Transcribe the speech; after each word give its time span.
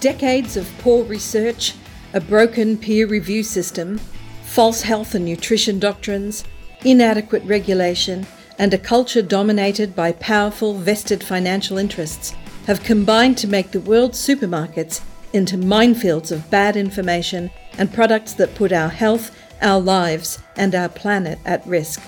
Decades 0.00 0.56
of 0.56 0.70
poor 0.78 1.02
research, 1.02 1.74
a 2.14 2.20
broken 2.20 2.78
peer 2.78 3.08
review 3.08 3.42
system, 3.42 3.98
false 4.44 4.82
health 4.82 5.16
and 5.16 5.24
nutrition 5.24 5.80
doctrines, 5.80 6.44
inadequate 6.84 7.42
regulation, 7.44 8.24
and 8.58 8.72
a 8.72 8.78
culture 8.78 9.22
dominated 9.22 9.96
by 9.96 10.12
powerful 10.12 10.74
vested 10.74 11.24
financial 11.24 11.78
interests 11.78 12.32
have 12.68 12.84
combined 12.84 13.36
to 13.38 13.48
make 13.48 13.72
the 13.72 13.80
world's 13.80 14.24
supermarkets 14.24 15.00
into 15.32 15.56
minefields 15.56 16.30
of 16.30 16.48
bad 16.48 16.76
information 16.76 17.50
and 17.76 17.92
products 17.92 18.34
that 18.34 18.54
put 18.54 18.70
our 18.70 18.90
health, 18.90 19.36
our 19.62 19.80
lives, 19.80 20.38
and 20.54 20.76
our 20.76 20.88
planet 20.88 21.40
at 21.44 21.66
risk. 21.66 22.00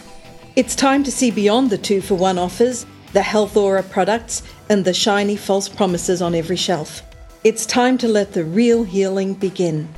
It's 0.55 0.77
time 0.77 1.03
to 1.03 1.11
see 1.11 1.33
beyond 1.33 1.71
the 1.71 1.79
two 1.79 2.01
for 2.01 2.15
one 2.15 2.39
offers, 2.39 2.87
the 3.15 3.23
health 3.23 3.57
aura 3.57 3.83
products, 3.83 4.45
and 4.69 4.85
the 4.85 4.95
shiny 4.95 5.35
false 5.35 5.69
promises 5.69 6.23
on 6.23 6.37
every 6.37 6.57
shelf. 6.57 7.03
It's 7.43 7.65
time 7.65 7.97
to 7.99 8.09
let 8.09 8.35
the 8.35 8.45
real 8.45 8.85
healing 8.85 9.33
begin. 9.33 9.89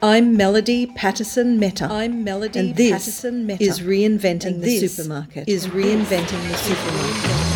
I'm 0.00 0.36
Melody 0.36 0.86
Patterson 0.86 1.58
Mehta. 1.58 1.86
I'm 1.90 2.22
Melody 2.22 2.58
and 2.60 2.76
this 2.76 2.92
Patterson 2.92 3.50
is 3.50 3.80
reinventing 3.80 4.46
And 4.46 4.62
the 4.62 4.78
this 4.80 4.96
supermarket. 4.96 5.48
is 5.48 5.66
reinventing 5.66 6.48
the 6.48 6.56
supermarket. 6.56 7.51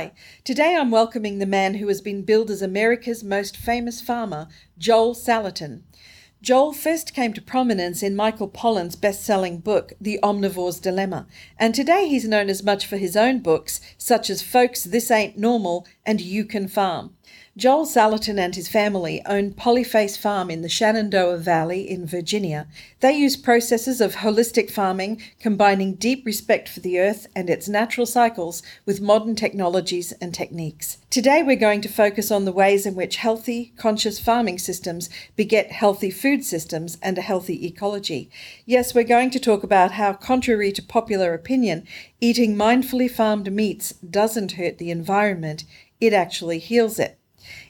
Hi, 0.00 0.12
today 0.44 0.76
I'm 0.76 0.90
welcoming 0.90 1.40
the 1.40 1.44
man 1.44 1.74
who 1.74 1.86
has 1.88 2.00
been 2.00 2.22
billed 2.22 2.50
as 2.50 2.62
America's 2.62 3.22
most 3.22 3.54
famous 3.54 4.00
farmer, 4.00 4.48
Joel 4.78 5.14
Salatin. 5.14 5.82
Joel 6.40 6.72
first 6.72 7.12
came 7.12 7.34
to 7.34 7.42
prominence 7.42 8.02
in 8.02 8.16
Michael 8.16 8.48
Pollan's 8.48 8.96
best 8.96 9.22
selling 9.22 9.58
book, 9.58 9.92
The 10.00 10.18
Omnivore's 10.22 10.80
Dilemma, 10.80 11.26
and 11.58 11.74
today 11.74 12.08
he's 12.08 12.26
known 12.26 12.48
as 12.48 12.62
much 12.62 12.86
for 12.86 12.96
his 12.96 13.14
own 13.14 13.40
books, 13.40 13.78
such 13.98 14.30
as 14.30 14.40
Folks, 14.40 14.84
This 14.84 15.10
Ain't 15.10 15.36
Normal 15.36 15.86
and 16.06 16.22
You 16.22 16.46
Can 16.46 16.66
Farm. 16.66 17.14
Joel 17.56 17.84
Salatin 17.84 18.38
and 18.38 18.54
his 18.54 18.68
family 18.68 19.20
own 19.26 19.50
Polyface 19.52 20.16
Farm 20.16 20.50
in 20.50 20.62
the 20.62 20.68
Shenandoah 20.68 21.38
Valley 21.38 21.90
in 21.90 22.06
Virginia. 22.06 22.68
They 23.00 23.12
use 23.12 23.36
processes 23.36 24.00
of 24.00 24.14
holistic 24.14 24.70
farming, 24.70 25.20
combining 25.40 25.94
deep 25.94 26.24
respect 26.24 26.68
for 26.68 26.78
the 26.78 27.00
earth 27.00 27.26
and 27.34 27.50
its 27.50 27.68
natural 27.68 28.06
cycles 28.06 28.62
with 28.86 29.00
modern 29.00 29.34
technologies 29.34 30.12
and 30.12 30.32
techniques. 30.32 30.98
Today, 31.10 31.42
we're 31.42 31.56
going 31.56 31.80
to 31.80 31.88
focus 31.88 32.30
on 32.30 32.44
the 32.44 32.52
ways 32.52 32.86
in 32.86 32.94
which 32.94 33.16
healthy, 33.16 33.72
conscious 33.76 34.20
farming 34.20 34.58
systems 34.58 35.10
beget 35.34 35.72
healthy 35.72 36.10
food 36.10 36.44
systems 36.44 36.98
and 37.02 37.18
a 37.18 37.22
healthy 37.22 37.66
ecology. 37.66 38.30
Yes, 38.64 38.94
we're 38.94 39.02
going 39.02 39.30
to 39.30 39.40
talk 39.40 39.64
about 39.64 39.90
how, 39.90 40.12
contrary 40.12 40.70
to 40.70 40.82
popular 40.82 41.34
opinion, 41.34 41.84
eating 42.20 42.54
mindfully 42.54 43.10
farmed 43.10 43.52
meats 43.52 43.92
doesn't 43.94 44.52
hurt 44.52 44.78
the 44.78 44.92
environment, 44.92 45.64
it 46.00 46.12
actually 46.12 46.60
heals 46.60 47.00
it. 47.00 47.19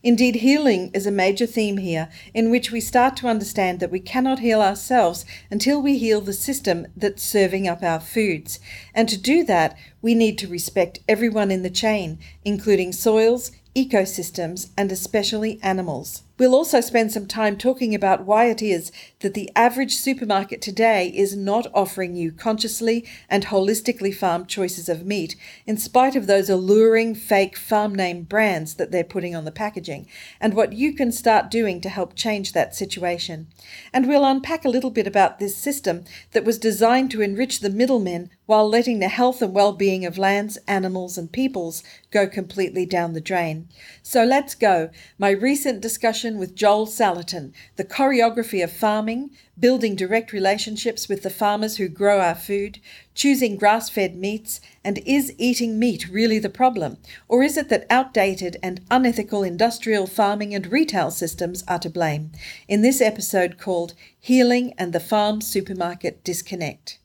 Indeed, 0.03 0.37
healing 0.37 0.91
is 0.95 1.07
a 1.07 1.11
major 1.11 1.47
theme 1.47 1.77
here, 1.77 2.09
in 2.35 2.51
which 2.51 2.71
we 2.71 2.81
start 2.81 3.17
to 3.19 3.29
understand 3.29 3.81
that 3.81 3.91
we 3.91 4.01
cannot 4.01 4.39
heal 4.39 4.61
ourselves 4.61 5.25
until 5.51 5.81
we 5.81 5.99
heal 5.99 6.21
the 6.21 6.33
system 6.33 6.87
that's 6.97 7.23
serving 7.23 7.69
up 7.69 7.83
our 7.83 8.01
foods. 8.01 8.61
And 8.95 9.09
to 9.09 9.19
do 9.19 9.45
that, 9.45 9.77
we 10.03 10.15
need 10.15 10.39
to 10.39 10.49
respect 10.49 11.01
everyone 11.09 11.51
in 11.51 11.63
the 11.63 11.71
chain, 11.71 12.19
including 12.45 12.93
soils, 12.93 13.53
ecosystems, 13.77 14.71
and 14.77 14.91
especially 14.91 15.61
animals. 15.63 16.23
We'll 16.41 16.55
also 16.55 16.81
spend 16.81 17.13
some 17.13 17.27
time 17.27 17.59
talking 17.59 17.95
about 17.95 18.25
why 18.25 18.47
it 18.47 18.63
is 18.63 18.91
that 19.19 19.35
the 19.35 19.51
average 19.55 19.95
supermarket 19.97 20.63
today 20.63 21.09
is 21.15 21.37
not 21.37 21.67
offering 21.75 22.17
you 22.17 22.33
consciously 22.33 23.07
and 23.29 23.45
holistically 23.45 24.15
farmed 24.15 24.49
choices 24.49 24.89
of 24.89 25.05
meat, 25.05 25.37
in 25.67 25.77
spite 25.77 26.17
of 26.17 26.27
those 26.27 26.49
alluring 26.49 27.15
fake 27.15 27.59
farm 27.59 27.95
name 27.95 28.23
brands 28.23 28.77
that 28.77 28.91
they're 28.91 29.05
putting 29.05 29.37
on 29.37 29.45
the 29.45 29.53
packaging, 29.53 30.07
and 30.41 30.55
what 30.55 30.73
you 30.73 30.95
can 30.95 31.13
start 31.13 31.51
doing 31.51 31.79
to 31.83 31.91
help 31.91 32.15
change 32.15 32.55
that 32.55 32.75
situation. 32.75 33.49
And 33.93 34.09
we'll 34.09 34.25
unpack 34.25 34.65
a 34.65 34.71
little 34.71 34.91
bit 34.91 35.07
about 35.07 35.41
this 35.41 35.55
system 35.55 36.05
that 36.33 36.47
was 36.47 36.57
designed 36.57 37.11
to 37.11 37.21
enrich 37.21 37.61
the 37.61 37.69
middlemen 37.69 38.31
while 38.51 38.69
letting 38.69 38.99
the 38.99 39.07
health 39.07 39.41
and 39.41 39.55
well 39.55 39.73
being 39.73 40.05
of 40.05 40.19
lands, 40.19 40.59
animals, 40.67 41.17
and 41.17 41.31
peoples 41.31 41.85
go 42.11 42.27
completely 42.27 42.85
down 42.85 43.13
the 43.13 43.21
drain. 43.21 43.69
So 44.03 44.25
let's 44.25 44.57
go. 44.57 44.91
My 45.19 45.31
recent 45.31 45.81
discussion 45.81 46.37
with 46.37 46.57
Joel 46.57 46.89
Salatin, 46.89 47.53
the 47.77 47.85
choreography 47.85 48.61
of 48.65 48.73
farming, 48.73 49.31
building 49.57 49.95
direct 49.95 50.33
relationships 50.33 51.09
with 51.09 51.23
the 51.23 51.31
farmers 51.31 51.77
who 51.77 51.87
grow 51.87 52.19
our 52.19 52.35
food, 52.35 52.81
choosing 53.15 53.55
grass 53.55 53.89
fed 53.89 54.17
meats, 54.17 54.61
and 54.83 54.99
is 55.07 55.33
eating 55.39 55.79
meat 55.79 56.09
really 56.09 56.41
the 56.41 56.51
problem? 56.51 56.97
Or 57.29 57.45
is 57.45 57.57
it 57.57 57.69
that 57.69 57.87
outdated 57.89 58.57
and 58.65 58.81
unethical 58.91 59.45
industrial 59.45 60.09
farming 60.09 60.57
and 60.57 60.67
retail 60.67 61.13
systems 61.13 61.63
are 61.69 61.79
to 61.79 61.89
blame? 61.89 62.33
In 62.67 62.83
this 62.83 63.01
episode 63.01 63.59
called 63.59 63.95
Healing 64.19 64.75
and 64.77 64.93
the 64.93 64.99
Farm 64.99 65.41
Supermarket 65.41 66.25
Disconnect. 66.25 67.00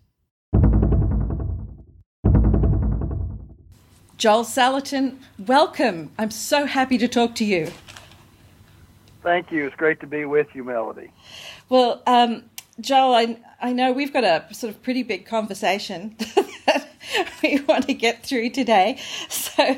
Joel 4.17 4.45
Salatin, 4.45 5.17
welcome. 5.37 6.11
I'm 6.17 6.31
so 6.31 6.65
happy 6.65 6.97
to 6.99 7.07
talk 7.07 7.35
to 7.35 7.45
you. 7.45 7.71
Thank 9.23 9.51
you. 9.51 9.65
It's 9.65 9.75
great 9.75 9.99
to 9.99 10.07
be 10.07 10.23
with 10.23 10.47
you, 10.53 10.63
Melody. 10.63 11.11
Well, 11.67 12.01
um, 12.07 12.43
Joel, 12.79 13.13
I, 13.13 13.39
I 13.61 13.73
know 13.73 13.91
we've 13.91 14.13
got 14.13 14.23
a 14.23 14.45
sort 14.53 14.73
of 14.73 14.81
pretty 14.81 15.03
big 15.03 15.25
conversation 15.25 16.15
that 16.65 16.87
we 17.43 17.59
want 17.61 17.87
to 17.87 17.93
get 17.93 18.25
through 18.25 18.51
today. 18.51 18.99
So, 19.27 19.77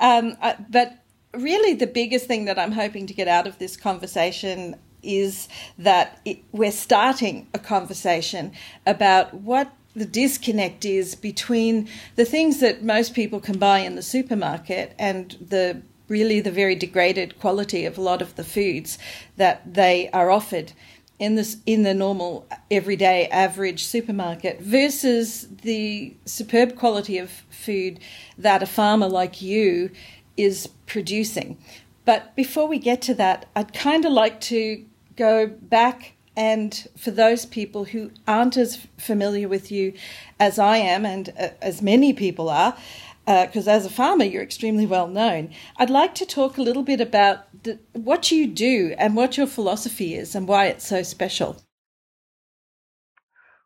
um, 0.00 0.36
I, 0.42 0.56
but 0.68 0.98
really, 1.32 1.74
the 1.74 1.86
biggest 1.86 2.26
thing 2.26 2.46
that 2.46 2.58
I'm 2.58 2.72
hoping 2.72 3.06
to 3.06 3.14
get 3.14 3.28
out 3.28 3.46
of 3.46 3.58
this 3.58 3.76
conversation 3.76 4.76
is 5.04 5.48
that 5.78 6.20
it, 6.24 6.38
we're 6.50 6.72
starting 6.72 7.46
a 7.54 7.58
conversation 7.60 8.52
about 8.84 9.32
what 9.32 9.72
the 9.96 10.04
disconnect 10.04 10.84
is 10.84 11.14
between 11.14 11.88
the 12.16 12.24
things 12.26 12.60
that 12.60 12.84
most 12.84 13.14
people 13.14 13.40
can 13.40 13.58
buy 13.58 13.78
in 13.78 13.96
the 13.96 14.02
supermarket 14.02 14.94
and 14.98 15.36
the 15.40 15.80
really 16.06 16.38
the 16.38 16.50
very 16.50 16.76
degraded 16.76 17.38
quality 17.40 17.84
of 17.86 17.96
a 17.96 18.00
lot 18.02 18.20
of 18.22 18.36
the 18.36 18.44
foods 18.44 18.98
that 19.36 19.74
they 19.74 20.08
are 20.10 20.30
offered 20.30 20.72
in 21.18 21.34
this 21.34 21.56
in 21.64 21.82
the 21.82 21.94
normal 21.94 22.46
everyday 22.70 23.26
average 23.28 23.84
supermarket 23.84 24.60
versus 24.60 25.48
the 25.62 26.14
superb 26.26 26.76
quality 26.76 27.16
of 27.16 27.30
food 27.48 27.98
that 28.36 28.62
a 28.62 28.66
farmer 28.66 29.08
like 29.08 29.40
you 29.40 29.90
is 30.36 30.68
producing. 30.84 31.56
But 32.04 32.36
before 32.36 32.68
we 32.68 32.78
get 32.78 33.00
to 33.02 33.14
that, 33.14 33.46
I'd 33.56 33.72
kind 33.72 34.04
of 34.04 34.12
like 34.12 34.40
to 34.42 34.84
go 35.16 35.46
back 35.46 36.15
and 36.36 36.86
for 36.96 37.10
those 37.10 37.46
people 37.46 37.86
who 37.86 38.10
aren't 38.28 38.56
as 38.56 38.86
familiar 38.98 39.48
with 39.48 39.72
you 39.72 39.94
as 40.38 40.58
I 40.58 40.76
am, 40.76 41.06
and 41.06 41.32
uh, 41.40 41.48
as 41.62 41.80
many 41.80 42.12
people 42.12 42.50
are, 42.50 42.76
because 43.24 43.66
uh, 43.66 43.72
as 43.72 43.86
a 43.86 43.90
farmer 43.90 44.24
you're 44.24 44.42
extremely 44.42 44.86
well 44.86 45.08
known, 45.08 45.50
I'd 45.78 45.90
like 45.90 46.14
to 46.16 46.26
talk 46.26 46.58
a 46.58 46.62
little 46.62 46.82
bit 46.82 47.00
about 47.00 47.62
the, 47.64 47.78
what 47.92 48.30
you 48.30 48.46
do 48.46 48.94
and 48.98 49.16
what 49.16 49.36
your 49.36 49.46
philosophy 49.46 50.14
is 50.14 50.34
and 50.34 50.46
why 50.46 50.66
it's 50.66 50.86
so 50.86 51.02
special. 51.02 51.62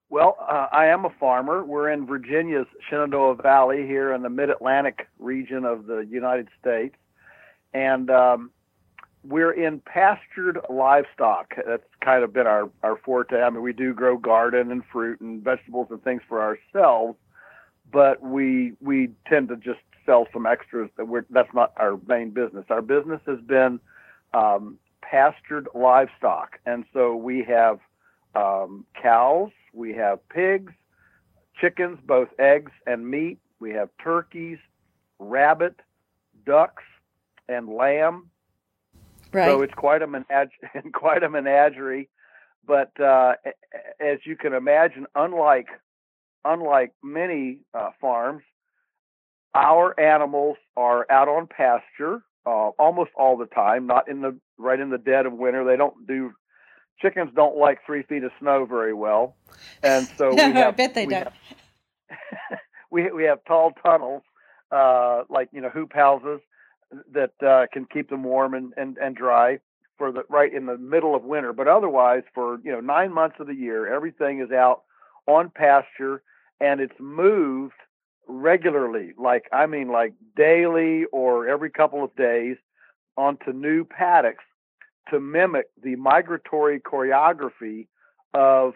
Well, 0.09 0.37
uh, 0.41 0.67
I 0.73 0.87
am 0.87 1.05
a 1.05 1.11
farmer. 1.21 1.65
We're 1.65 1.91
in 1.91 2.07
Virginia's 2.07 2.67
Shenandoah 2.89 3.37
Valley 3.37 3.87
here 3.87 4.13
in 4.13 4.23
the 4.23 4.31
mid 4.31 4.51
Atlantic 4.51 5.09
region 5.19 5.65
of 5.65 5.87
the 5.87 6.01
United 6.01 6.49
States. 6.61 6.97
And 7.73 8.11
um, 8.11 8.51
we're 9.23 9.53
in 9.53 9.81
pastured 9.81 10.59
livestock. 10.71 11.55
That's 11.67 11.83
kind 12.03 12.25
of 12.25 12.33
been 12.33 12.47
our, 12.47 12.71
our 12.83 12.97
forte. 12.97 13.41
I 13.41 13.51
mean, 13.51 13.63
we 13.63 13.73
do 13.73 13.93
grow 13.93 14.17
garden 14.17 14.71
and 14.71 14.83
fruit 14.91 15.21
and 15.21 15.43
vegetables 15.43 15.89
and 15.91 16.03
things 16.03 16.23
for 16.29 16.41
ourselves, 16.41 17.19
but 17.93 18.23
we 18.23 18.73
we 18.81 19.11
tend 19.27 19.49
to 19.49 19.57
just 19.57 19.81
sell 20.07 20.27
some 20.33 20.47
extras. 20.47 20.91
That 20.97 21.07
we're 21.07 21.27
that's 21.31 21.53
not 21.53 21.73
our 21.77 21.99
main 22.07 22.31
business. 22.31 22.65
Our 22.71 22.83
business 22.83 23.21
has 23.27 23.41
been 23.41 23.81
um, 24.33 24.79
pastured 25.03 25.69
livestock, 25.75 26.59
and 26.65 26.85
so 26.93 27.15
we 27.15 27.45
have 27.45 27.79
um, 28.35 28.87
cows, 29.01 29.51
we 29.75 29.93
have 29.95 30.27
pigs, 30.31 30.73
chickens, 31.61 31.99
both 32.07 32.29
eggs 32.39 32.73
and 32.87 33.07
meat. 33.09 33.39
We 33.59 33.73
have 33.73 33.91
turkeys, 34.03 34.59
rabbit, 35.19 35.79
ducks, 36.47 36.85
and 37.49 37.69
lamb 37.69 38.31
Right. 39.33 39.49
so 39.49 39.63
it's 39.63 39.75
quite 39.75 40.03
a 40.03 40.07
menage, 40.07 40.51
quite 40.93 41.23
a 41.23 41.29
menagerie. 41.29 42.09
But 42.67 42.99
uh, 43.01 43.35
as 44.01 44.19
you 44.25 44.37
can 44.37 44.53
imagine, 44.53 45.07
unlike 45.15 45.69
unlike 46.45 46.93
many 47.03 47.61
uh, 47.75 47.91
farms, 48.01 48.43
our 49.55 49.99
animals 49.99 50.57
are 50.77 51.07
out 51.11 51.29
on 51.29 51.47
pasture 51.47 52.23
uh, 52.47 52.71
almost 52.79 53.11
all 53.17 53.37
the 53.37 53.47
time, 53.47 53.87
not 53.87 54.09
in 54.09 54.23
the 54.23 54.37
right 54.59 54.81
in 54.81 54.91
the 54.91 54.99
dead 54.99 55.27
of 55.27 55.33
winter. 55.33 55.65
They 55.65 55.77
don't 55.77 56.07
do 56.07 56.33
chickens 57.01 57.31
don't 57.35 57.57
like 57.57 57.79
three 57.85 58.03
feet 58.03 58.25
of 58.25 58.33
snow 58.41 58.67
very 58.67 58.95
well, 58.95 59.37
and 59.83 60.09
so 60.17 60.31
no, 60.35 60.47
we 60.49 60.53
have, 60.55 60.69
I 60.69 60.71
bet 60.73 60.95
they 60.95 61.07
we 61.07 61.15
don't. 61.15 61.25
Have, 61.25 61.35
we 62.91 63.11
we 63.11 63.25
have 63.25 63.45
tall 63.45 63.73
tunnels, 63.83 64.23
uh, 64.71 65.23
like 65.29 65.49
you 65.53 65.61
know 65.61 65.71
hoop 65.71 65.93
houses 65.93 66.41
that 67.13 67.33
uh, 67.47 67.67
can 67.73 67.87
keep 67.87 68.11
them 68.11 68.25
warm 68.25 68.55
and, 68.55 68.73
and 68.77 68.97
and 68.99 69.17
dry 69.17 69.59
for 69.99 70.13
the 70.13 70.25
right 70.29 70.53
in 70.53 70.67
the 70.67 70.79
middle 70.79 71.15
of 71.15 71.25
winter. 71.25 71.53
But 71.53 71.69
otherwise, 71.69 72.23
for 72.35 72.59
you 72.65 72.73
know 72.73 72.81
nine 72.81 73.13
months 73.13 73.37
of 73.39 73.47
the 73.47 73.55
year, 73.55 73.93
everything 73.93 74.41
is 74.41 74.51
out 74.51 74.83
on 75.27 75.51
pasture 75.51 76.23
and 76.61 76.81
it's 76.81 76.99
moved 76.99 77.75
regularly. 78.27 79.13
Like 79.19 79.45
I 79.53 79.67
mean, 79.67 79.89
like 79.89 80.15
daily 80.37 81.05
or 81.13 81.49
every 81.49 81.71
couple 81.71 82.05
of 82.05 82.15
days 82.17 82.57
onto 83.17 83.53
new 83.53 83.85
paddocks 83.85 84.45
to 85.11 85.21
mimic 85.21 85.67
the 85.83 85.97
migratory 85.97 86.81
choreography 86.81 87.89
of 88.35 88.75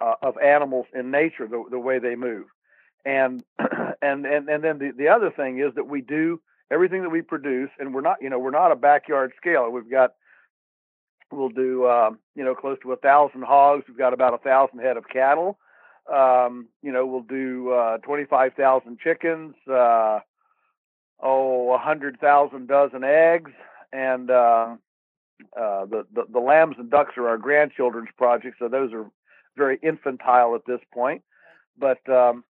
uh, 0.00 0.14
of 0.22 0.38
animals 0.38 0.86
in 0.94 1.10
nature, 1.10 1.46
the, 1.46 1.64
the 1.70 1.78
way 1.78 1.98
they 1.98 2.16
move. 2.16 2.46
And 3.04 3.42
and 4.02 4.26
and 4.26 4.48
and 4.48 4.64
then 4.64 4.78
the, 4.78 4.92
the 4.96 5.08
other 5.08 5.30
thing 5.30 5.58
is 5.58 5.74
that 5.74 5.86
we 5.86 6.00
do 6.00 6.40
everything 6.70 7.02
that 7.02 7.10
we 7.10 7.22
produce, 7.22 7.70
and 7.78 7.94
we're 7.94 8.00
not 8.00 8.16
you 8.20 8.30
know 8.30 8.38
we're 8.38 8.50
not 8.50 8.72
a 8.72 8.76
backyard 8.76 9.32
scale. 9.36 9.70
We've 9.70 9.90
got 9.90 10.14
we'll 11.30 11.48
do 11.48 11.84
uh, 11.84 12.10
you 12.34 12.44
know 12.44 12.54
close 12.54 12.78
to 12.82 12.92
a 12.92 12.96
thousand 12.96 13.42
hogs. 13.42 13.84
We've 13.88 13.98
got 13.98 14.12
about 14.12 14.34
a 14.34 14.38
thousand 14.38 14.80
head 14.80 14.96
of 14.96 15.08
cattle. 15.08 15.58
Um, 16.12 16.68
you 16.82 16.92
know 16.92 17.06
we'll 17.06 17.22
do 17.22 17.70
uh, 17.72 17.98
twenty 17.98 18.24
five 18.24 18.54
thousand 18.54 18.98
chickens. 18.98 19.54
Uh, 19.70 20.20
oh, 21.22 21.72
a 21.74 21.78
hundred 21.78 22.18
thousand 22.20 22.68
dozen 22.68 23.04
eggs, 23.04 23.52
and 23.92 24.30
uh, 24.30 24.76
uh, 25.56 25.86
the, 25.86 26.06
the, 26.14 26.24
the 26.32 26.38
lambs 26.38 26.76
and 26.78 26.90
ducks 26.90 27.16
are 27.16 27.28
our 27.28 27.38
grandchildren's 27.38 28.08
project, 28.16 28.56
so 28.58 28.68
those 28.68 28.92
are 28.92 29.06
very 29.56 29.78
infantile 29.82 30.54
at 30.54 30.64
this 30.66 30.80
point. 30.92 31.22
But 31.78 32.06
um, 32.08 32.44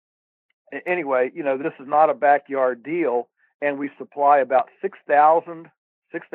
anyway, 0.87 1.31
you 1.35 1.43
know, 1.43 1.57
this 1.57 1.73
is 1.81 1.87
not 1.89 2.11
a 2.11 2.15
backyard 2.15 2.83
deal, 2.83 3.29
and 3.63 3.79
we 3.79 3.91
supply 3.99 4.39
about 4.39 4.69
6,000 4.81 5.71
6, 6.13 6.27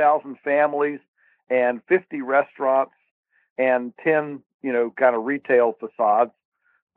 families 0.43 0.99
and 1.49 1.81
50 1.87 2.21
restaurants 2.21 2.93
and 3.57 3.93
10, 4.03 4.41
you 4.61 4.73
know, 4.73 4.91
kind 4.97 5.15
of 5.15 5.25
retail 5.25 5.75
facades, 5.79 6.31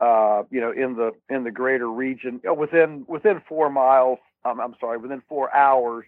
uh, 0.00 0.42
you 0.50 0.60
know, 0.60 0.70
in 0.70 0.94
the 0.94 1.12
in 1.28 1.44
the 1.44 1.50
greater 1.50 1.90
region 1.90 2.40
within 2.56 3.04
within 3.08 3.42
four 3.48 3.68
miles. 3.68 4.18
Um, 4.44 4.60
I'm 4.60 4.74
sorry, 4.80 4.98
within 4.98 5.22
four 5.28 5.54
hours 5.54 6.06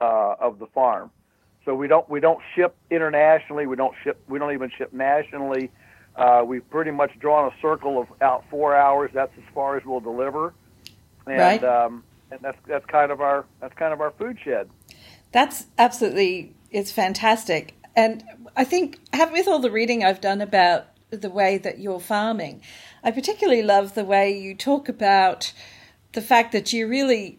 uh, 0.00 0.36
of 0.40 0.58
the 0.58 0.66
farm. 0.66 1.10
So 1.64 1.74
we 1.74 1.88
don't 1.88 2.08
we 2.08 2.20
don't 2.20 2.40
ship 2.54 2.76
internationally. 2.90 3.66
We 3.66 3.76
don't 3.76 3.94
ship. 4.04 4.22
We 4.28 4.38
don't 4.38 4.52
even 4.52 4.70
ship 4.76 4.92
nationally. 4.92 5.70
Uh, 6.14 6.44
we've 6.46 6.68
pretty 6.70 6.92
much 6.92 7.18
drawn 7.18 7.52
a 7.52 7.60
circle 7.60 8.00
of 8.00 8.06
out 8.22 8.44
four 8.50 8.76
hours. 8.76 9.10
That's 9.12 9.32
as 9.36 9.44
far 9.52 9.76
as 9.76 9.84
we'll 9.84 10.00
deliver, 10.00 10.54
and 11.26 11.38
right. 11.38 11.64
um, 11.64 12.04
and 12.34 12.42
that's 12.42 12.58
that's 12.66 12.84
kind 12.86 13.10
of 13.10 13.20
our 13.20 13.46
that's 13.60 13.74
kind 13.74 13.92
of 13.92 14.00
our 14.00 14.10
food 14.12 14.38
shed. 14.44 14.68
That's 15.32 15.66
absolutely 15.78 16.54
it's 16.70 16.90
fantastic, 16.90 17.74
and 17.96 18.24
I 18.56 18.64
think 18.64 18.98
with 19.32 19.48
all 19.48 19.60
the 19.60 19.70
reading 19.70 20.04
I've 20.04 20.20
done 20.20 20.40
about 20.40 20.86
the 21.10 21.30
way 21.30 21.58
that 21.58 21.78
you're 21.78 22.00
farming, 22.00 22.60
I 23.02 23.12
particularly 23.12 23.62
love 23.62 23.94
the 23.94 24.04
way 24.04 24.36
you 24.36 24.54
talk 24.54 24.88
about 24.88 25.52
the 26.12 26.22
fact 26.22 26.52
that 26.52 26.72
you're 26.72 26.88
really 26.88 27.38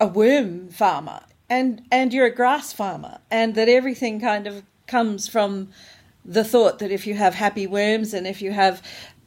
a 0.00 0.06
worm 0.06 0.68
farmer 0.68 1.20
and 1.48 1.82
and 1.90 2.12
you're 2.12 2.26
a 2.26 2.34
grass 2.34 2.72
farmer 2.72 3.18
and 3.30 3.54
that 3.54 3.68
everything 3.68 4.20
kind 4.20 4.46
of 4.46 4.62
comes 4.86 5.28
from 5.28 5.68
the 6.24 6.44
thought 6.44 6.78
that 6.78 6.90
if 6.90 7.06
you 7.06 7.14
have 7.14 7.34
happy 7.34 7.66
worms 7.66 8.14
and 8.14 8.26
if 8.26 8.42
you 8.42 8.52
have 8.52 8.82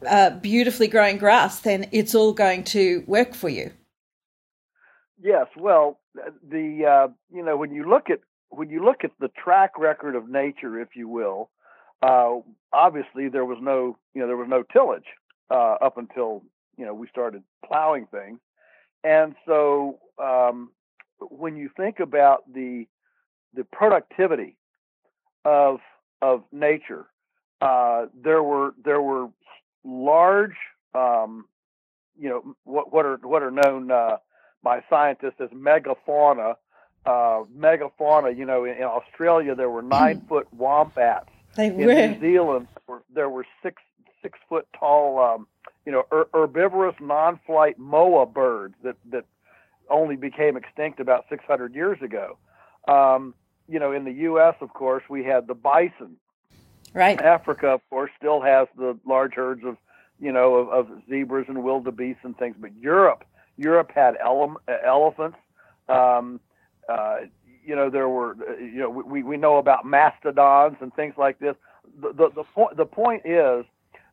uh, 0.08 0.30
beautifully 0.30 0.88
growing 0.88 1.18
grass 1.18 1.60
then 1.60 1.88
it's 1.92 2.14
all 2.14 2.32
going 2.32 2.64
to 2.64 3.04
work 3.08 3.34
for 3.34 3.50
you 3.50 3.72
yes 5.22 5.48
well 5.58 6.00
the 6.50 6.86
uh, 6.86 7.08
you 7.34 7.44
know 7.44 7.58
when 7.58 7.72
you 7.72 7.88
look 7.90 8.10
at 8.10 8.20
when 8.50 8.70
you 8.70 8.84
look 8.84 9.04
at 9.04 9.12
the 9.20 9.30
track 9.30 9.78
record 9.78 10.16
of 10.16 10.30
nature 10.30 10.80
if 10.80 10.90
you 10.96 11.08
will 11.08 11.50
uh, 12.02 12.36
obviously 12.74 13.30
there 13.30 13.46
was 13.46 13.58
no 13.62 13.98
you 14.14 14.22
know 14.22 14.28
there 14.28 14.38
was 14.38 14.50
no 14.50 14.64
tillage 14.64 15.06
uh, 15.50 15.76
up 15.82 15.98
until 15.98 16.44
you 16.78 16.86
know 16.86 16.94
we 16.94 17.08
started 17.08 17.44
plowing 17.66 18.08
things. 18.08 18.40
And 19.04 19.36
so 19.46 20.00
um, 20.22 20.72
when 21.20 21.56
you 21.56 21.70
think 21.76 22.00
about 22.00 22.44
the 22.52 22.86
the 23.54 23.64
productivity 23.64 24.58
of 25.44 25.80
of 26.22 26.44
nature, 26.52 27.06
uh, 27.62 28.06
there 28.20 28.42
were 28.44 28.74
there 28.84 29.02
were 29.02 29.28
large, 29.84 30.56
um, 30.94 31.46
you 32.18 32.30
know, 32.30 32.56
what 32.64 32.92
what 32.92 33.06
are 33.06 33.18
what 33.18 33.44
are 33.44 33.52
known 33.52 33.92
uh, 33.92 34.18
by 34.66 34.84
scientists 34.90 35.40
as 35.40 35.50
megafauna. 35.52 36.56
Uh, 37.06 37.44
megafauna, 37.56 38.36
you 38.36 38.46
know, 38.46 38.66
in, 38.66 38.76
in, 38.78 38.84
Australia 38.84 39.54
there 39.54 39.70
were 39.70 39.84
nine 39.84 40.20
foot 40.28 40.52
wombats. 40.52 41.30
They 41.56 41.68
in 41.68 41.78
were. 41.78 41.94
New 41.94 42.20
Zealand 42.20 42.68
there 43.14 43.30
were 43.30 43.46
six 43.64 43.82
six 44.22 44.38
foot 44.50 44.68
tall, 44.78 45.20
um, 45.20 45.48
you 45.86 45.92
know, 45.92 46.04
her- 46.12 46.28
herbivorous 46.34 46.96
non-flight 47.00 47.78
moa 47.78 48.26
birds 48.26 48.76
that 48.84 48.98
that 49.12 49.26
only 49.88 50.16
became 50.16 50.58
extinct 50.58 51.00
about 51.00 51.26
600 51.30 51.76
years 51.76 52.02
ago. 52.02 52.40
Um, 52.88 53.36
you 53.70 53.78
know, 53.78 53.92
in 53.92 54.04
the 54.04 54.12
U.S., 54.12 54.56
of 54.62 54.74
course, 54.74 55.04
we 55.08 55.24
had 55.24 55.46
the 55.46 55.54
bison. 55.54 56.18
Right. 56.92 57.22
Africa, 57.22 57.68
of 57.68 57.88
course, 57.92 58.10
still 58.18 58.42
has 58.42 58.68
the 58.76 58.98
large 59.06 59.36
herds 59.36 59.64
of, 59.64 59.78
you 60.20 60.32
know, 60.32 60.56
of, 60.56 60.70
of 60.70 61.02
zebras 61.08 61.46
and 61.48 61.64
wildebeest 61.64 62.22
and 62.24 62.36
things. 62.36 62.56
But 62.60 62.76
Europe, 62.80 63.26
Europe 63.58 63.92
had 63.94 64.16
ele- 64.24 64.62
elephants. 64.86 65.38
Um, 65.90 66.40
uh, 66.90 67.18
you 67.66 67.76
know, 67.76 67.90
there 67.90 68.10
were, 68.10 68.36
you 68.60 68.80
know, 68.80 68.90
we, 68.90 69.24
we 69.24 69.38
know 69.38 69.58
about 69.58 69.86
mastodons 69.86 70.78
and 70.82 70.94
things 70.96 71.16
like 71.18 71.40
this. 71.40 71.56
The, 72.02 72.14
the, 72.14 72.30
the 72.36 72.44
point 72.44 72.78
the 72.78 72.86
point 72.86 73.24
is 73.26 73.66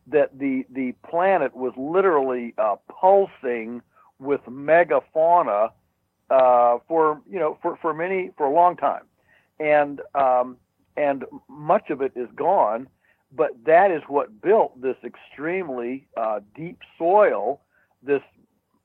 that 0.07 0.37
the 0.37 0.65
the 0.73 0.93
planet 1.09 1.55
was 1.55 1.73
literally 1.77 2.53
uh, 2.57 2.75
pulsing 2.89 3.81
with 4.19 4.41
megafauna 4.47 5.69
uh, 6.29 6.77
for 6.87 7.21
you 7.29 7.39
know 7.39 7.57
for, 7.61 7.77
for 7.81 7.93
many 7.93 8.31
for 8.37 8.45
a 8.45 8.53
long 8.53 8.75
time, 8.75 9.03
and 9.59 10.01
um, 10.15 10.57
and 10.97 11.25
much 11.47 11.89
of 11.89 12.01
it 12.01 12.13
is 12.15 12.29
gone. 12.35 12.87
But 13.35 13.51
that 13.65 13.89
is 13.91 14.03
what 14.07 14.41
built 14.41 14.79
this 14.79 14.97
extremely 15.03 16.07
uh, 16.15 16.41
deep 16.55 16.79
soil, 16.99 17.61
this 18.03 18.21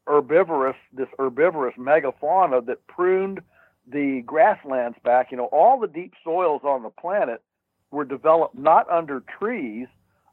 herbivorous 0.09 0.77
this 0.93 1.09
herbivorous 1.19 1.75
megafauna 1.79 2.65
that 2.67 2.87
pruned 2.87 3.41
the 3.87 4.23
grasslands 4.27 4.99
back. 5.05 5.31
You 5.31 5.37
know, 5.37 5.47
all 5.47 5.79
the 5.79 5.87
deep 5.87 6.15
soils 6.25 6.63
on 6.65 6.83
the 6.83 6.91
planet 6.91 7.43
were 7.91 8.05
developed 8.05 8.57
not 8.57 8.89
under 8.91 9.23
trees, 9.39 9.87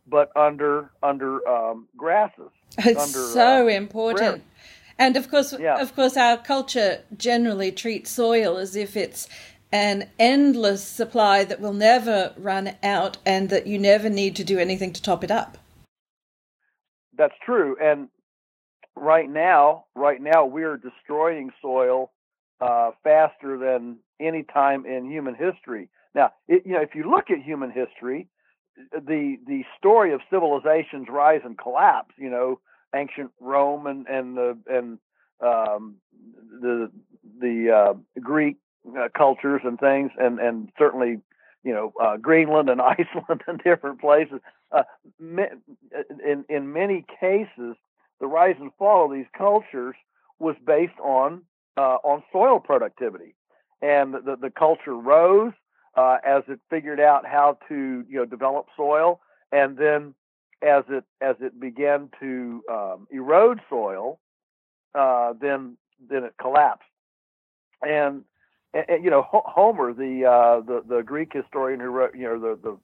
but 0.08 0.36
under 0.36 0.90
under 1.04 1.48
um, 1.48 1.88
grasses. 1.96 2.52
It's 2.78 3.00
under, 3.00 3.34
so 3.34 3.66
uh, 3.66 3.70
important. 3.70 4.44
And 4.98 5.18
of 5.18 5.30
course, 5.30 5.54
Yeah. 5.60 5.80
of 5.80 5.96
course, 5.96 6.16
our 6.18 6.38
culture 6.38 7.04
generally 7.18 7.72
treats 7.72 8.12
soil 8.12 8.58
as 8.58 8.76
if 8.76 8.96
it's 8.96 9.28
an 9.72 10.10
endless 10.18 10.84
supply 10.84 11.44
that 11.44 11.60
will 11.60 11.74
never 11.74 12.34
run 12.38 12.76
out, 12.82 13.18
and 13.26 13.50
that 13.50 13.68
you 13.68 13.78
never 13.78 14.10
need 14.10 14.36
to 14.38 14.44
do 14.44 14.58
anything 14.58 14.94
to 14.94 15.02
top 15.02 15.24
it 15.24 15.32
up. 15.32 15.58
That's 17.18 17.34
true. 17.46 17.76
And 17.82 18.10
right 18.96 19.30
now, 19.30 19.86
right 19.96 20.22
now, 20.22 20.46
we're 20.46 20.78
destroying 20.78 21.52
soil 21.62 22.12
uh, 22.62 22.92
faster 23.04 23.58
than 23.58 23.98
any 24.20 24.44
time 24.44 24.86
in 24.86 25.10
human 25.10 25.36
history. 25.36 25.90
Now, 26.14 26.32
it, 26.48 26.64
you 26.66 26.74
know, 26.74 26.82
if 26.82 26.96
you 26.96 27.10
look 27.10 27.30
at 27.30 27.40
human 27.44 27.72
history, 27.72 28.28
the 28.92 29.38
the 29.48 29.64
story 29.78 30.14
of 30.14 30.22
civilization's 30.30 31.08
rise 31.10 31.42
and 31.44 31.58
collapse, 31.58 32.14
you 32.18 32.30
know, 32.30 32.60
ancient 32.96 33.32
Rome 33.40 33.88
and 33.88 34.08
and 34.08 34.38
the 34.38 34.58
and 34.68 35.00
um, 35.42 35.96
the 36.62 36.92
the 37.40 37.72
uh, 37.72 38.20
Greek 38.22 38.58
uh, 38.98 39.10
cultures 39.16 39.62
and 39.64 39.80
things, 39.80 40.12
and 40.18 40.40
and 40.40 40.70
certainly 40.78 41.20
you 41.64 41.74
know 41.74 41.94
uh, 42.02 42.18
Greenland 42.18 42.70
and 42.70 42.82
Iceland 42.82 43.44
and 43.48 43.62
different 43.64 44.00
places. 44.00 44.40
Uh, 44.72 44.84
in 45.20 46.46
in 46.50 46.74
many 46.74 47.06
cases, 47.20 47.76
the 48.20 48.28
rise 48.28 48.56
and 48.60 48.72
fall 48.78 49.06
of 49.06 49.12
these 49.12 49.26
cultures 49.38 49.96
was 50.40 50.56
based 50.66 51.00
on 51.04 51.42
uh, 51.78 51.98
on 52.04 52.24
soil 52.32 52.60
productivity, 52.60 53.36
and 53.82 54.14
the 54.14 54.38
the 54.40 54.50
culture 54.50 54.96
rose 54.96 55.54
uh, 55.96 56.18
as 56.26 56.44
it 56.48 56.60
figured 56.70 57.00
out 57.00 57.26
how 57.26 57.58
to 57.68 58.06
you 58.10 58.18
know 58.18 58.26
develop 58.26 58.68
soil, 58.76 59.20
and 59.52 59.78
then 59.78 60.14
as 60.62 60.84
it 60.90 61.04
as 61.22 61.36
it 61.42 61.60
began 61.60 62.10
to 62.20 62.64
um, 62.72 63.08
erode 63.12 63.62
soil, 63.70 64.20
uh, 64.94 65.34
then 65.40 65.78
then 66.10 66.24
it 66.24 66.34
collapsed. 66.40 66.84
And, 67.82 68.24
and 68.74 69.04
you 69.04 69.10
know 69.10 69.26
Homer, 69.30 69.94
the 69.94 70.26
uh, 70.26 70.62
the 70.62 70.84
the 70.88 71.04
Greek 71.04 71.34
historian 71.34 71.80
who 71.80 71.88
wrote, 71.88 72.16
you 72.16 72.24
know, 72.24 72.40
the 72.40 72.60
the 72.62 72.78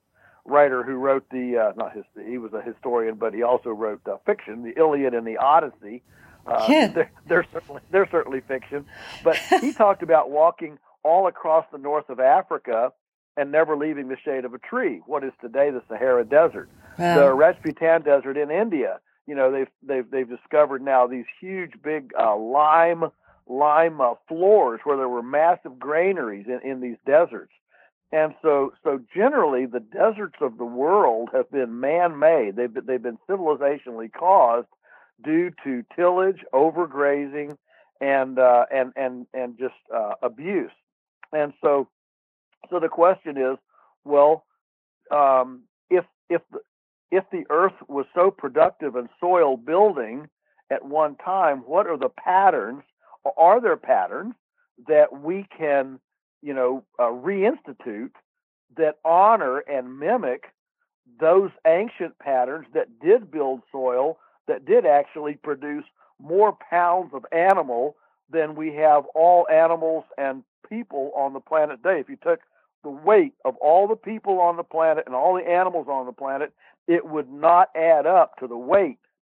writer 0.44 0.82
who 0.82 0.94
wrote 0.94 1.28
the 1.30 1.56
uh, 1.58 1.72
not 1.76 1.94
his 1.94 2.04
he 2.28 2.38
was 2.38 2.52
a 2.52 2.62
historian, 2.62 3.14
but 3.16 3.32
he 3.34 3.42
also 3.42 3.70
wrote 3.70 4.00
uh, 4.06 4.16
fiction, 4.26 4.62
the 4.62 4.78
Iliad 4.78 5.14
and 5.14 5.26
the 5.26 5.36
Odyssey. 5.36 6.02
Uh, 6.46 6.66
yeah. 6.68 6.86
they're, 6.94 7.12
they're 7.28 7.46
certainly 7.52 7.80
they're 7.90 8.08
certainly 8.10 8.40
fiction, 8.40 8.84
but 9.22 9.36
he 9.60 9.72
talked 9.84 10.02
about 10.02 10.30
walking 10.30 10.78
all 11.04 11.26
across 11.26 11.64
the 11.72 11.78
north 11.78 12.08
of 12.08 12.20
Africa 12.20 12.92
and 13.36 13.50
never 13.50 13.76
leaving 13.76 14.08
the 14.08 14.16
shade 14.24 14.44
of 14.44 14.52
a 14.54 14.58
tree. 14.58 15.00
What 15.06 15.24
is 15.24 15.32
today 15.40 15.70
the 15.70 15.82
Sahara 15.88 16.24
Desert, 16.24 16.68
Wow. 16.98 17.14
the 17.14 17.34
Rajputan 17.34 18.04
Desert 18.04 18.36
in 18.36 18.50
India. 18.50 19.00
You 19.26 19.36
know 19.36 19.52
they've 19.52 19.68
they've 19.82 20.10
they've 20.10 20.28
discovered 20.28 20.82
now 20.82 21.06
these 21.06 21.24
huge 21.40 21.72
big 21.82 22.10
uh, 22.18 22.36
lime 22.36 23.04
lime 23.46 24.00
uh, 24.00 24.14
floors 24.28 24.80
where 24.84 24.96
there 24.96 25.08
were 25.08 25.22
massive 25.22 25.78
granaries 25.78 26.46
in, 26.48 26.60
in 26.68 26.80
these 26.80 26.96
deserts. 27.06 27.52
And 28.12 28.34
so, 28.42 28.74
so 28.84 29.00
generally, 29.14 29.64
the 29.64 29.80
deserts 29.80 30.36
of 30.42 30.58
the 30.58 30.66
world 30.66 31.30
have 31.32 31.50
been 31.50 31.80
man-made. 31.80 32.56
They've 32.56 32.72
been, 32.72 32.84
they've 32.86 33.02
been 33.02 33.18
civilizationally 33.28 34.12
caused 34.12 34.68
due 35.24 35.50
to 35.64 35.82
tillage, 35.96 36.40
overgrazing, 36.52 37.56
and 38.02 38.38
uh, 38.38 38.66
and 38.72 38.92
and 38.96 39.26
and 39.32 39.58
just 39.58 39.74
uh, 39.94 40.14
abuse. 40.22 40.72
And 41.32 41.54
so, 41.62 41.88
so 42.68 42.80
the 42.80 42.88
question 42.88 43.38
is, 43.38 43.56
well, 44.04 44.44
um, 45.10 45.62
if 45.88 46.04
if 46.28 46.42
the, 46.50 46.58
if 47.10 47.24
the 47.32 47.44
earth 47.48 47.74
was 47.88 48.04
so 48.14 48.30
productive 48.30 48.94
and 48.94 49.08
soil 49.20 49.56
building 49.56 50.28
at 50.70 50.84
one 50.84 51.16
time, 51.16 51.58
what 51.60 51.86
are 51.86 51.96
the 51.96 52.10
patterns? 52.10 52.82
Are 53.38 53.60
there 53.60 53.76
patterns 53.76 54.34
that 54.88 55.20
we 55.22 55.46
can 55.56 56.00
you 56.42 56.52
know, 56.52 56.84
uh, 56.98 57.04
reinstitute 57.04 58.10
that 58.76 58.98
honor 59.04 59.58
and 59.58 59.98
mimic 59.98 60.44
those 61.20 61.50
ancient 61.66 62.18
patterns 62.18 62.66
that 62.74 63.00
did 63.00 63.30
build 63.30 63.62
soil, 63.70 64.18
that 64.48 64.64
did 64.64 64.86
actually 64.86 65.34
produce 65.34 65.84
more 66.20 66.56
pounds 66.70 67.12
of 67.14 67.24
animal 67.32 67.96
than 68.30 68.54
we 68.54 68.74
have 68.74 69.04
all 69.14 69.46
animals 69.48 70.04
and 70.16 70.42
people 70.68 71.12
on 71.16 71.32
the 71.32 71.40
planet 71.40 71.82
today. 71.82 72.00
If 72.00 72.08
you 72.08 72.16
took 72.16 72.40
the 72.82 72.90
weight 72.90 73.34
of 73.44 73.56
all 73.56 73.86
the 73.86 73.96
people 73.96 74.40
on 74.40 74.56
the 74.56 74.62
planet 74.62 75.04
and 75.06 75.14
all 75.14 75.34
the 75.34 75.48
animals 75.48 75.86
on 75.88 76.06
the 76.06 76.12
planet, 76.12 76.52
it 76.88 77.06
would 77.06 77.30
not 77.30 77.68
add 77.76 78.06
up 78.06 78.38
to 78.38 78.46
the 78.46 78.56
weight 78.56 78.98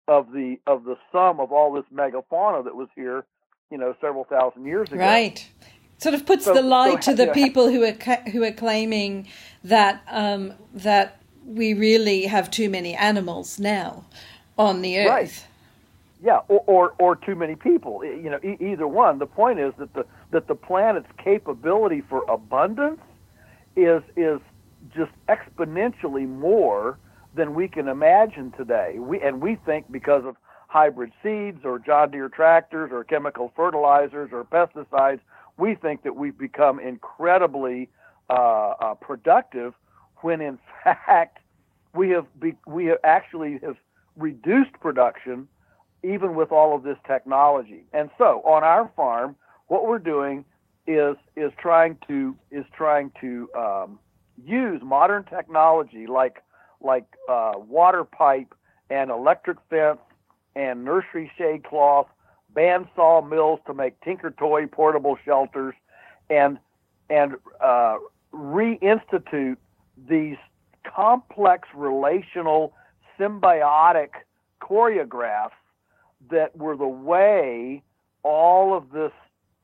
of 0.08 0.32
the 0.32 0.58
of 0.66 0.84
the 0.84 0.96
sum 1.10 1.40
of 1.40 1.52
all 1.52 1.72
this 1.72 1.84
megafauna 1.94 2.64
that 2.64 2.76
was 2.76 2.88
here, 2.94 3.24
you 3.70 3.78
know, 3.78 3.94
several 4.00 4.24
thousand 4.24 4.66
years 4.66 4.90
ago. 4.90 5.00
Right 5.00 5.48
sort 6.02 6.14
of 6.14 6.26
puts 6.26 6.44
the 6.44 6.62
lie 6.62 6.96
to 6.96 7.14
the 7.14 7.28
people 7.28 7.68
who 7.70 7.84
are 7.84 7.92
who 8.30 8.42
are 8.42 8.52
claiming 8.52 9.28
that 9.64 10.02
um, 10.08 10.52
that 10.74 11.22
we 11.44 11.74
really 11.74 12.24
have 12.26 12.50
too 12.50 12.68
many 12.68 12.94
animals 12.94 13.58
now 13.58 14.04
on 14.58 14.82
the 14.82 14.98
earth. 14.98 15.08
Right. 15.08 15.46
Yeah, 16.24 16.40
or, 16.48 16.62
or 16.66 16.94
or 16.98 17.16
too 17.16 17.34
many 17.34 17.56
people. 17.56 18.04
You 18.04 18.30
know, 18.30 18.38
e- 18.44 18.56
either 18.60 18.86
one. 18.86 19.18
The 19.18 19.26
point 19.26 19.58
is 19.58 19.72
that 19.78 19.92
the 19.94 20.06
that 20.30 20.46
the 20.46 20.54
planet's 20.54 21.10
capability 21.22 22.00
for 22.00 22.24
abundance 22.30 23.00
is 23.76 24.02
is 24.16 24.40
just 24.94 25.12
exponentially 25.28 26.28
more 26.28 26.98
than 27.34 27.54
we 27.54 27.66
can 27.66 27.88
imagine 27.88 28.52
today. 28.52 28.96
We 28.98 29.20
and 29.20 29.40
we 29.40 29.56
think 29.66 29.90
because 29.90 30.24
of 30.24 30.36
hybrid 30.68 31.12
seeds 31.22 31.64
or 31.64 31.78
John 31.78 32.10
Deere 32.10 32.28
tractors 32.28 32.90
or 32.92 33.04
chemical 33.04 33.52
fertilizers 33.54 34.30
or 34.32 34.44
pesticides, 34.44 35.20
we 35.58 35.74
think 35.74 36.02
that 36.02 36.16
we've 36.16 36.36
become 36.36 36.80
incredibly 36.80 37.88
uh, 38.30 38.74
uh, 38.80 38.94
productive 38.94 39.74
when 40.18 40.40
in 40.40 40.58
fact 40.84 41.38
we 41.94 42.10
have 42.10 42.26
be, 42.40 42.54
we 42.66 42.86
have 42.86 42.98
actually 43.04 43.58
have 43.62 43.76
reduced 44.16 44.72
production 44.80 45.48
even 46.04 46.34
with 46.34 46.50
all 46.50 46.74
of 46.74 46.82
this 46.82 46.96
technology. 47.06 47.84
And 47.92 48.10
so 48.18 48.42
on 48.44 48.64
our 48.64 48.90
farm, 48.96 49.36
what 49.68 49.86
we're 49.86 49.98
doing 49.98 50.44
is 50.86 51.16
is 51.36 51.52
trying 51.58 51.96
to 52.08 52.36
is 52.50 52.64
trying 52.76 53.12
to 53.20 53.48
um, 53.56 53.98
use 54.44 54.80
modern 54.82 55.24
technology 55.24 56.06
like 56.06 56.42
like 56.80 57.06
uh, 57.28 57.52
water 57.56 58.04
pipe 58.04 58.54
and 58.90 59.10
electric 59.10 59.58
fence 59.70 60.00
and 60.56 60.84
nursery 60.84 61.30
shade 61.38 61.64
cloth, 61.64 62.08
bandsaw 62.54 63.28
mills 63.28 63.60
to 63.66 63.74
make 63.74 64.00
tinker 64.00 64.30
toy 64.30 64.66
portable 64.66 65.16
shelters, 65.24 65.74
and 66.30 66.58
and 67.10 67.34
uh, 67.60 67.96
reinstitute 68.32 69.56
these 70.08 70.36
complex 70.84 71.68
relational 71.74 72.72
symbiotic 73.18 74.10
choreographs 74.60 75.50
that 76.30 76.56
were 76.56 76.76
the 76.76 76.86
way 76.86 77.82
all 78.22 78.76
of 78.76 78.90
this 78.92 79.12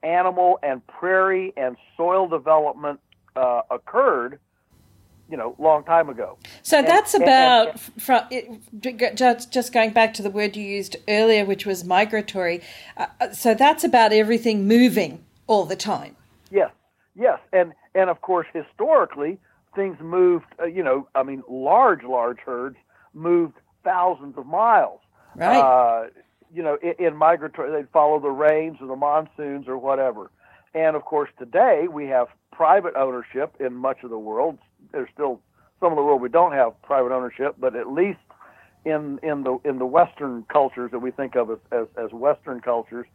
animal 0.03 0.59
and 0.63 0.87
prairie 0.87 1.53
and 1.57 1.77
soil 1.97 2.29
development 2.29 3.01
uh, 3.37 3.63
occurred, 3.71 4.39
you 5.29 5.37
know, 5.37 5.55
long 5.59 5.85
time 5.85 6.09
ago. 6.09 6.39
So 6.63 6.79
And- 6.79 6.87
that's 6.87 7.15
about 7.15 7.69
and- 7.71 7.81
from 8.03 8.23
it, 8.31 9.15
just 9.15 9.53
just 9.53 9.73
going 9.73 9.91
back 9.91 10.15
to 10.15 10.23
the 10.23 10.31
word 10.31 10.57
you 10.57 10.65
used 10.65 10.97
earlier, 11.09 11.45
which 11.45 11.67
was 11.67 11.85
migratory. 11.85 12.63
Uh, 12.97 13.07
uh, 13.21 13.31
so 13.33 13.55
that's 13.55 13.85
about 13.85 14.13
everything 14.13 14.67
moving 14.67 15.25
all 15.47 15.65
the 15.65 15.77
time. 15.77 16.17
Yes, 16.51 16.71
yes, 17.15 17.39
and 17.53 17.73
and 17.95 18.09
of 18.11 18.21
course 18.23 18.47
historically 18.53 19.39
things 19.75 19.99
moved. 20.01 20.47
Uh, 20.61 20.65
you 20.65 20.83
know, 20.83 21.09
I 21.15 21.23
mean, 21.23 21.43
large 21.49 22.03
large 22.05 22.39
herds 22.41 22.77
moved 23.13 23.55
thousands 23.85 24.37
of 24.39 24.47
miles. 24.47 25.01
Right. 25.35 25.59
Uh, 25.59 26.09
you 26.53 26.63
know, 26.63 26.79
in, 26.83 27.07
in 27.07 27.17
migratory, 27.17 27.71
they'd 27.71 27.91
follow 27.91 28.19
the 28.19 28.31
rains 28.31 28.79
or 28.81 28.87
the 28.87 28.97
monsoons 28.97 29.69
or 29.69 29.77
whatever. 29.77 30.31
And 30.75 30.97
of 30.97 31.05
course, 31.05 31.29
today 31.39 31.87
we 31.91 32.07
have 32.07 32.29
private 32.51 32.95
ownership 32.97 33.55
in 33.61 33.75
much 33.75 34.03
of 34.03 34.11
the 34.11 34.19
world. 34.19 34.59
There's 34.93 35.09
still 35.13 35.41
some 35.81 35.93
of 35.93 35.97
the 35.97 36.03
world 36.03 36.21
we 36.21 36.29
don't 36.29 36.53
have 36.53 36.81
private 36.83 37.13
ownership, 37.13 37.57
but 37.59 37.77
at 37.77 37.91
least 37.93 38.19
in 38.85 39.19
in 39.23 39.43
the 39.45 39.59
in 39.65 39.79
the 39.79 39.87
Western 39.87 40.45
cultures 40.53 40.91
that 40.93 40.99
we 41.01 41.11
think 41.11 41.37
of 41.37 41.51
as 41.51 41.59
as, 41.73 41.87
as 42.03 42.13
Western 42.13 42.61
cultures, 42.61 43.07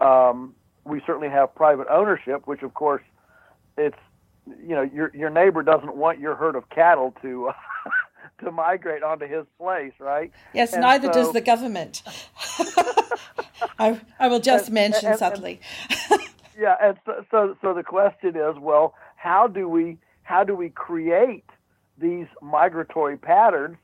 um, 0.00 0.54
we 0.84 1.00
certainly 1.06 1.28
have 1.28 1.54
private 1.54 1.86
ownership, 1.90 2.46
which 2.46 2.62
of 2.62 2.74
course, 2.74 3.02
it's 3.76 3.96
you 4.46 4.74
know 4.74 4.82
your 4.82 5.10
your 5.14 5.30
neighbor 5.30 5.62
doesn't 5.62 5.96
want 5.96 6.18
your 6.18 6.34
herd 6.34 6.56
of 6.56 6.68
cattle 6.70 7.14
to 7.22 7.50
to 8.44 8.50
migrate 8.50 9.02
onto 9.02 9.26
his 9.26 9.44
place, 9.58 9.92
right? 9.98 10.32
Yes, 10.52 10.72
And 10.72 10.82
neither 10.82 11.10
does 11.10 11.32
the 11.32 11.40
government. 11.40 12.02
I, 13.78 14.00
I 14.18 14.28
will 14.28 14.40
just 14.40 14.66
And- 14.66 14.74
mention 14.74 15.12
and- 15.12 15.22
and- 15.22 15.58
yeah 16.58 16.76
and 16.82 16.98
so, 17.06 17.24
so 17.30 17.56
so 17.62 17.72
the 17.74 17.82
question 17.82 18.36
is 18.36 18.56
well 18.58 18.94
how 19.16 19.46
do 19.46 19.66
we 19.68 19.96
how 20.22 20.44
do 20.44 20.54
we 20.54 20.70
create 20.70 21.44
these 21.98 22.26
migratory 22.40 23.16
patterns 23.16 23.76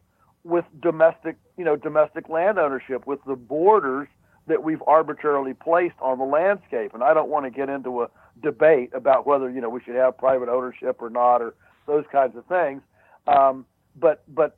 with 0.44 0.64
domestic 0.80 1.36
you 1.56 1.64
know 1.64 1.76
domestic 1.76 2.28
land 2.28 2.58
ownership 2.58 3.06
with 3.06 3.20
the 3.26 3.36
borders 3.36 4.08
that 4.46 4.62
we've 4.62 4.82
arbitrarily 4.86 5.54
placed 5.54 5.96
on 6.00 6.18
the 6.18 6.24
landscape? 6.24 6.94
And 6.94 7.02
i 7.02 7.12
don't 7.12 7.28
want 7.28 7.44
to 7.46 7.50
get 7.50 7.68
into 7.68 8.02
a 8.02 8.10
debate 8.42 8.90
about 8.94 9.26
whether 9.26 9.50
you 9.50 9.60
know 9.60 9.68
we 9.68 9.80
should 9.82 9.96
have 9.96 10.16
private 10.16 10.48
ownership 10.48 10.96
or 11.00 11.10
not 11.10 11.42
or 11.42 11.54
those 11.86 12.04
kinds 12.10 12.36
of 12.36 12.44
things. 12.46 12.82
Um, 13.26 13.66
but 13.96 14.22
but 14.28 14.56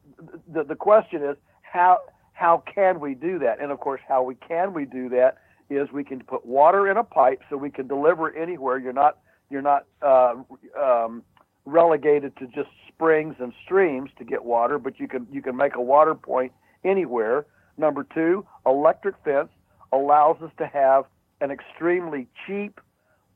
the, 0.52 0.64
the 0.64 0.74
question 0.74 1.22
is 1.22 1.36
how 1.62 1.98
how 2.32 2.62
can 2.72 3.00
we 3.00 3.14
do 3.14 3.38
that? 3.40 3.60
And 3.60 3.72
of 3.72 3.80
course 3.80 4.00
how 4.06 4.22
we 4.22 4.34
can 4.34 4.72
we 4.72 4.84
do 4.84 5.08
that 5.10 5.38
is 5.70 5.90
we 5.92 6.04
can 6.04 6.20
put 6.22 6.44
water 6.44 6.90
in 6.90 6.96
a 6.96 7.04
pipe 7.04 7.40
so 7.48 7.56
we 7.56 7.70
can 7.70 7.86
deliver 7.86 8.34
anywhere. 8.36 8.78
You're 8.78 8.92
not 8.92 9.18
you're 9.50 9.62
not 9.62 9.86
uh, 10.02 10.34
um, 10.80 11.22
relegated 11.70 12.36
to 12.38 12.46
just 12.46 12.68
springs 12.88 13.36
and 13.38 13.52
streams 13.64 14.10
to 14.18 14.24
get 14.24 14.44
water, 14.44 14.78
but 14.78 14.98
you 15.00 15.08
can 15.08 15.26
you 15.30 15.42
can 15.42 15.56
make 15.56 15.74
a 15.74 15.80
water 15.80 16.14
point 16.14 16.52
anywhere. 16.84 17.46
Number 17.76 18.06
two, 18.14 18.46
electric 18.66 19.14
fence 19.24 19.48
allows 19.92 20.40
us 20.42 20.50
to 20.58 20.66
have 20.66 21.04
an 21.40 21.50
extremely 21.50 22.26
cheap, 22.46 22.80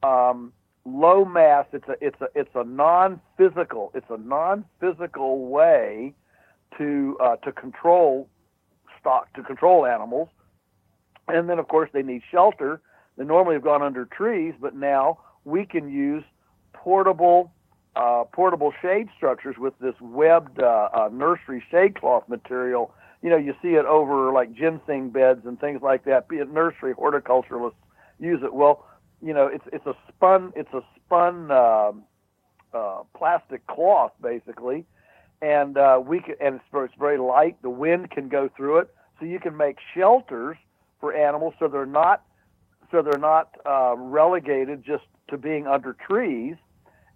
um, 0.02 0.52
low 0.84 1.24
mass. 1.24 1.66
It's 1.72 1.88
a 1.88 1.96
it's 2.00 2.20
a 2.20 2.28
it's 2.34 2.54
a 2.54 2.64
non-physical 2.64 3.92
it's 3.94 4.10
a 4.10 4.18
non-physical 4.18 5.46
way 5.46 6.14
to 6.78 7.16
uh, 7.22 7.36
to 7.36 7.52
control 7.52 8.28
stock 9.00 9.32
to 9.34 9.42
control 9.42 9.86
animals 9.86 10.28
and 11.28 11.48
then, 11.48 11.58
of 11.58 11.68
course, 11.68 11.90
they 11.92 12.02
need 12.02 12.22
shelter. 12.30 12.80
They 13.16 13.24
normally 13.24 13.54
have 13.54 13.64
gone 13.64 13.82
under 13.82 14.04
trees, 14.04 14.54
but 14.60 14.74
now 14.74 15.18
we 15.44 15.64
can 15.64 15.88
use 15.88 16.24
portable 16.72 17.52
uh, 17.96 18.24
portable 18.32 18.72
shade 18.82 19.08
structures 19.16 19.56
with 19.58 19.78
this 19.78 19.94
webbed 20.00 20.60
uh, 20.60 20.88
uh, 20.92 21.08
nursery 21.12 21.62
shade 21.70 21.98
cloth 22.00 22.24
material. 22.28 22.92
you 23.22 23.30
know, 23.30 23.36
you 23.36 23.54
see 23.62 23.74
it 23.74 23.84
over 23.86 24.32
like 24.32 24.52
ginseng 24.52 25.10
beds 25.10 25.46
and 25.46 25.60
things 25.60 25.80
like 25.82 26.04
that. 26.04 26.28
Be 26.28 26.36
it 26.36 26.52
nursery 26.52 26.94
horticulturalists 26.94 27.74
use 28.18 28.40
it. 28.42 28.52
Well, 28.52 28.84
you 29.22 29.32
know, 29.32 29.46
it's 29.46 29.64
it's 29.72 29.86
a 29.86 29.94
spun 30.08 30.52
it's 30.56 30.72
a 30.72 30.82
spun 30.96 31.50
uh, 31.50 31.92
uh, 32.72 33.02
plastic 33.16 33.66
cloth 33.66 34.12
basically, 34.20 34.84
and 35.40 35.78
uh, 35.78 36.00
we 36.04 36.20
can 36.20 36.34
and 36.40 36.56
it's, 36.56 36.64
it's 36.72 36.94
very 36.98 37.18
light. 37.18 37.56
The 37.62 37.70
wind 37.70 38.10
can 38.10 38.28
go 38.28 38.50
through 38.56 38.78
it, 38.78 38.94
so 39.18 39.26
you 39.26 39.40
can 39.40 39.56
make 39.56 39.76
shelters 39.94 40.56
for 41.00 41.14
animals 41.14 41.54
so 41.58 41.68
they're 41.68 41.86
not 41.86 42.24
so 42.90 43.02
they're 43.02 43.18
not 43.18 43.56
uh, 43.66 43.94
relegated 43.96 44.84
just 44.84 45.04
to 45.28 45.38
being 45.38 45.66
under 45.66 45.94
trees, 45.94 46.56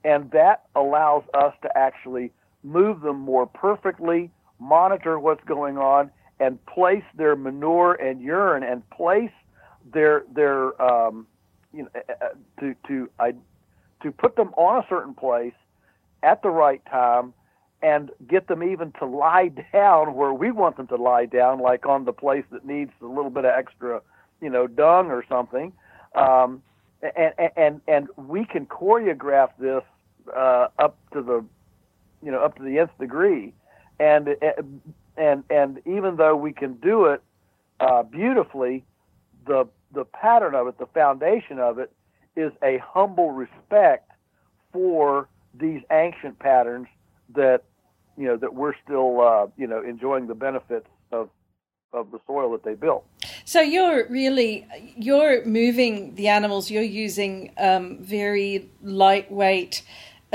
and 0.04 0.30
that 0.30 0.64
allows 0.74 1.22
us 1.34 1.54
to 1.62 1.78
actually 1.78 2.30
move 2.62 3.00
them 3.00 3.18
more 3.18 3.46
perfectly 3.46 4.30
monitor 4.58 5.18
what's 5.18 5.44
going 5.44 5.78
on, 5.78 6.10
and 6.40 6.64
place 6.66 7.04
their 7.16 7.36
manure 7.36 7.94
and 7.94 8.20
urine 8.20 8.62
and 8.62 8.88
place 8.90 9.30
their 9.92 10.24
their 10.32 10.80
um, 10.80 11.26
you 11.72 11.82
know 11.82 11.90
uh, 11.94 12.24
uh, 12.24 12.28
to 12.60 12.74
to 12.86 13.10
I, 13.18 13.34
to 14.02 14.12
put 14.12 14.36
them 14.36 14.48
on 14.56 14.82
a 14.82 14.86
certain 14.88 15.14
place 15.14 15.54
at 16.22 16.42
the 16.42 16.50
right 16.50 16.84
time 16.86 17.34
and 17.82 18.10
get 18.28 18.48
them 18.48 18.62
even 18.62 18.92
to 18.98 19.06
lie 19.06 19.48
down 19.72 20.14
where 20.14 20.32
we 20.32 20.50
want 20.50 20.76
them 20.76 20.86
to 20.88 20.96
lie 20.96 21.26
down, 21.26 21.60
like 21.60 21.86
on 21.86 22.04
the 22.04 22.12
place 22.12 22.44
that 22.50 22.64
needs 22.64 22.92
a 23.00 23.06
little 23.06 23.30
bit 23.30 23.44
of 23.44 23.52
extra, 23.56 24.00
you 24.40 24.50
know, 24.50 24.66
dung 24.66 25.10
or 25.10 25.24
something. 25.28 25.72
Um, 26.14 26.62
and, 27.02 27.50
and 27.56 27.80
and 27.86 28.08
we 28.16 28.44
can 28.44 28.66
choreograph 28.66 29.50
this 29.58 29.82
uh, 30.34 30.68
up 30.78 30.98
to 31.12 31.22
the, 31.22 31.44
you 32.22 32.30
know, 32.30 32.40
up 32.40 32.56
to 32.56 32.62
the 32.62 32.78
nth 32.78 32.96
degree 32.98 33.52
and 34.00 34.36
and 35.16 35.44
and 35.50 35.80
even 35.86 36.16
though 36.16 36.36
we 36.36 36.52
can 36.52 36.74
do 36.74 37.06
it 37.06 37.22
uh, 37.80 38.02
beautifully, 38.02 38.84
the 39.46 39.66
the 39.92 40.04
pattern 40.04 40.54
of 40.54 40.66
it, 40.66 40.78
the 40.78 40.86
foundation 40.86 41.58
of 41.58 41.78
it, 41.78 41.92
is 42.36 42.52
a 42.62 42.78
humble 42.78 43.30
respect 43.30 44.10
for 44.72 45.28
these 45.54 45.82
ancient 45.90 46.38
patterns 46.38 46.86
that 47.34 47.64
you 48.16 48.26
know 48.26 48.36
that 48.36 48.54
we're 48.54 48.74
still 48.84 49.20
uh, 49.20 49.46
you 49.56 49.66
know 49.66 49.82
enjoying 49.82 50.26
the 50.26 50.34
benefits 50.34 50.86
of 51.12 51.28
of 51.92 52.10
the 52.10 52.20
soil 52.26 52.52
that 52.52 52.62
they 52.62 52.74
built. 52.74 53.04
So 53.48 53.62
you're 53.62 54.06
really 54.10 54.66
you're 54.94 55.42
moving 55.46 56.16
the 56.16 56.28
animals. 56.28 56.70
You're 56.70 56.82
using 56.82 57.50
um, 57.56 57.96
very 57.98 58.68
lightweight 58.82 59.80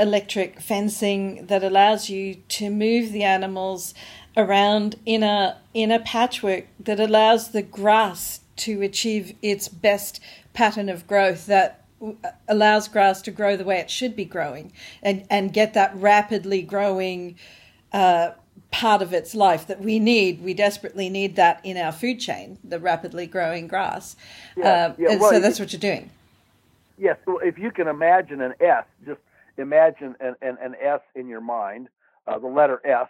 electric 0.00 0.60
fencing 0.60 1.46
that 1.46 1.62
allows 1.62 2.10
you 2.10 2.34
to 2.34 2.70
move 2.70 3.12
the 3.12 3.22
animals 3.22 3.94
around 4.36 4.96
in 5.06 5.22
a 5.22 5.60
in 5.74 5.92
a 5.92 6.00
patchwork 6.00 6.66
that 6.80 6.98
allows 6.98 7.52
the 7.52 7.62
grass 7.62 8.40
to 8.56 8.82
achieve 8.82 9.36
its 9.42 9.68
best 9.68 10.18
pattern 10.52 10.88
of 10.88 11.06
growth 11.06 11.46
that 11.46 11.84
allows 12.48 12.88
grass 12.88 13.22
to 13.22 13.30
grow 13.30 13.56
the 13.56 13.64
way 13.64 13.78
it 13.78 13.92
should 13.92 14.16
be 14.16 14.24
growing 14.24 14.72
and 15.04 15.24
and 15.30 15.52
get 15.52 15.72
that 15.74 15.94
rapidly 15.94 16.62
growing 16.62 17.36
uh, 17.92 18.32
part 18.70 19.02
of 19.02 19.12
its 19.12 19.34
life 19.34 19.66
that 19.66 19.80
we 19.80 19.98
need. 19.98 20.42
We 20.42 20.54
desperately 20.54 21.08
need 21.08 21.36
that 21.36 21.60
in 21.64 21.76
our 21.76 21.92
food 21.92 22.20
chain, 22.20 22.58
the 22.64 22.78
rapidly 22.78 23.26
growing 23.26 23.68
grass. 23.68 24.16
Yeah, 24.56 24.64
uh, 24.64 24.94
yeah, 24.98 25.16
well, 25.16 25.30
so 25.30 25.40
that's 25.40 25.60
what 25.60 25.72
you're 25.72 25.80
doing. 25.80 26.10
Yes. 26.98 27.16
Well, 27.26 27.38
if 27.42 27.58
you 27.58 27.70
can 27.70 27.88
imagine 27.88 28.40
an 28.40 28.54
S, 28.60 28.84
just 29.06 29.20
imagine 29.58 30.16
an, 30.20 30.34
an, 30.42 30.58
an 30.60 30.74
S 30.80 31.00
in 31.14 31.28
your 31.28 31.40
mind, 31.40 31.88
uh, 32.26 32.38
the 32.38 32.46
letter 32.46 32.80
S. 32.84 33.08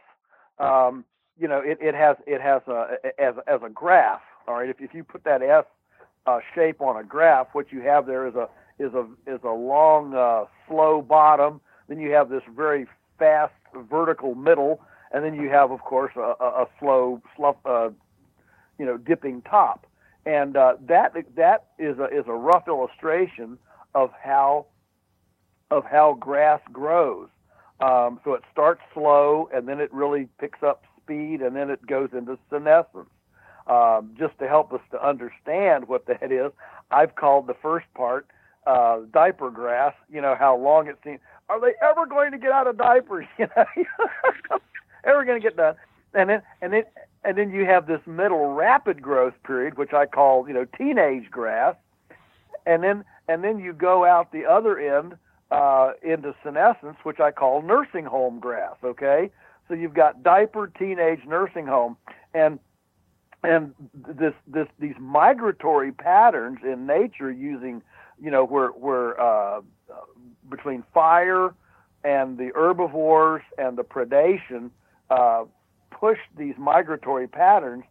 Um, 0.58 1.04
you 1.38 1.48
know, 1.48 1.58
it, 1.58 1.78
it 1.80 1.94
has 1.94 2.16
it 2.26 2.40
has 2.40 2.62
a 2.68 2.96
as 3.18 3.34
as 3.46 3.60
a 3.62 3.68
graph. 3.68 4.22
All 4.46 4.54
right, 4.54 4.68
if 4.68 4.80
if 4.80 4.94
you 4.94 5.02
put 5.02 5.24
that 5.24 5.42
S 5.42 5.64
uh, 6.26 6.40
shape 6.54 6.80
on 6.80 6.96
a 6.96 7.04
graph, 7.04 7.48
what 7.52 7.72
you 7.72 7.80
have 7.82 8.06
there 8.06 8.26
is 8.26 8.34
a 8.34 8.48
is 8.78 8.92
a 8.94 9.06
is 9.26 9.40
a 9.42 9.50
long 9.50 10.14
uh, 10.14 10.44
slow 10.68 11.02
bottom. 11.02 11.60
Then 11.88 11.98
you 11.98 12.12
have 12.12 12.28
this 12.28 12.42
very 12.54 12.86
fast 13.18 13.52
vertical 13.90 14.34
middle, 14.34 14.80
and 15.14 15.24
then 15.24 15.34
you 15.36 15.48
have, 15.48 15.70
of 15.70 15.80
course, 15.80 16.12
a, 16.16 16.34
a, 16.44 16.66
slow 16.80 17.22
uh, 17.64 17.90
you 18.78 18.84
know, 18.84 18.96
dipping 18.96 19.42
top. 19.42 19.86
And 20.26 20.56
uh, 20.56 20.74
that 20.88 21.12
that 21.36 21.66
is 21.78 21.98
a 21.98 22.06
is 22.06 22.24
a 22.26 22.32
rough 22.32 22.66
illustration 22.66 23.58
of 23.94 24.10
how 24.20 24.66
of 25.70 25.84
how 25.84 26.14
grass 26.14 26.60
grows. 26.72 27.28
Um, 27.80 28.20
so 28.24 28.34
it 28.34 28.42
starts 28.50 28.80
slow 28.92 29.48
and 29.54 29.68
then 29.68 29.80
it 29.80 29.92
really 29.92 30.28
picks 30.40 30.62
up 30.62 30.84
speed 31.00 31.42
and 31.42 31.54
then 31.54 31.70
it 31.70 31.86
goes 31.86 32.08
into 32.12 32.38
senescence. 32.50 33.10
Um, 33.66 34.14
just 34.18 34.38
to 34.40 34.48
help 34.48 34.72
us 34.72 34.80
to 34.90 35.06
understand 35.06 35.88
what 35.88 36.06
that 36.06 36.32
is, 36.32 36.52
I've 36.90 37.14
called 37.14 37.46
the 37.46 37.56
first 37.62 37.86
part 37.94 38.26
uh, 38.66 39.00
diaper 39.12 39.50
grass. 39.50 39.94
You 40.10 40.22
know 40.22 40.34
how 40.38 40.56
long 40.56 40.88
it 40.88 40.98
seems. 41.04 41.20
Are 41.48 41.60
they 41.60 41.74
ever 41.82 42.06
going 42.06 42.32
to 42.32 42.38
get 42.38 42.50
out 42.50 42.66
of 42.66 42.78
diapers? 42.78 43.26
You 43.38 43.46
know, 43.56 44.58
ever 45.04 45.24
going 45.24 45.40
to 45.40 45.46
get 45.46 45.56
done? 45.56 45.74
And 46.14 46.30
then 46.30 46.42
and 46.60 46.72
then 46.72 46.84
and 47.24 47.38
then 47.38 47.50
you 47.50 47.64
have 47.64 47.86
this 47.86 48.00
middle 48.06 48.52
rapid 48.52 49.02
growth 49.02 49.34
period, 49.44 49.76
which 49.76 49.92
I 49.92 50.06
call 50.06 50.46
you 50.46 50.54
know 50.54 50.66
teenage 50.76 51.30
grass, 51.30 51.76
and 52.66 52.82
then 52.82 53.04
and 53.28 53.42
then 53.42 53.58
you 53.58 53.72
go 53.72 54.04
out 54.04 54.32
the 54.32 54.44
other 54.44 54.78
end 54.78 55.16
uh, 55.50 55.92
into 56.02 56.34
senescence, 56.42 56.96
which 57.02 57.20
I 57.20 57.30
call 57.30 57.62
nursing 57.62 58.04
home 58.04 58.38
grass. 58.38 58.76
Okay, 58.84 59.30
so 59.68 59.74
you've 59.74 59.94
got 59.94 60.22
diaper, 60.22 60.68
teenage, 60.78 61.20
nursing 61.26 61.66
home, 61.66 61.96
and 62.32 62.58
and 63.42 63.74
this 63.94 64.34
this 64.46 64.68
these 64.78 64.96
migratory 64.98 65.92
patterns 65.92 66.58
in 66.64 66.86
nature 66.86 67.30
using 67.30 67.82
you 68.20 68.30
know 68.30 68.44
where 68.44 68.68
where 68.68 69.20
uh, 69.20 69.60
between 70.50 70.84
fire 70.92 71.54
and 72.04 72.36
the 72.38 72.50
herbivores 72.54 73.42
and 73.58 73.78
the 73.78 73.84
predation 73.84 74.70
uh, 75.14 75.44
pushed 75.90 76.30
these 76.36 76.54
migratory 76.58 77.28
patterns. 77.28 77.84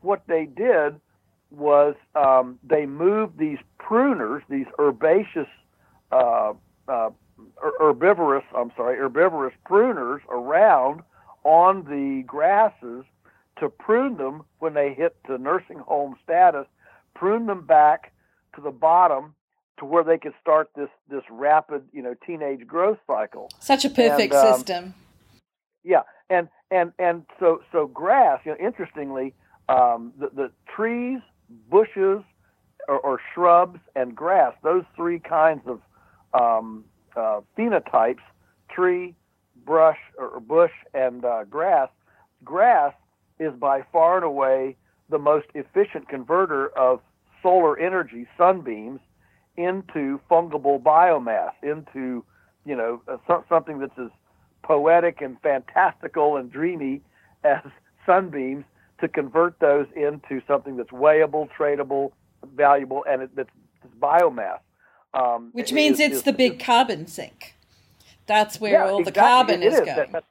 What 0.00 0.22
they 0.26 0.46
did 0.46 1.00
was 1.50 1.94
um, 2.14 2.58
they 2.62 2.86
moved 2.86 3.38
these 3.38 3.58
pruners, 3.78 4.42
these 4.48 4.66
herbaceous 4.78 5.48
uh, 6.12 6.52
uh, 6.88 7.10
herbivorous, 7.78 8.44
I'm 8.56 8.72
sorry, 8.76 8.96
herbivorous 8.98 9.54
pruners 9.68 10.20
around 10.28 11.02
on 11.44 11.84
the 11.84 12.22
grasses 12.26 13.04
to 13.58 13.68
prune 13.68 14.16
them 14.16 14.42
when 14.58 14.74
they 14.74 14.94
hit 14.94 15.16
the 15.28 15.38
nursing 15.38 15.78
home 15.78 16.16
status, 16.22 16.66
prune 17.14 17.46
them 17.46 17.66
back 17.66 18.12
to 18.54 18.60
the 18.60 18.70
bottom 18.70 19.34
to 19.78 19.84
where 19.84 20.04
they 20.04 20.18
could 20.18 20.34
start 20.40 20.70
this 20.76 20.88
this 21.08 21.22
rapid, 21.30 21.82
you 21.92 22.02
know, 22.02 22.14
teenage 22.26 22.66
growth 22.66 22.98
cycle. 23.06 23.48
Such 23.60 23.84
a 23.84 23.90
perfect 23.90 24.34
and, 24.34 24.46
um, 24.46 24.54
system. 24.54 24.94
Yeah, 25.84 26.02
and 26.28 26.48
and 26.70 26.92
and 26.98 27.24
so 27.38 27.62
so 27.72 27.86
grass, 27.86 28.40
you 28.44 28.52
know, 28.52 28.58
interestingly, 28.58 29.34
um, 29.68 30.12
the 30.18 30.30
the 30.34 30.50
trees, 30.74 31.20
bushes, 31.70 32.22
or, 32.88 32.98
or 33.00 33.20
shrubs 33.34 33.80
and 33.96 34.14
grass, 34.14 34.54
those 34.62 34.84
three 34.96 35.18
kinds 35.18 35.62
of 35.66 35.80
um, 36.34 36.84
uh, 37.16 37.40
phenotypes 37.58 38.20
tree, 38.68 39.14
brush, 39.64 39.98
or 40.18 40.40
bush, 40.40 40.72
and 40.94 41.24
uh, 41.24 41.44
grass. 41.44 41.88
Grass 42.44 42.94
is 43.38 43.52
by 43.54 43.82
far 43.92 44.16
and 44.16 44.24
away 44.24 44.76
the 45.08 45.18
most 45.18 45.46
efficient 45.54 46.08
converter 46.08 46.68
of 46.78 47.00
solar 47.42 47.78
energy, 47.78 48.26
sunbeams, 48.38 49.00
into 49.56 50.20
fungible 50.30 50.80
biomass, 50.80 51.52
into 51.62 52.24
you 52.64 52.76
know 52.76 53.02
uh, 53.08 53.40
something 53.48 53.78
that's 53.78 53.98
as 53.98 54.10
poetic 54.62 55.20
and 55.20 55.40
fantastical 55.40 56.36
and 56.36 56.50
dreamy 56.50 57.02
as 57.44 57.60
sunbeams 58.06 58.64
to 59.00 59.08
convert 59.08 59.58
those 59.60 59.86
into 59.96 60.42
something 60.46 60.76
that's 60.76 60.90
weighable, 60.90 61.48
tradable, 61.58 62.12
valuable, 62.54 63.04
and 63.08 63.22
it, 63.22 63.30
that's, 63.34 63.50
that's 63.82 63.94
biomass. 63.94 64.58
Um, 65.14 65.50
Which 65.52 65.72
means 65.72 65.98
it's 65.98 66.16
is, 66.16 66.22
the 66.22 66.32
big 66.32 66.60
carbon 66.60 67.06
sink. 67.06 67.56
That's 68.26 68.60
where 68.60 68.72
yeah, 68.72 68.84
all 68.84 69.00
exactly. 69.00 69.04
the 69.04 69.12
carbon 69.12 69.62
is, 69.62 69.74
going. 69.74 69.86
That, 69.86 70.12
that's, 70.12 70.26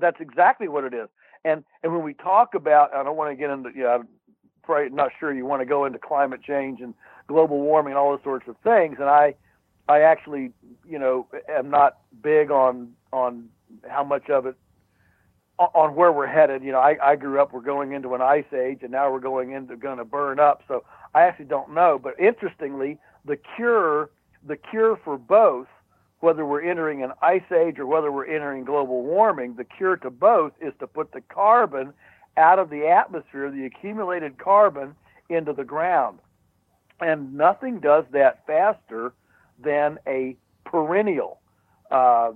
that's, 0.00 0.20
exactly 0.20 0.68
what 0.68 0.84
it 0.84 0.94
is. 0.94 1.08
And 1.44 1.64
and 1.82 1.92
when 1.92 2.02
we 2.02 2.14
talk 2.14 2.54
about, 2.54 2.94
I 2.94 3.02
don't 3.02 3.16
want 3.16 3.30
to 3.30 3.36
get 3.36 3.50
into, 3.50 3.70
you 3.74 3.82
know, 3.82 4.04
I'm 4.68 4.94
not 4.94 5.10
sure 5.18 5.32
you 5.32 5.44
want 5.44 5.60
to 5.60 5.66
go 5.66 5.84
into 5.84 5.98
climate 5.98 6.42
change 6.42 6.80
and 6.80 6.94
global 7.26 7.60
warming 7.60 7.92
and 7.92 7.98
all 7.98 8.10
those 8.10 8.24
sorts 8.24 8.48
of 8.48 8.56
things. 8.58 8.96
And 9.00 9.08
I, 9.08 9.34
I 9.88 10.00
actually, 10.00 10.52
you 10.88 10.98
know, 10.98 11.26
am 11.48 11.70
not 11.70 11.98
big 12.22 12.50
on 12.50 12.92
on 13.12 13.48
how 13.88 14.04
much 14.04 14.28
of 14.30 14.46
it 14.46 14.56
on 15.58 15.94
where 15.94 16.10
we're 16.10 16.26
headed. 16.26 16.62
You 16.62 16.72
know, 16.72 16.78
I, 16.78 16.96
I 17.02 17.16
grew 17.16 17.40
up, 17.40 17.52
we're 17.52 17.60
going 17.60 17.92
into 17.92 18.14
an 18.14 18.22
ice 18.22 18.50
age, 18.52 18.78
and 18.82 18.90
now 18.90 19.12
we're 19.12 19.20
going 19.20 19.52
into 19.52 19.76
going 19.76 19.98
to 19.98 20.06
burn 20.06 20.40
up. 20.40 20.62
So 20.66 20.84
I 21.14 21.22
actually 21.22 21.46
don't 21.46 21.74
know. 21.74 21.98
But 22.02 22.18
interestingly, 22.18 22.98
the 23.24 23.38
cure 23.56 24.10
the 24.46 24.56
cure 24.56 24.98
for 25.04 25.18
both 25.18 25.66
whether 26.20 26.44
we're 26.44 26.62
entering 26.62 27.02
an 27.02 27.12
ice 27.22 27.50
age 27.50 27.78
or 27.78 27.86
whether 27.86 28.12
we're 28.12 28.26
entering 28.26 28.64
global 28.64 29.02
warming 29.02 29.54
the 29.54 29.64
cure 29.64 29.96
to 29.96 30.10
both 30.10 30.52
is 30.60 30.72
to 30.78 30.86
put 30.86 31.12
the 31.12 31.20
carbon 31.22 31.92
out 32.36 32.58
of 32.58 32.70
the 32.70 32.86
atmosphere, 32.86 33.50
the 33.50 33.64
accumulated 33.64 34.38
carbon 34.38 34.94
into 35.28 35.52
the 35.52 35.64
ground. 35.64 36.18
And 37.00 37.34
nothing 37.34 37.80
does 37.80 38.04
that 38.12 38.46
faster 38.46 39.14
than 39.58 39.98
a 40.06 40.36
perennial, 40.64 41.40
uh, 41.90 42.32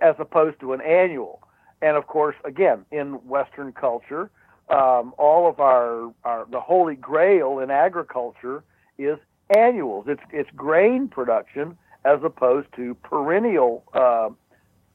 as 0.00 0.14
opposed 0.18 0.60
to 0.60 0.72
an 0.72 0.80
annual. 0.80 1.40
And 1.82 1.96
of 1.96 2.06
course, 2.06 2.36
again, 2.44 2.84
in 2.90 3.14
Western 3.26 3.72
culture, 3.72 4.30
um, 4.68 5.14
all 5.18 5.48
of 5.48 5.60
our, 5.60 6.12
our 6.24 6.46
the 6.50 6.60
holy 6.60 6.94
grail 6.96 7.58
in 7.58 7.70
agriculture 7.70 8.64
is 8.98 9.18
annuals. 9.54 10.06
It's 10.08 10.22
it's 10.32 10.50
grain 10.56 11.08
production 11.08 11.76
as 12.04 12.20
opposed 12.22 12.68
to 12.76 12.94
perennial, 12.96 13.84
uh, 13.94 14.28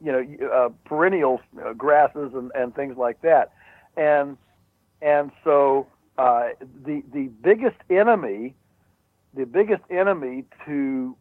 you 0.03 0.11
know, 0.11 0.47
uh, 0.51 0.69
perennial 0.85 1.41
uh, 1.63 1.73
grasses 1.73 2.31
and, 2.33 2.51
and 2.55 2.75
things 2.75 2.97
like 2.97 3.21
that. 3.21 3.51
And 3.97 4.37
and 5.01 5.31
so 5.43 5.87
uh, 6.17 6.49
the 6.83 7.03
the 7.13 7.29
biggest 7.41 7.77
enemy, 7.89 8.55
the 9.33 9.45
biggest 9.45 9.83
enemy 9.89 10.45
to 10.65 11.15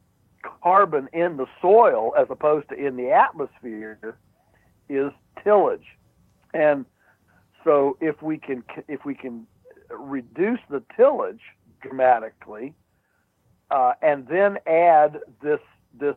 carbon 0.62 1.08
in 1.12 1.36
the 1.36 1.46
soil 1.60 2.12
as 2.18 2.26
opposed 2.30 2.68
to 2.70 2.74
in 2.74 2.96
the 2.96 3.10
atmosphere 3.10 4.16
is 4.88 5.12
tillage. 5.44 5.86
And 6.54 6.84
so 7.64 7.96
if 8.00 8.22
we 8.22 8.38
can 8.38 8.64
if 8.88 9.04
we 9.04 9.14
can 9.14 9.46
reduce 9.90 10.60
the 10.70 10.82
tillage 10.96 11.40
dramatically, 11.80 12.74
uh, 13.70 13.92
and 14.02 14.26
then 14.28 14.58
add 14.66 15.20
this 15.42 15.60
this 15.98 16.16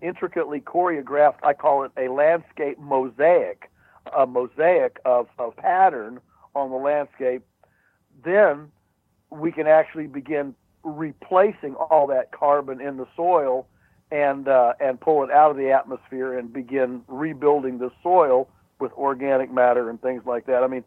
intricately 0.00 0.60
choreographed, 0.60 1.38
I 1.42 1.54
call 1.54 1.84
it 1.84 1.92
a 1.96 2.08
landscape 2.08 2.78
mosaic, 2.78 3.70
a 4.16 4.26
mosaic 4.26 5.00
of, 5.04 5.26
of 5.38 5.56
pattern 5.56 6.20
on 6.54 6.70
the 6.70 6.76
landscape, 6.76 7.42
then 8.24 8.70
we 9.30 9.52
can 9.52 9.66
actually 9.66 10.06
begin 10.06 10.54
replacing 10.88 11.74
all 11.74 12.06
that 12.08 12.32
carbon 12.32 12.80
in 12.80 12.96
the 12.96 13.06
soil 13.16 13.66
and 14.10 14.48
uh, 14.48 14.72
and 14.80 15.00
pull 15.00 15.22
it 15.22 15.30
out 15.30 15.50
of 15.50 15.56
the 15.56 15.70
atmosphere 15.70 16.38
and 16.38 16.52
begin 16.52 17.02
rebuilding 17.08 17.78
the 17.78 17.90
soil 18.02 18.48
with 18.80 18.92
organic 18.92 19.52
matter 19.52 19.90
and 19.90 20.00
things 20.00 20.22
like 20.24 20.46
that. 20.46 20.62
I 20.62 20.66
mean, 20.66 20.84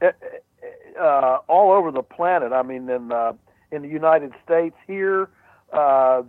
eh, 0.00 0.10
eh, 0.22 0.98
uh, 0.98 1.38
all 1.48 1.72
over 1.72 1.90
the 1.90 2.02
planet. 2.02 2.52
I 2.52 2.62
mean, 2.62 2.88
in 2.88 3.12
uh, 3.12 3.32
in 3.70 3.82
the 3.82 3.88
United 3.88 4.32
States 4.44 4.76
here, 4.86 5.28
uh, 5.72 6.22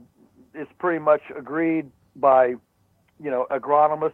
it's 0.54 0.72
pretty 0.78 1.00
much 1.00 1.22
agreed 1.36 1.90
by 2.16 2.48
you 3.20 3.32
know 3.32 3.48
agronomists 3.52 4.14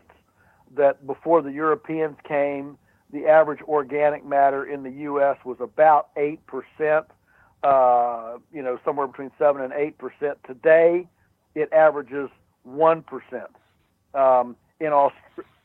that 0.76 1.06
before 1.06 1.42
the 1.42 1.52
Europeans 1.52 2.16
came, 2.24 2.78
the 3.12 3.28
average 3.28 3.62
organic 3.64 4.26
matter 4.26 4.66
in 4.66 4.84
the 4.84 4.92
U.S. 4.92 5.38
was 5.44 5.58
about 5.60 6.10
eight 6.16 6.40
percent. 6.48 7.08
Uh, 7.64 8.38
you 8.52 8.64
know, 8.64 8.80
somewhere 8.84 9.08
between 9.08 9.32
seven 9.38 9.62
and 9.62 9.72
eight 9.74 9.98
percent. 9.98 10.38
Today, 10.48 11.08
it 11.54 11.72
averages 11.72 12.30
one 12.64 13.04
percent. 13.04 13.50
Um, 14.14 14.56
in, 14.80 14.88
Aust- 14.88 15.16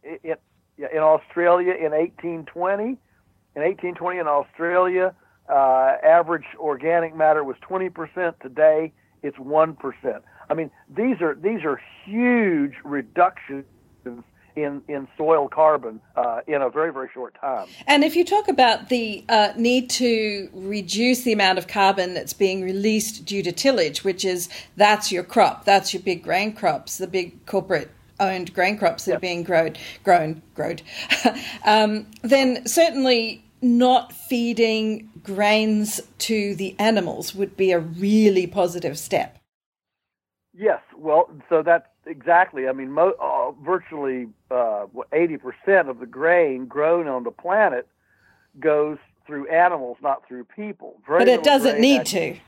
in, 0.03 0.37
in 0.77 0.99
Australia, 0.99 1.73
in 1.73 1.93
1820, 1.93 2.85
in 2.85 3.63
1820 3.63 4.19
in 4.19 4.27
Australia, 4.27 5.15
uh, 5.49 5.93
average 6.05 6.45
organic 6.59 7.17
matter 7.17 7.43
was 7.43 7.57
20%. 7.69 8.39
Today, 8.41 8.93
it's 9.23 9.39
one 9.39 9.75
percent. 9.75 10.23
I 10.51 10.55
mean, 10.55 10.71
these 10.95 11.21
are 11.21 11.35
these 11.35 11.65
are 11.65 11.81
huge 12.05 12.75
reductions 12.85 13.65
in, 14.57 14.83
in 14.88 15.07
soil 15.16 15.49
carbon 15.49 16.01
uh, 16.16 16.40
in 16.47 16.62
a 16.62 16.71
very, 16.71 16.92
very 16.92 17.09
short 17.12 17.37
time. 17.40 17.69
And 17.87 18.03
if 18.03 18.16
you 18.16 18.25
talk 18.25 18.49
about 18.49 18.88
the 18.88 19.25
uh, 19.29 19.53
need 19.57 19.90
to 19.90 20.49
reduce 20.53 21.23
the 21.23 21.33
amount 21.33 21.59
of 21.59 21.69
carbon 21.69 22.14
that's 22.14 22.33
being 22.33 22.62
released 22.62 23.25
due 23.25 23.42
to 23.42 23.53
tillage, 23.53 24.03
which 24.03 24.25
is 24.25 24.49
that's 24.77 25.12
your 25.12 25.23
crop, 25.23 25.64
that's 25.64 25.92
your 25.92 26.03
big 26.03 26.23
grain 26.23 26.53
crops, 26.53 26.99
the 26.99 27.07
big 27.07 27.45
corporate 27.47 27.90
owned 28.19 28.55
grain 28.55 28.79
crops 28.79 29.05
that 29.05 29.12
yep. 29.12 29.19
are 29.19 29.21
being 29.21 29.42
grown, 29.42 29.75
grown, 30.03 30.42
grown, 30.55 30.79
um, 31.64 32.07
then 32.23 32.66
certainly 32.66 33.45
not 33.61 34.12
feeding 34.12 35.11
grains 35.23 36.01
to 36.19 36.55
the 36.57 36.75
animals 36.79 37.35
would 37.35 37.57
be 37.57 37.73
a 37.73 37.79
really 37.79 38.47
positive 38.47 38.99
step. 38.99 39.38
Yes, 40.55 40.81
well, 40.97 41.29
so 41.51 41.62
that's 41.62 41.87
exactly. 42.07 42.69
I 42.69 42.73
mean, 42.73 42.92
mo- 42.92 43.16
uh, 43.21 43.53
virtually 43.64 44.29
uh, 44.51 44.87
80% 45.12 45.88
of 45.88 46.01
the 46.01 46.07
grain 46.07 46.66
grown 46.66 47.09
on 47.09 47.25
the 47.25 47.31
planet 47.31 47.88
goes 48.61 48.99
through 49.27 49.49
animals, 49.49 49.99
not 50.03 50.27
through 50.27 50.45
people. 50.45 51.01
Very 51.07 51.21
but 51.21 51.29
it 51.29 51.42
doesn't 51.42 51.81
need 51.81 52.01
actually, 52.01 52.33
to. 52.33 52.40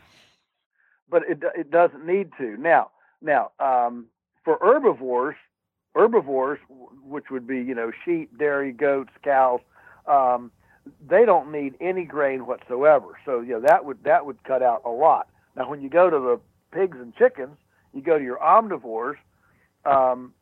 But 1.11 1.23
it 1.29 1.42
it 1.57 1.71
doesn't 1.71 2.07
need 2.07 2.31
to. 2.38 2.57
Now, 2.57 2.90
now 3.21 3.51
um, 3.59 4.07
for 4.44 4.59
herbivores, 4.61 5.37
herbivores, 5.94 6.61
which 7.03 7.31
would 7.31 7.47
be 7.47 7.57
you 7.57 7.75
know 7.75 7.90
sheep, 8.05 8.37
dairy, 8.38 8.73
goats, 8.73 9.11
cows, 9.25 9.61
um, 10.07 10.51
they 11.07 11.25
don't 11.25 11.51
need 11.51 11.75
any 11.81 12.05
grain 12.05 12.47
whatsoever. 12.47 13.18
So 13.25 13.40
you 13.40 13.55
know 13.55 13.61
that 13.61 13.85
would 13.85 14.05
that 14.05 14.27
would 14.27 14.42
cut 14.44 14.62
out 14.62 14.83
a 14.85 14.90
lot. 14.90 15.29
Now, 15.57 15.68
when 15.68 15.81
you 15.81 15.88
go 15.88 16.09
to 16.09 16.18
the 16.18 16.40
pigs 16.73 16.99
and 17.01 17.14
chickens, 17.16 17.57
you 17.92 18.03
go 18.03 18.18
to 18.18 18.25
your 18.25 18.38
omnivores, 18.38 19.16
um, 19.88 20.33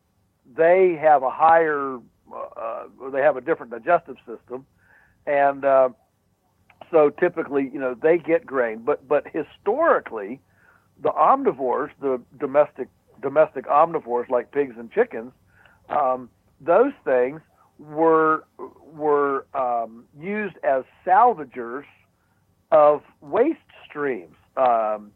they 0.55 0.97
have 1.01 1.23
a 1.23 1.29
higher, 1.29 1.99
uh, 2.33 2.83
they 3.11 3.21
have 3.21 3.37
a 3.37 3.41
different 3.41 3.71
digestive 3.71 4.17
system, 4.25 4.65
and 5.25 5.65
uh, 5.65 5.89
so 6.91 7.09
typically, 7.09 7.69
you 7.73 7.79
know, 7.79 7.95
they 8.01 8.17
get 8.17 8.45
grain. 8.45 8.83
But 8.83 9.07
but 9.07 9.25
historically, 9.27 10.39
the 11.01 11.09
omnivores, 11.09 11.91
the 12.01 12.21
domestic 12.39 12.89
domestic 13.21 13.65
omnivores 13.65 14.29
like 14.29 14.51
pigs 14.51 14.75
and 14.77 14.91
chickens, 14.91 15.31
um, 15.89 16.29
those 16.61 16.93
things 17.03 17.41
were 17.79 18.45
were 18.93 19.45
um, 19.53 20.05
used 20.19 20.55
as 20.63 20.83
salvagers 21.05 21.85
of 22.71 23.01
waste 23.21 23.59
streams. 23.87 24.35
Um, 24.55 25.11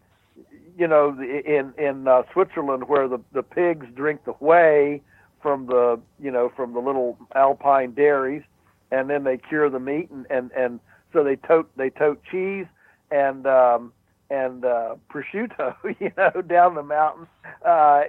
you 0.77 0.87
know, 0.87 1.17
in 1.19 1.73
in 1.77 2.07
uh, 2.07 2.23
Switzerland 2.33 2.87
where 2.87 3.07
the 3.07 3.19
the 3.33 3.43
pigs 3.43 3.85
drink 3.95 4.25
the 4.25 4.31
whey 4.33 5.01
from 5.41 5.67
the 5.67 5.99
you 6.21 6.31
know 6.31 6.51
from 6.55 6.73
the 6.73 6.79
little 6.79 7.17
alpine 7.35 7.91
dairies, 7.91 8.43
and 8.91 9.09
then 9.09 9.23
they 9.23 9.37
cure 9.37 9.69
the 9.69 9.79
meat 9.79 10.09
and 10.09 10.25
and 10.29 10.51
and 10.51 10.79
so 11.13 11.23
they 11.23 11.35
tote 11.35 11.69
they 11.77 11.89
tote 11.89 12.21
cheese 12.29 12.65
and 13.11 13.45
um, 13.45 13.91
and 14.29 14.63
uh, 14.63 14.95
prosciutto, 15.13 15.75
you 15.99 16.11
know, 16.17 16.41
down 16.41 16.75
the 16.75 16.83
mountain 16.83 17.27
uh, 17.65 18.03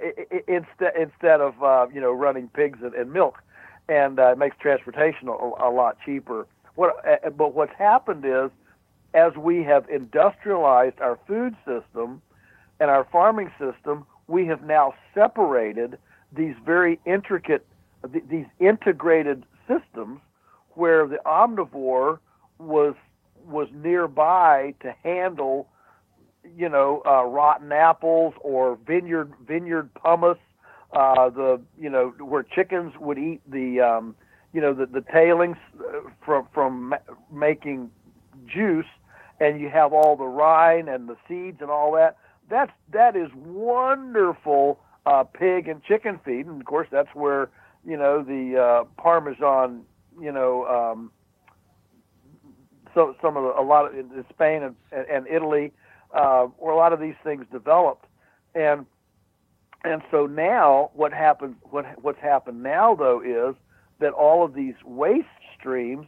instead 0.47 0.93
instead 0.99 1.41
of 1.41 1.61
uh, 1.61 1.87
you 1.93 2.01
know 2.01 2.11
running 2.11 2.47
pigs 2.49 2.79
and, 2.81 2.93
and 2.93 3.11
milk, 3.11 3.39
and 3.89 4.19
uh, 4.19 4.31
it 4.31 4.37
makes 4.37 4.55
transportation 4.59 5.27
a, 5.27 5.31
a 5.31 5.69
lot 5.69 5.97
cheaper. 6.05 6.47
What 6.75 6.95
uh, 7.05 7.29
but 7.29 7.53
what's 7.53 7.75
happened 7.77 8.25
is 8.25 8.49
as 9.13 9.35
we 9.37 9.63
have 9.63 9.87
industrialized 9.89 10.99
our 10.99 11.19
food 11.27 11.55
system 11.65 12.21
and 12.79 12.89
our 12.89 13.07
farming 13.11 13.51
system, 13.59 14.05
we 14.27 14.45
have 14.47 14.63
now 14.63 14.93
separated 15.13 15.97
these 16.35 16.55
very 16.65 16.99
intricate, 17.05 17.65
these 18.29 18.45
integrated 18.59 19.43
systems 19.67 20.19
where 20.71 21.07
the 21.07 21.19
omnivore 21.25 22.19
was 22.57 22.95
was 23.45 23.67
nearby 23.73 24.73
to 24.79 24.93
handle, 25.03 25.67
you 26.57 26.69
know, 26.69 27.01
uh, 27.05 27.23
rotten 27.23 27.71
apples 27.71 28.33
or 28.41 28.77
vineyard 28.87 29.33
vineyard 29.45 29.89
pomace. 29.93 30.37
Uh, 30.93 31.29
the 31.29 31.59
you 31.79 31.89
know 31.89 32.13
where 32.19 32.43
chickens 32.43 32.93
would 32.99 33.17
eat 33.17 33.41
the 33.49 33.79
um, 33.79 34.15
you 34.53 34.61
know 34.61 34.73
the, 34.73 34.85
the 34.85 35.01
tailings 35.11 35.57
uh, 35.79 35.99
from 36.23 36.47
from 36.53 36.95
making 37.31 37.89
juice, 38.45 38.85
and 39.43 39.59
you 39.59 39.69
have 39.69 39.93
all 39.93 40.15
the 40.15 40.25
rind 40.25 40.87
and 40.89 41.07
the 41.07 41.17
seeds 41.27 41.57
and 41.61 41.69
all 41.69 41.91
that 41.93 42.17
that's 42.49 42.71
that 42.91 43.15
is 43.15 43.29
wonderful 43.35 44.79
uh, 45.05 45.23
pig 45.23 45.67
and 45.67 45.83
chicken 45.83 46.19
feed, 46.23 46.45
and 46.45 46.61
of 46.61 46.65
course 46.65 46.87
that's 46.91 47.13
where 47.13 47.49
you 47.85 47.97
know 47.97 48.23
the 48.23 48.57
uh, 48.57 48.83
Parmesan, 49.01 49.83
you 50.19 50.31
know, 50.31 50.65
um, 50.65 51.11
so 52.93 53.15
some 53.21 53.37
of 53.37 53.43
the, 53.43 53.59
a 53.59 53.63
lot 53.63 53.85
of 53.85 53.97
in 53.97 54.25
Spain 54.29 54.63
and, 54.63 54.75
and 54.91 55.27
Italy, 55.27 55.71
uh, 56.13 56.43
where 56.57 56.73
a 56.73 56.77
lot 56.77 56.93
of 56.93 56.99
these 56.99 57.15
things 57.23 57.45
developed, 57.51 58.05
and 58.55 58.85
and 59.83 60.01
so 60.11 60.25
now 60.25 60.91
what 60.93 61.11
happens 61.11 61.55
what 61.69 61.85
what's 62.01 62.21
happened 62.21 62.63
now 62.63 62.95
though 62.95 63.21
is 63.21 63.55
that 63.99 64.13
all 64.13 64.43
of 64.43 64.53
these 64.53 64.75
waste 64.85 65.27
streams 65.57 66.07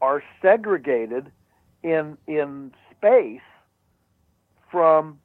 are 0.00 0.22
segregated 0.42 1.30
in 1.84 2.18
in 2.26 2.72
space 2.90 3.40
from 4.72 5.20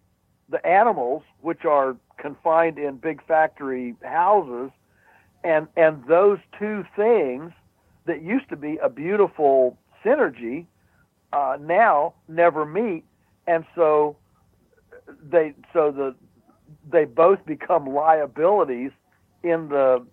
the 0.50 0.63
animals, 0.65 1.24
which 1.41 1.65
are 1.65 1.95
confined 2.17 2.78
in 2.78 2.98
big 2.98 3.26
factory 3.26 3.95
houses, 4.04 4.69
and 5.43 5.67
and 5.76 6.04
those 6.08 6.38
two 6.60 6.84
things, 6.95 7.52
that 8.06 8.22
used 8.22 8.50
to 8.50 8.56
be 8.56 8.78
a 8.84 8.89
beautiful 8.89 9.78
synergy 10.06 10.65
uh, 11.32 11.58
now 11.62 12.13
never 12.28 12.65
meet, 12.65 13.04
and 13.48 13.65
so 13.76 14.15
they 15.32 15.54
so 15.74 15.91
the 15.91 16.15
they 16.91 17.06
both 17.06 17.43
become 17.45 17.88
liabilities 17.88 18.91
in 19.43 19.69
the 19.69 20.06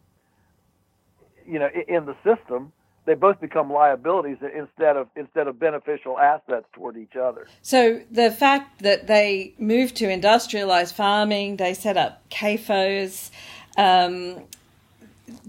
you 1.47 1.59
know 1.59 1.69
in 1.89 2.07
the 2.07 2.15
system 2.25 2.73
they 3.07 3.15
both 3.15 3.41
become 3.41 3.73
liabilities 3.73 4.37
instead 4.43 4.97
of 4.97 5.09
instead 5.17 5.47
of 5.47 5.59
beneficial 5.59 6.19
assets 6.19 6.67
toward 6.73 6.97
each 6.97 7.17
other. 7.17 7.47
So 7.63 8.03
the 8.11 8.31
fact 8.31 8.83
that 8.83 9.07
they 9.07 9.55
moved 9.59 9.97
to 9.97 10.11
industrialized 10.11 10.95
farming, 10.95 11.57
they 11.57 11.73
set 11.73 11.97
up 11.97 12.29
CAFOs. 12.31 13.31
Um, 13.79 14.43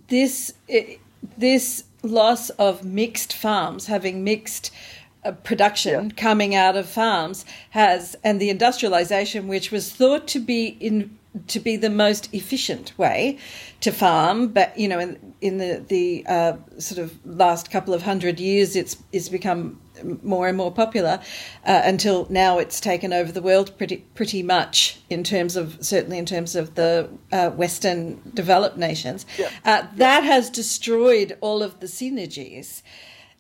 this 0.08 0.54
this 1.38 1.84
loss 2.04 2.50
of 2.52 2.86
mixed 2.86 3.34
farms, 3.34 3.88
having 3.88 4.24
mixed 4.24 4.72
uh, 5.26 5.32
production 5.32 6.06
yeah. 6.06 6.16
coming 6.16 6.56
out 6.56 6.78
of 6.78 6.88
farms, 6.88 7.44
has 7.72 8.16
and 8.24 8.40
the 8.40 8.50
industrialization, 8.50 9.48
which 9.48 9.72
was 9.72 9.92
thought 9.92 10.28
to 10.28 10.40
be 10.40 10.78
in 10.80 11.17
to 11.48 11.60
be 11.60 11.76
the 11.76 11.90
most 11.90 12.34
efficient 12.34 12.98
way 12.98 13.38
to 13.82 13.92
farm. 13.92 14.50
But 14.50 14.78
you 14.78 14.88
know, 14.88 15.00
in 15.00 15.34
in 15.42 15.58
the 15.58 15.84
the 15.88 16.26
uh, 16.28 16.58
sort 16.80 17.00
of 17.00 17.26
last 17.26 17.72
couple 17.72 17.94
of 17.94 18.04
hundred 18.04 18.40
years, 18.40 18.76
it's 18.76 18.98
it's 19.12 19.30
become 19.30 19.80
more 20.22 20.48
and 20.48 20.58
more 20.58 20.72
popular 20.72 21.20
uh, 21.66 21.82
until 21.84 22.28
now 22.30 22.60
it's 22.60 22.80
taken 22.80 23.14
over 23.14 23.32
the 23.32 23.42
world 23.42 23.76
pretty 23.78 23.98
pretty 24.16 24.44
much 24.44 25.00
in 25.10 25.24
terms 25.24 25.56
of 25.56 25.78
certainly 25.84 26.18
in 26.18 26.26
terms 26.26 26.56
of 26.56 26.76
the 26.76 27.10
uh, 27.32 27.50
Western 27.52 28.22
developed 28.34 28.78
nations. 28.78 29.26
Yeah. 29.38 29.50
Uh, 29.66 29.88
that 29.96 30.24
yeah. 30.24 30.32
has 30.32 30.50
destroyed 30.50 31.38
all 31.42 31.64
of 31.64 31.80
the 31.80 31.88
synergies. 31.88 32.82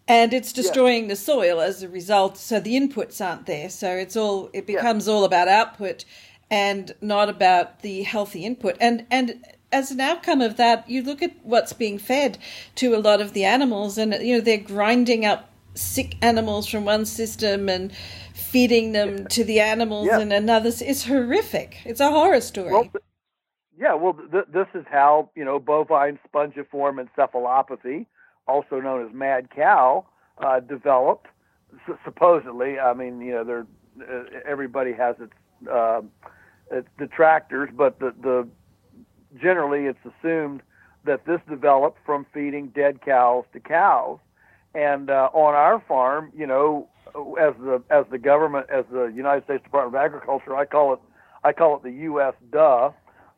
And 0.10 0.34
it's 0.34 0.54
destroying 0.54 1.04
yeah. 1.04 1.10
the 1.10 1.16
soil 1.18 1.60
as 1.60 1.84
a 1.84 1.90
result. 1.90 2.38
So 2.38 2.62
the 2.62 2.80
inputs 2.80 3.20
aren't 3.20 3.46
there. 3.46 3.70
So 3.70 3.90
it's 3.92 4.16
all 4.16 4.50
it 4.54 4.66
becomes 4.66 5.06
all 5.10 5.26
about 5.26 5.50
output 5.50 6.06
and 6.50 6.94
not 7.02 7.30
about 7.30 7.82
the 7.82 8.04
healthy 8.04 8.46
input. 8.46 8.78
And 8.80 9.06
and 9.12 9.44
as 9.72 9.92
an 9.92 10.00
outcome 10.00 10.42
of 10.42 10.58
that, 10.58 10.90
you 10.90 11.04
look 11.04 11.22
at 11.22 11.34
what's 11.44 11.74
being 11.74 11.98
fed 11.98 12.38
to 12.76 12.96
a 12.96 13.00
lot 13.00 13.22
of 13.22 13.34
the 13.34 13.44
animals, 13.44 13.98
and 13.98 14.14
you 14.14 14.36
know 14.36 14.42
they're 14.42 14.58
grinding 14.58 15.26
up 15.26 15.52
sick 15.74 16.16
animals 16.22 16.68
from 16.68 16.86
one 16.86 17.06
system 17.06 17.70
and 17.70 17.94
feeding 18.34 18.94
them 18.94 19.28
to 19.28 19.44
the 19.44 19.60
animals 19.60 20.08
yeah. 20.08 20.20
in 20.20 20.32
another. 20.32 20.72
It's 20.80 21.06
horrific. 21.06 21.80
It's 21.86 22.00
a 22.00 22.10
horror 22.10 22.42
story. 22.42 22.72
Well, 22.72 22.90
yeah, 23.78 23.94
well, 23.94 24.14
th- 24.14 24.46
this 24.52 24.68
is 24.74 24.86
how 24.90 25.30
you 25.36 25.46
know 25.46 25.60
bovine 25.60 26.18
spongiform 26.28 27.06
encephalopathy, 27.06 28.06
also 28.48 28.80
known 28.80 29.06
as 29.06 29.14
mad 29.14 29.50
cow, 29.54 30.06
uh, 30.38 30.62
developed. 30.62 31.28
S- 31.88 31.98
supposedly, 32.06 32.80
I 32.80 32.94
mean, 32.94 33.20
you 33.22 33.34
know, 33.34 33.44
they're, 33.44 33.68
uh, 34.02 34.24
everybody 34.46 34.94
has 34.94 35.18
its 35.20 35.34
uh, 35.70 36.02
it's 36.02 36.37
detractors, 36.98 37.70
but 37.76 38.00
the, 38.00 38.14
the 38.22 38.48
generally 39.42 39.86
it's 39.86 40.00
assumed 40.06 40.62
that 41.06 41.26
this 41.26 41.40
developed 41.50 42.00
from 42.06 42.26
feeding 42.34 42.68
dead 42.68 43.02
cows 43.02 43.46
to 43.54 43.60
cows. 43.60 44.20
And 44.76 45.10
uh, 45.10 45.30
on 45.34 45.56
our 45.56 45.82
farm, 45.88 46.32
you 46.36 46.46
know, 46.46 46.88
as 47.40 47.54
the 47.60 47.82
as 47.90 48.06
the 48.12 48.18
government, 48.18 48.68
as 48.70 48.86
the 48.92 49.06
United 49.06 49.46
States 49.46 49.64
Department 49.64 49.96
of 49.96 50.06
Agriculture, 50.06 50.56
I 50.56 50.66
call 50.66 50.94
it 50.94 51.00
I 51.44 51.54
call 51.54 51.78
it 51.78 51.84
the 51.84 51.92
U.S. 51.92 52.34
Duh, 52.52 52.92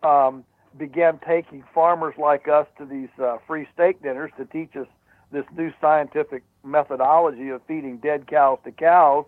um, 0.03 0.43
began 0.77 1.19
taking 1.25 1.63
farmers 1.73 2.15
like 2.17 2.47
us 2.47 2.67
to 2.77 2.85
these 2.85 3.09
uh, 3.21 3.37
free 3.47 3.67
steak 3.73 4.01
dinners 4.01 4.31
to 4.37 4.45
teach 4.45 4.75
us 4.75 4.87
this 5.31 5.45
new 5.55 5.71
scientific 5.79 6.43
methodology 6.63 7.49
of 7.49 7.61
feeding 7.67 7.97
dead 7.97 8.27
cows 8.27 8.59
to 8.65 8.71
cows 8.71 9.25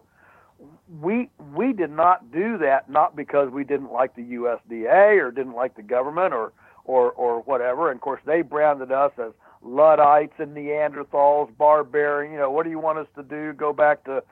we 1.01 1.29
we 1.53 1.73
did 1.73 1.91
not 1.91 2.31
do 2.31 2.57
that 2.59 2.89
not 2.89 3.15
because 3.15 3.49
we 3.49 3.63
didn't 3.63 3.91
like 3.91 4.15
the 4.15 4.21
USDA 4.21 5.21
or 5.21 5.31
didn't 5.31 5.55
like 5.55 5.75
the 5.75 5.81
government 5.81 6.33
or 6.33 6.53
or 6.85 7.11
or 7.11 7.41
whatever. 7.41 7.89
And 7.89 7.97
of 7.97 8.01
course, 8.01 8.21
they 8.25 8.41
branded 8.41 8.91
us 8.91 9.11
as 9.17 9.31
Luddites 9.63 10.33
and 10.39 10.55
Neanderthals, 10.55 11.55
barbarian. 11.57 12.33
You 12.33 12.39
know, 12.39 12.51
what 12.51 12.63
do 12.63 12.69
you 12.69 12.79
want 12.79 12.99
us 12.99 13.07
to 13.15 13.23
do? 13.23 13.53
Go 13.53 13.73
back 13.73 14.03
to 14.05 14.23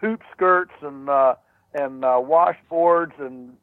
hoop 0.00 0.22
skirts 0.32 0.72
and 0.82 1.08
uh, 1.08 1.34
and 1.74 2.04
uh, 2.04 2.20
washboards 2.20 3.18
and 3.18 3.56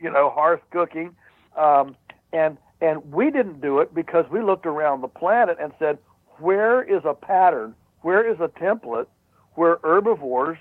you 0.00 0.10
know 0.10 0.30
hearth 0.30 0.62
cooking. 0.70 1.14
Um, 1.56 1.96
and 2.32 2.56
and 2.80 3.12
we 3.12 3.30
didn't 3.30 3.60
do 3.60 3.80
it 3.80 3.94
because 3.94 4.24
we 4.30 4.42
looked 4.42 4.66
around 4.66 5.00
the 5.00 5.08
planet 5.08 5.58
and 5.60 5.72
said, 5.78 5.98
where 6.38 6.82
is 6.82 7.02
a 7.04 7.14
pattern? 7.14 7.74
Where 8.02 8.28
is 8.28 8.38
a 8.40 8.48
template 8.48 9.06
where 9.54 9.78
herbivores 9.82 10.58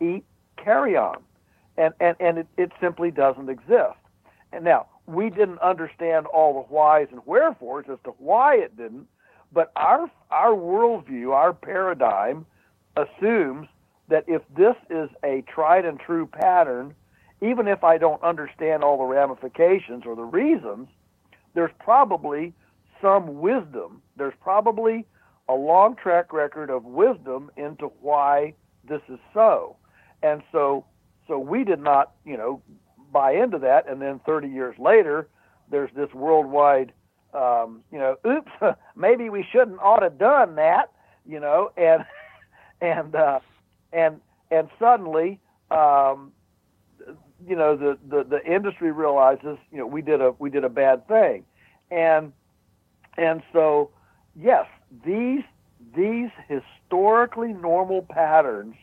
eat 0.00 0.24
carrion. 0.62 1.16
And, 1.76 1.94
and, 2.00 2.16
and 2.20 2.38
it, 2.38 2.46
it 2.56 2.72
simply 2.80 3.10
doesn't 3.10 3.48
exist. 3.48 3.98
And 4.52 4.64
now, 4.64 4.86
we 5.06 5.30
didn't 5.30 5.60
understand 5.60 6.26
all 6.26 6.54
the 6.54 6.74
whys 6.74 7.08
and 7.10 7.20
wherefores 7.26 7.86
as 7.90 7.98
to 8.04 8.10
why 8.18 8.56
it 8.56 8.76
didn't, 8.76 9.06
but 9.52 9.72
our, 9.76 10.10
our 10.30 10.52
worldview, 10.52 11.32
our 11.32 11.52
paradigm 11.52 12.46
assumes 12.96 13.68
that 14.08 14.24
if 14.26 14.42
this 14.56 14.76
is 14.88 15.08
a 15.24 15.42
tried 15.42 15.84
and 15.84 15.98
true 15.98 16.26
pattern, 16.26 16.94
even 17.40 17.66
if 17.66 17.82
I 17.82 17.98
don't 17.98 18.22
understand 18.22 18.84
all 18.84 18.98
the 18.98 19.04
ramifications 19.04 20.04
or 20.06 20.14
the 20.14 20.24
reasons, 20.24 20.88
there's 21.54 21.70
probably 21.78 22.52
some 23.00 23.40
wisdom. 23.40 24.02
There's 24.16 24.34
probably 24.40 25.06
a 25.48 25.54
long 25.54 25.96
track 25.96 26.32
record 26.32 26.70
of 26.70 26.84
wisdom 26.84 27.50
into 27.56 27.86
why 28.00 28.54
this 28.88 29.00
is 29.08 29.18
so. 29.32 29.76
And 30.22 30.42
so, 30.52 30.84
so 31.26 31.38
we 31.38 31.64
did 31.64 31.80
not, 31.80 32.12
you 32.24 32.36
know, 32.36 32.62
buy 33.12 33.32
into 33.32 33.58
that. 33.58 33.88
And 33.88 34.00
then 34.00 34.20
30 34.26 34.48
years 34.48 34.76
later, 34.78 35.28
there's 35.70 35.90
this 35.94 36.12
worldwide, 36.12 36.92
um, 37.34 37.82
you 37.92 37.98
know, 37.98 38.16
oops, 38.26 38.76
maybe 38.96 39.30
we 39.30 39.46
shouldn't 39.50 39.80
ought 39.80 40.02
have 40.02 40.18
done 40.18 40.56
that, 40.56 40.92
you 41.26 41.40
know, 41.40 41.70
and 41.76 42.04
and 42.80 43.14
uh, 43.14 43.40
and 43.92 44.20
and 44.50 44.68
suddenly, 44.78 45.40
um, 45.70 46.32
you 47.46 47.56
know, 47.56 47.76
the, 47.76 47.98
the 48.08 48.24
the 48.24 48.44
industry 48.44 48.90
realizes, 48.90 49.58
you 49.70 49.78
know, 49.78 49.86
we 49.86 50.02
did 50.02 50.20
a 50.20 50.32
we 50.38 50.50
did 50.50 50.64
a 50.64 50.68
bad 50.68 51.06
thing, 51.08 51.44
and 51.90 52.32
and 53.16 53.42
so 53.52 53.90
yes, 54.34 54.66
these 55.04 55.42
these 55.94 56.30
historically 56.48 57.52
normal 57.52 58.02
patterns 58.02 58.74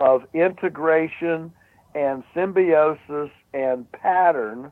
of 0.00 0.22
integration 0.34 1.52
and 1.94 2.22
symbiosis 2.34 3.30
and 3.54 3.90
pattern 3.92 4.70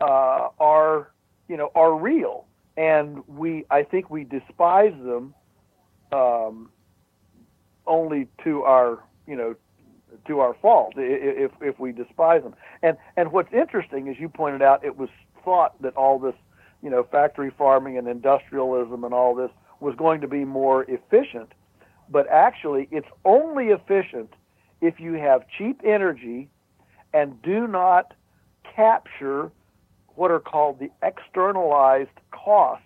uh, 0.00 0.48
are 0.58 1.10
you 1.48 1.56
know 1.56 1.70
are 1.74 1.94
real. 1.94 2.46
And 2.76 3.22
we 3.26 3.64
I 3.70 3.82
think 3.82 4.10
we 4.10 4.24
despise 4.24 4.94
them 5.04 5.34
um, 6.12 6.70
only 7.86 8.28
to 8.44 8.62
our 8.62 9.02
you 9.26 9.36
know 9.36 9.54
to 10.26 10.40
our 10.40 10.54
fault 10.54 10.94
if 10.96 11.50
if 11.60 11.78
we 11.78 11.92
despise 11.92 12.42
them. 12.42 12.54
And 12.82 12.96
and 13.16 13.32
what's 13.32 13.52
interesting 13.52 14.08
as 14.08 14.18
you 14.18 14.28
pointed 14.28 14.62
out 14.62 14.84
it 14.84 14.96
was 14.96 15.08
thought 15.44 15.80
that 15.82 15.96
all 15.96 16.18
this 16.18 16.34
you 16.82 16.90
know 16.90 17.04
factory 17.10 17.50
farming 17.56 17.98
and 17.98 18.06
industrialism 18.08 19.04
and 19.04 19.12
all 19.12 19.34
this 19.34 19.50
was 19.80 19.94
going 19.96 20.20
to 20.20 20.28
be 20.28 20.44
more 20.44 20.84
efficient 20.84 21.52
but 22.08 22.28
actually 22.28 22.88
it's 22.90 23.08
only 23.24 23.68
efficient 23.68 24.32
if 24.82 25.00
you 25.00 25.14
have 25.14 25.44
cheap 25.56 25.80
energy 25.84 26.50
and 27.14 27.40
do 27.40 27.66
not 27.66 28.12
capture 28.76 29.50
what 30.16 30.30
are 30.30 30.40
called 30.40 30.78
the 30.78 30.90
externalized 31.02 32.10
costs 32.30 32.84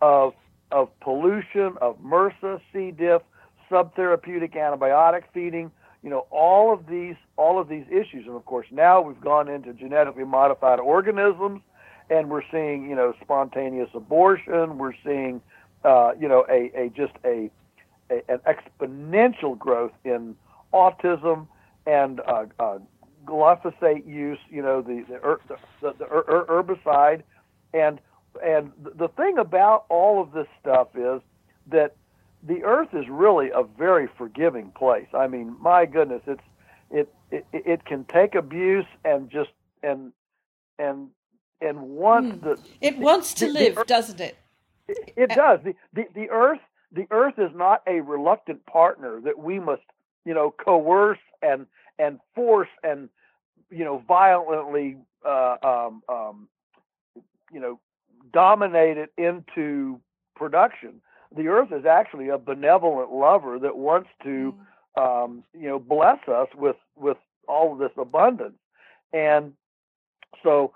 of 0.00 0.32
of 0.70 0.88
pollution, 1.00 1.74
of 1.80 1.98
MRSA, 2.02 2.60
C. 2.72 2.90
diff, 2.90 3.22
subtherapeutic 3.70 4.54
antibiotic 4.54 5.22
feeding, 5.32 5.70
you 6.02 6.10
know, 6.10 6.26
all 6.30 6.72
of 6.72 6.86
these 6.86 7.16
all 7.36 7.58
of 7.58 7.68
these 7.68 7.84
issues. 7.90 8.26
And 8.26 8.36
of 8.36 8.44
course 8.46 8.66
now 8.70 9.00
we've 9.02 9.20
gone 9.20 9.48
into 9.48 9.72
genetically 9.72 10.24
modified 10.24 10.78
organisms 10.78 11.62
and 12.10 12.30
we're 12.30 12.42
seeing, 12.50 12.88
you 12.88 12.96
know, 12.96 13.12
spontaneous 13.20 13.90
abortion, 13.92 14.78
we're 14.78 14.94
seeing 15.04 15.42
uh, 15.84 16.12
you 16.18 16.28
know, 16.28 16.44
a, 16.48 16.70
a 16.74 16.90
just 16.90 17.12
a, 17.24 17.50
a 18.10 18.22
an 18.28 18.40
exponential 18.46 19.58
growth 19.58 19.92
in 20.04 20.36
autism 20.72 21.46
and 21.86 22.20
uh, 22.20 22.46
uh, 22.58 22.78
glyphosate 23.24 24.06
use, 24.06 24.38
you 24.50 24.62
know, 24.62 24.82
the 24.82 25.04
the, 25.08 25.56
the, 25.80 25.94
the 25.98 26.04
herbicide, 26.04 27.22
and 27.72 28.00
and 28.44 28.72
the 28.78 29.08
thing 29.08 29.38
about 29.38 29.84
all 29.88 30.22
of 30.22 30.32
this 30.32 30.46
stuff 30.60 30.88
is 30.94 31.20
that 31.70 31.96
the 32.42 32.62
earth 32.64 32.88
is 32.92 33.04
really 33.08 33.50
a 33.54 33.62
very 33.62 34.08
forgiving 34.16 34.70
place. 34.70 35.08
I 35.12 35.26
mean, 35.26 35.56
my 35.60 35.86
goodness, 35.86 36.22
it's 36.26 36.42
it 36.90 37.12
it, 37.30 37.46
it 37.52 37.84
can 37.84 38.04
take 38.04 38.34
abuse 38.34 38.86
and 39.04 39.30
just 39.30 39.50
and 39.82 40.12
and 40.78 41.08
and 41.60 41.80
once 41.80 42.34
mm. 42.34 42.42
the 42.42 42.58
it 42.80 42.98
wants 42.98 43.34
to 43.34 43.46
the, 43.46 43.52
live, 43.52 43.74
the 43.74 43.80
earth, 43.80 43.86
doesn't 43.86 44.20
it? 44.20 44.38
It, 44.86 45.12
it 45.16 45.30
does. 45.30 45.60
The, 45.64 45.74
the 45.92 46.04
the 46.14 46.30
earth 46.30 46.60
the 46.92 47.06
earth 47.10 47.34
is 47.38 47.50
not 47.54 47.82
a 47.86 48.00
reluctant 48.00 48.64
partner 48.66 49.20
that 49.20 49.38
we 49.38 49.58
must, 49.58 49.82
you 50.24 50.34
know, 50.34 50.54
coerce 50.64 51.18
and 51.42 51.66
and 51.98 52.18
force 52.34 52.68
and 52.82 53.08
you 53.70 53.84
know 53.84 54.02
violently 54.06 54.96
uh, 55.26 55.56
um, 55.62 56.02
um, 56.08 56.48
you 57.52 57.60
know 57.60 57.78
dominate 58.32 58.98
it 58.98 59.12
into 59.16 60.00
production. 60.36 61.00
The 61.36 61.48
earth 61.48 61.72
is 61.72 61.84
actually 61.84 62.28
a 62.28 62.38
benevolent 62.38 63.12
lover 63.12 63.58
that 63.58 63.76
wants 63.76 64.08
to 64.22 64.54
mm. 64.96 65.24
um, 65.24 65.44
you 65.54 65.68
know 65.68 65.78
bless 65.78 66.26
us 66.28 66.48
with 66.56 66.76
with 66.96 67.18
all 67.46 67.72
of 67.72 67.78
this 67.78 67.92
abundance, 67.96 68.58
and 69.12 69.52
so 70.42 70.72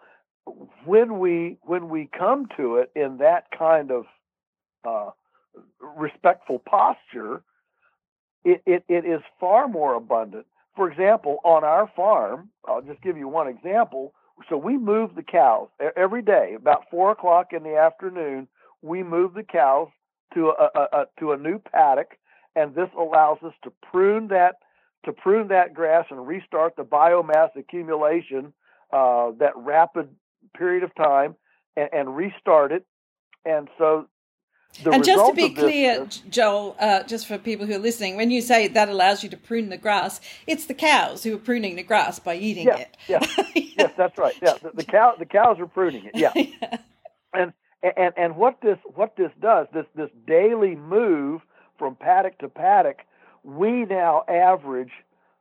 when 0.84 1.18
we 1.18 1.58
when 1.62 1.88
we 1.88 2.08
come 2.16 2.48
to 2.56 2.76
it 2.76 2.90
in 2.94 3.18
that 3.18 3.46
kind 3.56 3.90
of 3.90 4.06
uh, 4.84 5.10
respectful 5.80 6.58
posture, 6.58 7.42
it, 8.44 8.62
it, 8.66 8.84
it 8.88 9.04
is 9.04 9.20
far 9.38 9.68
more 9.68 9.94
abundant. 9.94 10.46
For 10.74 10.90
example, 10.90 11.38
on 11.44 11.64
our 11.64 11.90
farm, 11.94 12.48
I'll 12.66 12.82
just 12.82 13.02
give 13.02 13.16
you 13.16 13.28
one 13.28 13.48
example. 13.48 14.14
So 14.48 14.56
we 14.56 14.78
move 14.78 15.14
the 15.14 15.22
cows 15.22 15.68
every 15.96 16.22
day 16.22 16.54
about 16.56 16.84
four 16.90 17.10
o'clock 17.10 17.52
in 17.52 17.62
the 17.62 17.76
afternoon. 17.76 18.48
We 18.80 19.02
move 19.02 19.34
the 19.34 19.44
cows 19.44 19.88
to 20.34 20.48
a, 20.48 20.70
a, 20.74 20.82
a 20.92 21.04
to 21.20 21.32
a 21.32 21.36
new 21.36 21.58
paddock, 21.58 22.18
and 22.56 22.74
this 22.74 22.88
allows 22.98 23.38
us 23.44 23.52
to 23.64 23.72
prune 23.82 24.28
that 24.28 24.56
to 25.04 25.12
prune 25.12 25.48
that 25.48 25.74
grass 25.74 26.06
and 26.10 26.26
restart 26.26 26.76
the 26.76 26.84
biomass 26.84 27.50
accumulation 27.56 28.52
uh, 28.92 29.32
that 29.38 29.52
rapid 29.56 30.08
period 30.56 30.82
of 30.82 30.94
time 30.94 31.34
and, 31.76 31.88
and 31.92 32.16
restart 32.16 32.72
it. 32.72 32.84
And 33.44 33.68
so 33.78 34.06
and 34.84 35.04
just 35.04 35.26
to 35.26 35.34
be 35.34 35.50
clear, 35.50 36.04
this, 36.04 36.22
Joel, 36.30 36.76
uh, 36.80 37.02
just 37.02 37.26
for 37.26 37.38
people 37.38 37.66
who 37.66 37.74
are 37.74 37.78
listening, 37.78 38.16
when 38.16 38.30
you 38.30 38.40
say 38.40 38.68
that 38.68 38.88
allows 38.88 39.22
you 39.22 39.28
to 39.28 39.36
prune 39.36 39.68
the 39.68 39.76
grass, 39.76 40.20
it's 40.46 40.66
the 40.66 40.74
cows 40.74 41.22
who 41.22 41.34
are 41.34 41.38
pruning 41.38 41.76
the 41.76 41.82
grass 41.82 42.18
by 42.18 42.36
eating 42.36 42.66
yeah, 42.66 42.78
it. 42.78 42.96
Yeah, 43.08 43.26
yeah. 43.30 43.44
yes, 43.78 43.92
that's 43.96 44.16
right. 44.18 44.34
Yeah, 44.42 44.54
the, 44.62 44.70
the, 44.74 44.84
cow, 44.84 45.14
the 45.18 45.26
cows 45.26 45.58
are 45.60 45.66
pruning 45.66 46.06
it. 46.06 46.12
Yeah, 46.14 46.32
yeah. 46.34 46.78
and 47.34 47.52
and 47.82 48.14
and 48.16 48.36
what 48.36 48.60
this 48.62 48.78
what 48.94 49.16
this 49.16 49.30
does, 49.40 49.66
this 49.74 49.86
this 49.94 50.10
daily 50.26 50.74
move 50.74 51.42
from 51.78 51.94
paddock 51.94 52.38
to 52.38 52.48
paddock, 52.48 53.00
we 53.44 53.84
now 53.84 54.24
average 54.26 54.92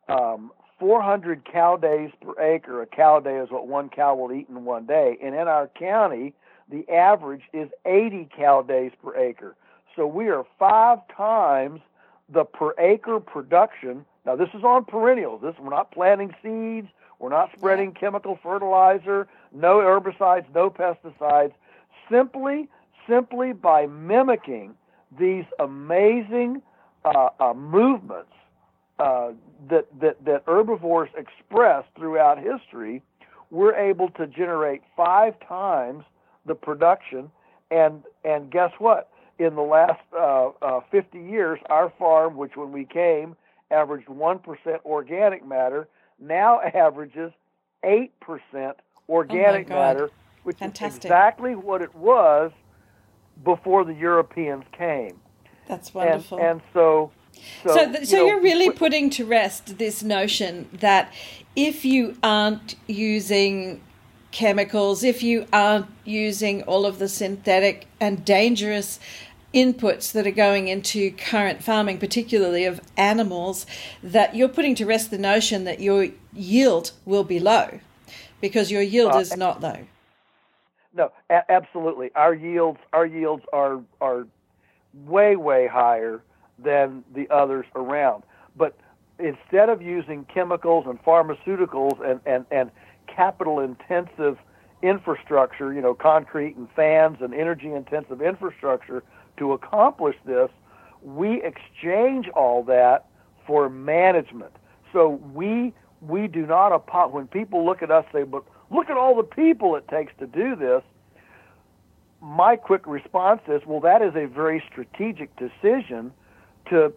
um, 0.10 0.52
400 0.80 1.46
cow 1.52 1.78
days 1.78 2.12
per 2.22 2.40
acre. 2.42 2.82
A 2.82 2.88
cow 2.88 3.20
day 3.20 3.38
is 3.38 3.50
what 3.50 3.68
one 3.68 3.90
cow 3.90 4.16
will 4.16 4.34
eat 4.34 4.48
in 4.50 4.66
one 4.66 4.86
day, 4.88 5.18
and 5.24 5.34
in 5.36 5.48
our 5.48 5.70
county 5.80 6.34
the 6.72 6.90
average 6.90 7.44
is 7.54 7.70
80 7.86 8.30
cow 8.36 8.62
days 8.62 8.92
per 9.04 9.16
acre. 9.16 9.56
So 9.96 10.08
we 10.08 10.30
are 10.30 10.46
five 10.58 11.00
times 11.16 11.82
the 12.30 12.46
per 12.46 12.74
acre 12.80 13.20
production. 13.20 14.06
Now 14.26 14.36
this 14.36 14.50
is 14.54 14.64
on 14.64 14.86
perennials. 14.86 15.42
This 15.42 15.54
we're 15.60 15.70
not 15.70 15.92
planting 15.92 16.34
seeds. 16.42 16.88
We're 17.20 17.30
not 17.30 17.52
spreading 17.56 17.92
chemical 17.92 18.40
fertilizer, 18.42 19.28
no 19.54 19.78
herbicides, 19.78 20.46
no 20.56 20.72
pesticides. 20.72 21.54
Simply, 22.10 22.68
simply 23.08 23.54
by 23.54 23.86
mimicking 23.86 24.74
these 25.20 25.46
amazing 25.60 26.64
uh, 27.06 27.30
uh, 27.40 27.54
movements 27.54 28.32
uh, 28.98 29.34
that, 29.70 29.86
that 30.00 30.24
that 30.26 30.44
herbivores 30.48 31.10
express 31.16 31.84
throughout 31.96 32.40
history, 32.40 33.04
we're 33.52 33.76
able 33.76 34.10
to 34.12 34.26
generate 34.26 34.82
five 34.96 35.36
times 35.48 36.04
the 36.46 36.56
production. 36.56 37.32
And 37.70 38.04
and 38.24 38.52
guess 38.52 38.72
what? 38.80 39.10
In 39.40 39.56
the 39.56 39.62
last 39.62 40.02
uh, 40.14 40.50
uh, 40.62 40.82
50 40.92 41.18
years, 41.18 41.60
our 41.70 41.92
farm, 41.98 42.36
which 42.38 42.56
when 42.56 42.72
we 42.72 42.86
came 42.86 43.36
averaged 43.72 44.10
one 44.10 44.40
percent 44.40 44.82
organic 44.86 45.46
matter, 45.46 45.88
now 46.20 46.60
averages 46.74 47.32
eight 47.84 48.12
percent 48.20 48.78
organic 49.10 49.70
oh 49.72 49.76
matter, 49.76 50.10
which 50.44 50.58
Fantastic. 50.58 51.00
is 51.00 51.06
exactly 51.06 51.56
what 51.56 51.82
it 51.82 51.94
was 51.96 52.52
before 53.44 53.84
the 53.84 53.94
Europeans 53.94 54.66
came. 54.78 55.20
That's 55.68 55.94
wonderful. 55.94 56.38
And, 56.38 56.48
and 56.48 56.62
so 56.74 57.12
so, 57.64 57.76
so, 57.76 57.92
th- 57.92 58.08
so 58.08 58.26
you 58.26 58.38
are 58.38 58.42
really 58.42 58.72
putting 58.72 59.10
to 59.12 59.26
rest 59.26 59.78
this 59.78 60.04
notion 60.04 60.70
that 60.74 61.12
if 61.56 61.86
you 61.86 62.18
aren't 62.22 62.76
using 62.88 63.82
chemicals, 64.32 65.04
if 65.04 65.22
you 65.22 65.46
aren't 65.52 65.88
using 66.06 66.64
all 66.64 66.86
of 66.86 67.00
the 67.00 67.10
synthetic 67.10 67.88
and 68.00 68.24
dangerous 68.26 69.00
inputs 69.54 70.12
that 70.14 70.26
are 70.26 70.32
going 70.32 70.68
into 70.68 71.12
current 71.12 71.64
farming, 71.64 71.98
particularly 71.98 72.66
of 72.66 72.80
animals, 72.96 73.66
that 74.02 74.36
you're 74.36 74.48
putting 74.48 74.76
to 74.76 74.86
rest 74.86 75.12
the 75.12 75.18
notion 75.18 75.66
that 75.66 75.80
your 75.80 76.08
yield 76.34 76.92
will 77.06 77.24
be 77.24 77.40
low 77.40 77.80
because 78.40 78.72
your 78.72 78.82
yield 78.82 79.14
uh, 79.14 79.20
is 79.20 79.36
not 79.36 79.62
low. 79.62 79.86
No, 80.94 81.12
a- 81.30 81.50
absolutely. 81.52 82.12
Our 82.16 82.34
yields, 82.34 82.80
our 82.94 83.06
yields 83.06 83.44
are 83.54 83.82
are 84.00 84.28
way 85.06 85.36
way 85.36 85.68
higher 85.68 86.22
than 86.60 87.04
the 87.14 87.30
others 87.30 87.66
around. 87.76 88.24
But 88.56 88.78
instead 89.20 89.70
of 89.70 89.82
using 89.82 90.26
chemicals 90.34 90.86
and 90.88 91.02
pharmaceuticals 91.04 92.02
and 92.04 92.20
and 92.26 92.46
and 92.52 92.72
capital 93.16 93.60
intensive 93.60 94.38
infrastructure, 94.82 95.74
you 95.74 95.82
know, 95.82 95.94
concrete 95.94 96.56
and 96.56 96.68
fans 96.76 97.18
and 97.22 97.34
energy 97.34 97.72
intensive 97.72 98.22
infrastructure 98.22 99.04
to 99.38 99.54
accomplish 99.54 100.16
this, 100.26 100.50
we 101.04 101.42
exchange 101.44 102.28
all 102.30 102.64
that 102.64 103.08
for 103.46 103.70
management. 103.70 104.52
So 104.94 105.22
we 105.34 105.74
we 106.02 106.28
do 106.28 106.48
not 106.48 106.72
when 107.12 107.28
people 107.28 107.66
look 107.66 107.84
at 107.84 107.92
us 107.92 108.06
say, 108.12 108.24
but 108.24 108.44
look 108.72 108.90
at 108.90 108.98
all 108.98 109.16
the 109.16 109.24
people 109.24 109.76
it 109.76 109.88
takes 109.88 110.12
to 110.20 110.26
do 110.26 110.56
this. 110.56 110.82
My 112.22 112.56
quick 112.56 112.88
response 112.88 113.42
is, 113.48 113.62
well, 113.66 113.80
that 113.82 114.02
is 114.02 114.16
a 114.16 114.26
very 114.26 114.64
strategic 114.72 115.36
decision 115.38 116.12
to 116.70 116.94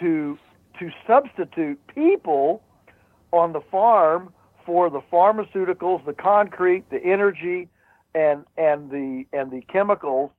to 0.00 0.38
to 0.78 0.90
substitute 1.06 1.80
people 1.94 2.62
on 3.32 3.52
the 3.52 3.60
farm 3.60 4.32
for 4.64 4.90
the 4.90 5.00
pharmaceuticals, 5.12 6.04
the 6.04 6.12
concrete, 6.12 6.88
the 6.90 7.02
energy, 7.02 7.68
and 8.14 8.44
and 8.56 8.90
the 8.90 9.24
and 9.32 9.50
the 9.50 9.62
chemicals 9.72 10.30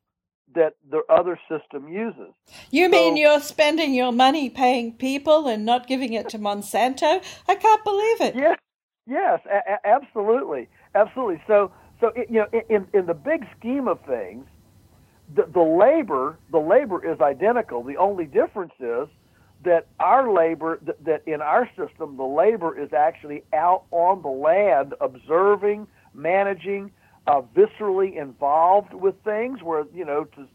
that 0.56 0.76
the 0.90 1.02
other 1.10 1.40
system 1.50 1.92
uses. 1.92 2.34
You 2.70 2.86
so, 2.86 2.92
mean 2.92 3.18
you're 3.18 3.40
spending 3.40 3.94
your 3.94 4.12
money 4.12 4.50
paying 4.50 4.94
people 4.94 5.48
and 5.48 5.66
not 5.66 5.88
giving 5.88 6.14
it 6.14 6.30
to 6.30 6.40
Monsanto? 6.40 7.24
I 7.48 7.56
can't 7.56 7.84
believe 7.84 8.22
it. 8.22 8.36
Yes, 8.36 8.60
yes, 9.08 9.40
a- 9.52 9.88
absolutely, 9.88 10.70
absolutely. 10.96 11.42
So, 11.48 11.72
so 12.00 12.08
it, 12.16 12.30
you 12.30 12.40
know, 12.40 12.62
in 12.70 12.88
in 12.94 13.06
the 13.06 13.14
big 13.14 13.46
scheme 13.58 13.88
of 13.88 14.00
things, 14.06 14.46
the, 15.36 15.46
the 15.52 15.62
labor 15.62 16.38
the 16.52 16.60
labor 16.60 17.04
is 17.04 17.20
identical. 17.22 17.84
The 17.84 17.98
only 17.98 18.26
difference 18.26 18.74
is 18.80 19.08
that 19.64 19.88
our 20.00 20.32
labor, 20.32 20.80
that, 20.84 21.04
that 21.06 21.24
in 21.28 21.42
our 21.42 21.70
system, 21.78 22.18
the 22.18 22.24
labor 22.24 22.78
is 22.78 22.94
actually 22.94 23.44
out 23.54 23.84
on 23.92 24.22
the 24.22 24.30
land 24.30 24.94
observing, 25.02 25.88
managing, 26.14 26.92
uh, 27.28 27.42
viscerally 27.56 28.16
involved 28.16 28.94
with 28.94 29.16
things, 29.24 29.62
where, 29.62 29.86
you 29.94 30.06
know, 30.06 30.26
to, 30.26 30.48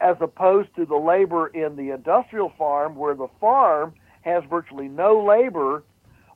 as 0.00 0.16
opposed 0.20 0.74
to 0.76 0.84
the 0.84 0.96
labor 0.96 1.48
in 1.48 1.76
the 1.76 1.90
industrial 1.90 2.52
farm, 2.58 2.96
where 2.96 3.14
the 3.14 3.28
farm 3.40 3.94
has 4.22 4.42
virtually 4.48 4.88
no 4.88 5.22
labor, 5.24 5.84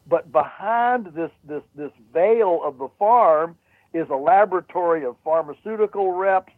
but 0.08 0.30
behind 0.30 1.06
this, 1.14 1.30
this, 1.44 1.62
this 1.74 1.90
veil 2.12 2.60
of 2.64 2.78
the 2.78 2.88
farm 2.98 3.56
is 3.92 4.08
a 4.10 4.14
laboratory 4.14 5.04
of 5.04 5.16
pharmaceutical 5.24 6.12
reps, 6.12 6.52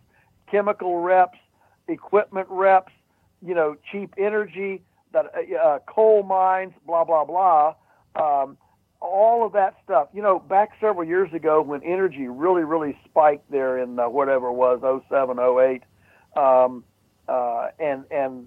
chemical 0.50 0.98
reps, 0.98 1.38
equipment 1.86 2.46
reps, 2.50 2.92
you 3.42 3.54
know, 3.54 3.76
cheap 3.90 4.14
energy, 4.18 4.82
that 5.12 5.26
uh, 5.26 5.56
uh, 5.56 5.78
coal 5.86 6.22
mines, 6.22 6.72
blah 6.86 7.04
blah 7.04 7.24
blah, 7.24 7.74
um, 8.16 8.56
all 9.00 9.44
of 9.46 9.52
that 9.52 9.76
stuff. 9.84 10.08
You 10.12 10.22
know, 10.22 10.38
back 10.38 10.70
several 10.80 11.06
years 11.06 11.32
ago 11.32 11.62
when 11.62 11.82
energy 11.82 12.28
really 12.28 12.64
really 12.64 12.98
spiked 13.04 13.50
there 13.50 13.78
in 13.78 13.98
uh, 13.98 14.08
whatever 14.08 14.48
it 14.48 14.54
was 14.54 14.80
07, 15.08 15.38
08, 15.38 15.82
um, 16.40 16.84
uh, 17.28 17.68
and 17.78 18.04
and 18.10 18.46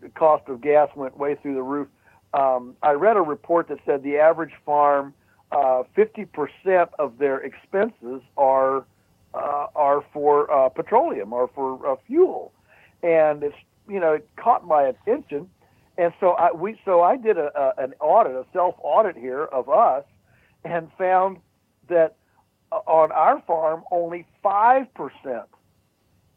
the 0.00 0.08
cost 0.10 0.48
of 0.48 0.60
gas 0.60 0.88
went 0.94 1.16
way 1.16 1.34
through 1.34 1.54
the 1.54 1.62
roof. 1.62 1.88
Um, 2.34 2.76
I 2.82 2.92
read 2.92 3.16
a 3.16 3.22
report 3.22 3.68
that 3.68 3.78
said 3.84 4.02
the 4.02 4.16
average 4.16 4.52
farm, 4.64 5.12
uh, 5.50 5.82
50% 5.94 6.88
of 6.98 7.18
their 7.18 7.38
expenses 7.40 8.22
are 8.36 8.86
uh, 9.34 9.66
are 9.74 10.04
for 10.12 10.70
petroleum 10.70 11.32
or 11.32 11.48
for 11.54 11.98
fuel, 12.06 12.52
and 13.02 13.42
it's 13.42 13.56
you 13.88 13.98
know 13.98 14.12
it 14.12 14.28
caught 14.36 14.66
my 14.66 14.82
attention 14.82 15.48
and 16.02 16.12
so 16.18 16.30
I 16.30 16.50
we 16.52 16.76
so 16.84 17.00
I 17.00 17.16
did 17.16 17.38
a, 17.38 17.50
a 17.56 17.84
an 17.84 17.94
audit, 18.00 18.32
a 18.32 18.44
self 18.52 18.74
audit 18.82 19.16
here 19.16 19.44
of 19.44 19.68
us, 19.68 20.04
and 20.64 20.88
found 20.98 21.38
that 21.88 22.16
on 22.72 23.12
our 23.12 23.40
farm 23.46 23.84
only 23.92 24.26
five 24.42 24.92
percent 24.94 25.46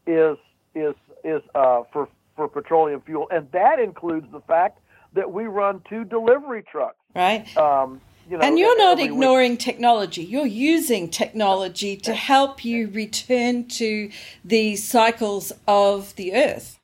is 0.06 0.36
is 0.76 0.94
is 1.24 1.42
uh, 1.56 1.82
for 1.92 2.08
for 2.36 2.46
petroleum 2.46 3.00
fuel, 3.00 3.26
and 3.32 3.50
that 3.50 3.80
includes 3.80 4.30
the 4.30 4.40
fact 4.42 4.78
that 5.14 5.32
we 5.32 5.46
run 5.46 5.82
two 5.88 6.04
delivery 6.04 6.62
trucks. 6.62 6.98
Right. 7.16 7.44
Um, 7.56 8.00
you 8.30 8.36
know, 8.36 8.44
and 8.44 8.58
you're 8.58 8.78
not 8.78 8.92
every 8.92 9.04
week. 9.04 9.12
ignoring 9.12 9.56
technology. 9.56 10.22
You're 10.22 10.46
using 10.46 11.10
technology 11.10 11.96
to 11.96 12.14
help 12.14 12.64
you 12.64 12.88
return 12.88 13.66
to 13.68 14.10
the 14.44 14.76
cycles 14.76 15.52
of 15.66 16.14
the 16.14 16.34
earth. 16.34 16.78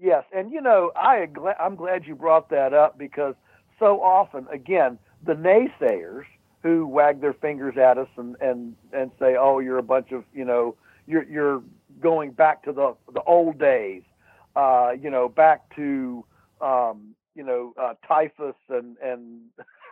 Yes, 0.00 0.24
and 0.34 0.52
you 0.52 0.60
know, 0.60 0.92
I 0.94 1.26
I'm 1.58 1.74
glad 1.74 2.06
you 2.06 2.14
brought 2.14 2.50
that 2.50 2.72
up 2.72 2.98
because 2.98 3.34
so 3.78 4.00
often, 4.00 4.46
again, 4.52 4.98
the 5.24 5.34
naysayers 5.34 6.24
who 6.62 6.86
wag 6.86 7.20
their 7.20 7.32
fingers 7.32 7.76
at 7.76 7.98
us 7.98 8.08
and 8.16 8.36
and 8.40 8.76
and 8.92 9.10
say, 9.18 9.36
"Oh, 9.38 9.58
you're 9.58 9.78
a 9.78 9.82
bunch 9.82 10.12
of 10.12 10.24
you 10.32 10.44
know, 10.44 10.76
you're 11.06 11.24
you're 11.24 11.62
going 12.00 12.30
back 12.30 12.62
to 12.64 12.72
the 12.72 12.94
the 13.12 13.22
old 13.22 13.58
days, 13.58 14.02
uh, 14.54 14.92
you 15.00 15.10
know, 15.10 15.28
back 15.28 15.74
to 15.76 16.24
um, 16.60 17.14
you 17.34 17.42
know, 17.42 17.72
uh, 17.80 17.94
typhus 18.06 18.56
and 18.68 18.96
and 19.02 19.40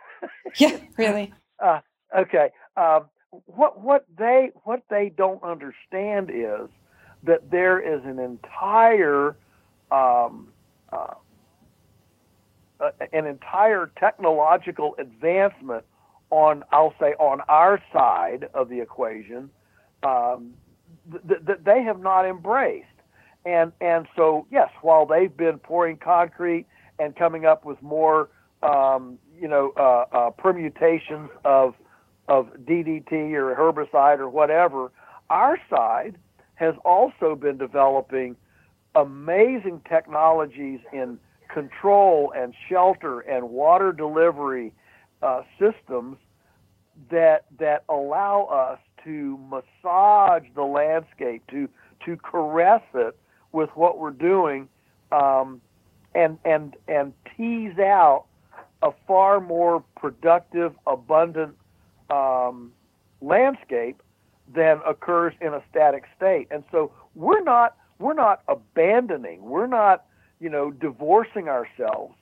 yeah, 0.57 0.77
really. 0.97 1.33
uh, 1.59 1.79
okay. 2.17 2.49
Um, 2.75 3.05
what 3.45 3.81
what 3.81 4.05
they 4.17 4.51
what 4.63 4.83
they 4.89 5.11
don't 5.15 5.43
understand 5.43 6.29
is 6.33 6.69
that 7.23 7.51
there 7.51 7.79
is 7.79 8.03
an 8.05 8.19
entire 8.19 9.35
um, 9.91 10.49
uh, 10.91 11.13
an 13.11 13.25
entire 13.25 13.91
technological 13.99 14.95
advancement 14.97 15.83
on 16.29 16.63
I'll 16.71 16.93
say 16.99 17.13
on 17.19 17.41
our 17.47 17.81
side 17.93 18.49
of 18.53 18.69
the 18.69 18.81
equation 18.81 19.49
um, 20.03 20.53
that 21.11 21.45
th- 21.45 21.59
they 21.63 21.83
have 21.83 21.99
not 21.99 22.25
embraced. 22.25 22.85
And 23.45 23.71
and 23.79 24.07
so 24.15 24.45
yes, 24.51 24.69
while 24.81 25.05
they've 25.05 25.35
been 25.35 25.57
pouring 25.57 25.97
concrete 25.97 26.65
and 26.99 27.15
coming 27.15 27.45
up 27.45 27.65
with 27.65 27.81
more 27.81 28.29
um, 28.61 29.17
you 29.39 29.47
know 29.47 29.71
uh, 29.77 30.05
uh, 30.15 30.29
permutations 30.31 31.29
of 31.45 31.75
of 32.27 32.49
DDT 32.65 33.33
or 33.33 33.55
herbicide 33.55 34.19
or 34.19 34.29
whatever, 34.29 34.91
our 35.29 35.57
side 35.69 36.17
has 36.55 36.75
also 36.83 37.35
been 37.35 37.57
developing 37.57 38.35
amazing 38.97 39.81
technologies 39.87 40.79
in 40.91 41.19
control 41.53 42.33
and 42.35 42.53
shelter 42.67 43.21
and 43.21 43.49
water 43.49 43.93
delivery 43.93 44.73
uh, 45.21 45.43
systems 45.59 46.17
that 47.11 47.45
that 47.59 47.83
allow 47.89 48.45
us 48.45 48.79
to 49.03 49.39
massage 49.49 50.43
the 50.55 50.63
landscape, 50.63 51.43
to 51.49 51.69
to 52.05 52.17
caress 52.17 52.81
it 52.95 53.15
with 53.51 53.69
what 53.75 53.99
we're 53.99 54.11
doing, 54.11 54.67
um, 55.11 55.61
and 56.15 56.37
and 56.43 56.75
and 56.87 57.13
tease 57.35 57.77
out 57.79 58.25
a 58.81 58.91
far 59.07 59.39
more 59.39 59.83
productive, 59.95 60.73
abundant 60.85 61.55
um, 62.09 62.71
landscape 63.21 64.01
than 64.53 64.79
occurs 64.87 65.33
in 65.41 65.53
a 65.53 65.61
static 65.69 66.05
state. 66.15 66.47
And 66.51 66.63
so 66.71 66.91
we're 67.15 67.43
not 67.43 67.75
we're 67.99 68.13
not 68.13 68.41
abandoning, 68.47 69.43
we're 69.43 69.67
not 69.67 70.05
you 70.39 70.49
know 70.49 70.71
divorcing 70.71 71.47
ourselves 71.49 72.15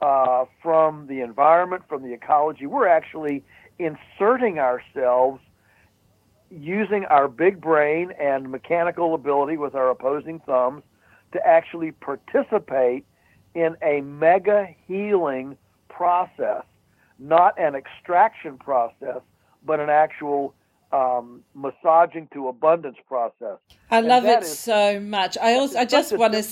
uh, 0.00 0.44
from 0.62 1.06
the 1.06 1.20
environment, 1.20 1.82
from 1.88 2.02
the 2.02 2.12
ecology. 2.12 2.66
We're 2.66 2.88
actually 2.88 3.44
inserting 3.78 4.58
ourselves 4.58 5.40
using 6.50 7.04
our 7.06 7.28
big 7.28 7.60
brain 7.60 8.12
and 8.18 8.50
mechanical 8.50 9.14
ability 9.14 9.56
with 9.56 9.74
our 9.74 9.90
opposing 9.90 10.40
thumbs 10.40 10.82
to 11.32 11.46
actually 11.46 11.92
participate 11.92 13.04
in 13.54 13.76
a 13.82 14.00
mega 14.00 14.68
healing 14.86 15.56
process, 15.88 16.62
not 17.18 17.58
an 17.58 17.74
extraction 17.74 18.56
process, 18.56 19.20
but 19.64 19.80
an 19.80 19.90
actual 19.90 20.54
um, 20.92 21.42
massaging 21.54 22.28
to 22.32 22.48
abundance 22.48 22.96
process. 23.06 23.58
I 23.90 24.00
love 24.00 24.24
it 24.24 24.42
is, 24.42 24.58
so 24.58 25.00
much. 25.00 25.36
I 25.38 25.54
also, 25.54 25.78
I 25.78 25.84
just 25.84 26.16
want 26.16 26.34
to, 26.34 26.44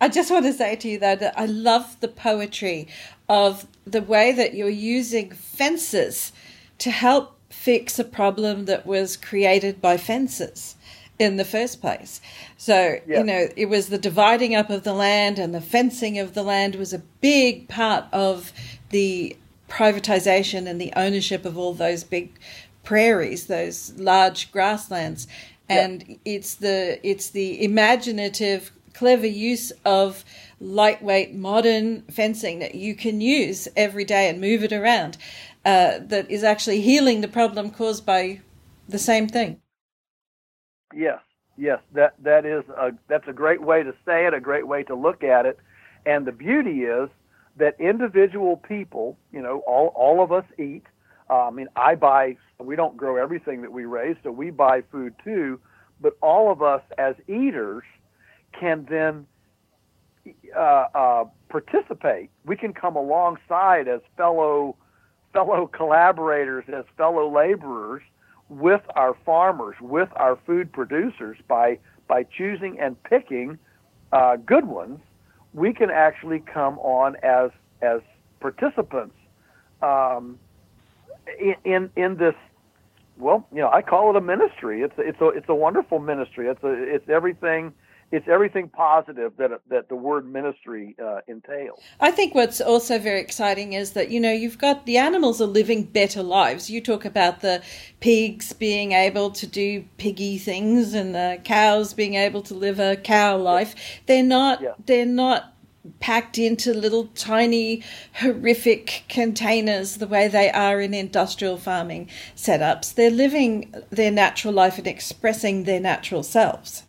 I 0.00 0.08
just 0.08 0.30
want 0.30 0.44
to 0.44 0.52
say 0.52 0.76
to 0.76 0.88
you 0.88 0.98
though 0.98 1.16
that 1.16 1.38
I 1.38 1.46
love 1.46 1.98
the 2.00 2.08
poetry 2.08 2.88
of 3.28 3.66
the 3.84 4.02
way 4.02 4.32
that 4.32 4.54
you're 4.54 4.68
using 4.68 5.30
fences 5.30 6.32
to 6.78 6.90
help 6.90 7.36
fix 7.48 7.98
a 7.98 8.04
problem 8.04 8.66
that 8.66 8.86
was 8.86 9.16
created 9.16 9.80
by 9.80 9.96
fences 9.96 10.76
in 11.18 11.36
the 11.36 11.44
first 11.44 11.80
place. 11.80 12.20
So, 12.56 12.98
yeah. 13.06 13.18
you 13.18 13.24
know, 13.24 13.48
it 13.56 13.66
was 13.66 13.88
the 13.88 13.98
dividing 13.98 14.54
up 14.54 14.70
of 14.70 14.84
the 14.84 14.92
land 14.92 15.38
and 15.38 15.54
the 15.54 15.60
fencing 15.60 16.18
of 16.18 16.34
the 16.34 16.42
land 16.42 16.76
was 16.76 16.92
a 16.92 17.00
big 17.20 17.68
part 17.68 18.04
of 18.12 18.52
the 18.90 19.36
privatization 19.68 20.66
and 20.66 20.80
the 20.80 20.92
ownership 20.96 21.44
of 21.44 21.58
all 21.58 21.74
those 21.74 22.04
big 22.04 22.38
prairies, 22.88 23.48
those 23.48 23.92
large 23.98 24.50
grasslands. 24.50 25.28
And 25.68 26.02
yeah. 26.08 26.16
it's 26.24 26.54
the 26.54 26.98
it's 27.06 27.28
the 27.28 27.62
imaginative, 27.62 28.72
clever 28.94 29.26
use 29.26 29.70
of 29.84 30.24
lightweight 30.58 31.34
modern 31.34 32.02
fencing 32.10 32.60
that 32.60 32.74
you 32.74 32.94
can 32.94 33.20
use 33.20 33.68
every 33.76 34.06
day 34.06 34.30
and 34.30 34.40
move 34.40 34.64
it 34.64 34.72
around 34.72 35.18
uh, 35.66 35.98
that 36.00 36.30
is 36.30 36.42
actually 36.42 36.80
healing 36.80 37.20
the 37.20 37.28
problem 37.28 37.70
caused 37.70 38.06
by 38.06 38.40
the 38.88 38.98
same 38.98 39.28
thing. 39.28 39.60
Yes, 40.94 41.20
yes, 41.58 41.80
that 41.92 42.14
that 42.22 42.46
is 42.46 42.64
a 42.70 42.92
that's 43.06 43.28
a 43.28 43.34
great 43.34 43.60
way 43.60 43.82
to 43.82 43.92
say 44.06 44.26
it, 44.26 44.32
a 44.32 44.40
great 44.40 44.66
way 44.66 44.82
to 44.84 44.94
look 44.94 45.22
at 45.22 45.44
it, 45.44 45.58
and 46.06 46.26
the 46.26 46.32
beauty 46.32 46.84
is 46.84 47.10
that 47.58 47.78
individual 47.78 48.56
people, 48.56 49.18
you 49.30 49.42
know, 49.42 49.58
all 49.66 49.88
all 49.88 50.22
of 50.24 50.32
us 50.32 50.46
eat. 50.58 50.84
Uh, 51.30 51.48
I 51.48 51.50
mean, 51.50 51.68
I 51.76 51.94
buy. 51.94 52.36
We 52.58 52.76
don't 52.76 52.96
grow 52.96 53.16
everything 53.16 53.62
that 53.62 53.72
we 53.72 53.84
raise, 53.84 54.16
so 54.22 54.30
we 54.30 54.50
buy 54.50 54.82
food 54.90 55.14
too. 55.22 55.60
But 56.00 56.16
all 56.22 56.50
of 56.50 56.62
us 56.62 56.82
as 56.96 57.14
eaters 57.26 57.84
can 58.58 58.86
then 58.88 59.26
uh, 60.56 60.86
uh, 60.94 61.24
participate. 61.48 62.30
We 62.44 62.56
can 62.56 62.72
come 62.72 62.96
alongside 62.96 63.88
as 63.88 64.00
fellow 64.16 64.76
fellow 65.32 65.66
collaborators, 65.66 66.64
as 66.68 66.84
fellow 66.96 67.32
laborers 67.32 68.02
with 68.48 68.80
our 68.96 69.14
farmers, 69.26 69.76
with 69.80 70.08
our 70.16 70.38
food 70.46 70.72
producers 70.72 71.38
by 71.48 71.78
by 72.08 72.22
choosing 72.22 72.80
and 72.80 73.00
picking 73.02 73.58
uh, 74.12 74.36
good 74.36 74.64
ones, 74.64 75.00
we 75.52 75.72
can 75.72 75.90
actually 75.90 76.40
come 76.40 76.78
on 76.78 77.16
as 77.22 77.50
as 77.82 78.00
participants 78.40 79.14
um, 79.82 80.38
in, 81.38 81.54
in 81.64 81.90
in 81.96 82.16
this. 82.16 82.34
Well, 83.18 83.46
you 83.52 83.58
know, 83.58 83.70
I 83.70 83.82
call 83.82 84.10
it 84.10 84.16
a 84.16 84.20
ministry. 84.20 84.82
It's 84.82 84.96
a, 84.96 85.02
it's 85.02 85.20
a 85.20 85.28
it's 85.28 85.48
a 85.48 85.54
wonderful 85.54 85.98
ministry. 85.98 86.48
It's 86.48 86.62
a 86.62 86.72
it's 86.72 87.08
everything 87.08 87.72
it's 88.10 88.26
everything 88.26 88.68
positive 88.68 89.32
that 89.36 89.50
that 89.68 89.88
the 89.88 89.94
word 89.94 90.30
ministry 90.30 90.96
uh, 91.02 91.20
entails. 91.28 91.80
I 92.00 92.10
think 92.10 92.34
what's 92.34 92.60
also 92.60 92.98
very 92.98 93.20
exciting 93.20 93.74
is 93.74 93.92
that 93.92 94.10
you 94.10 94.18
know 94.18 94.32
you've 94.32 94.58
got 94.58 94.86
the 94.86 94.96
animals 94.96 95.42
are 95.42 95.46
living 95.46 95.84
better 95.84 96.22
lives. 96.22 96.70
You 96.70 96.80
talk 96.80 97.04
about 97.04 97.40
the 97.40 97.62
pigs 98.00 98.52
being 98.52 98.92
able 98.92 99.30
to 99.32 99.46
do 99.46 99.84
piggy 99.98 100.38
things 100.38 100.94
and 100.94 101.14
the 101.14 101.38
cows 101.44 101.92
being 101.92 102.14
able 102.14 102.42
to 102.42 102.54
live 102.54 102.80
a 102.80 102.96
cow 102.96 103.36
life. 103.36 103.74
They're 104.06 104.22
not. 104.22 104.62
Yeah. 104.62 104.72
They're 104.86 105.04
not 105.04 105.52
packed 106.00 106.38
into 106.38 106.72
little 106.72 107.06
tiny 107.14 107.82
horrific 108.20 109.04
containers 109.08 109.96
the 109.96 110.06
way 110.06 110.28
they 110.28 110.50
are 110.50 110.80
in 110.80 110.94
industrial 110.94 111.56
farming 111.56 112.08
setups. 112.36 112.94
They're 112.94 113.10
living 113.10 113.74
their 113.90 114.10
natural 114.10 114.54
life 114.54 114.78
and 114.78 114.86
expressing 114.86 115.64
their 115.64 115.80
natural 115.80 116.22
selves. 116.22 116.84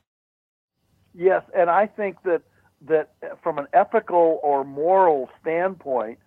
Yes, 1.13 1.43
and 1.55 1.69
I 1.69 1.87
think 1.87 2.21
that 2.23 2.41
that 2.87 3.09
from 3.43 3.57
an 3.57 3.67
ethical 3.73 4.39
or 4.41 4.63
moral 4.63 5.29
standpoint, 5.41 6.17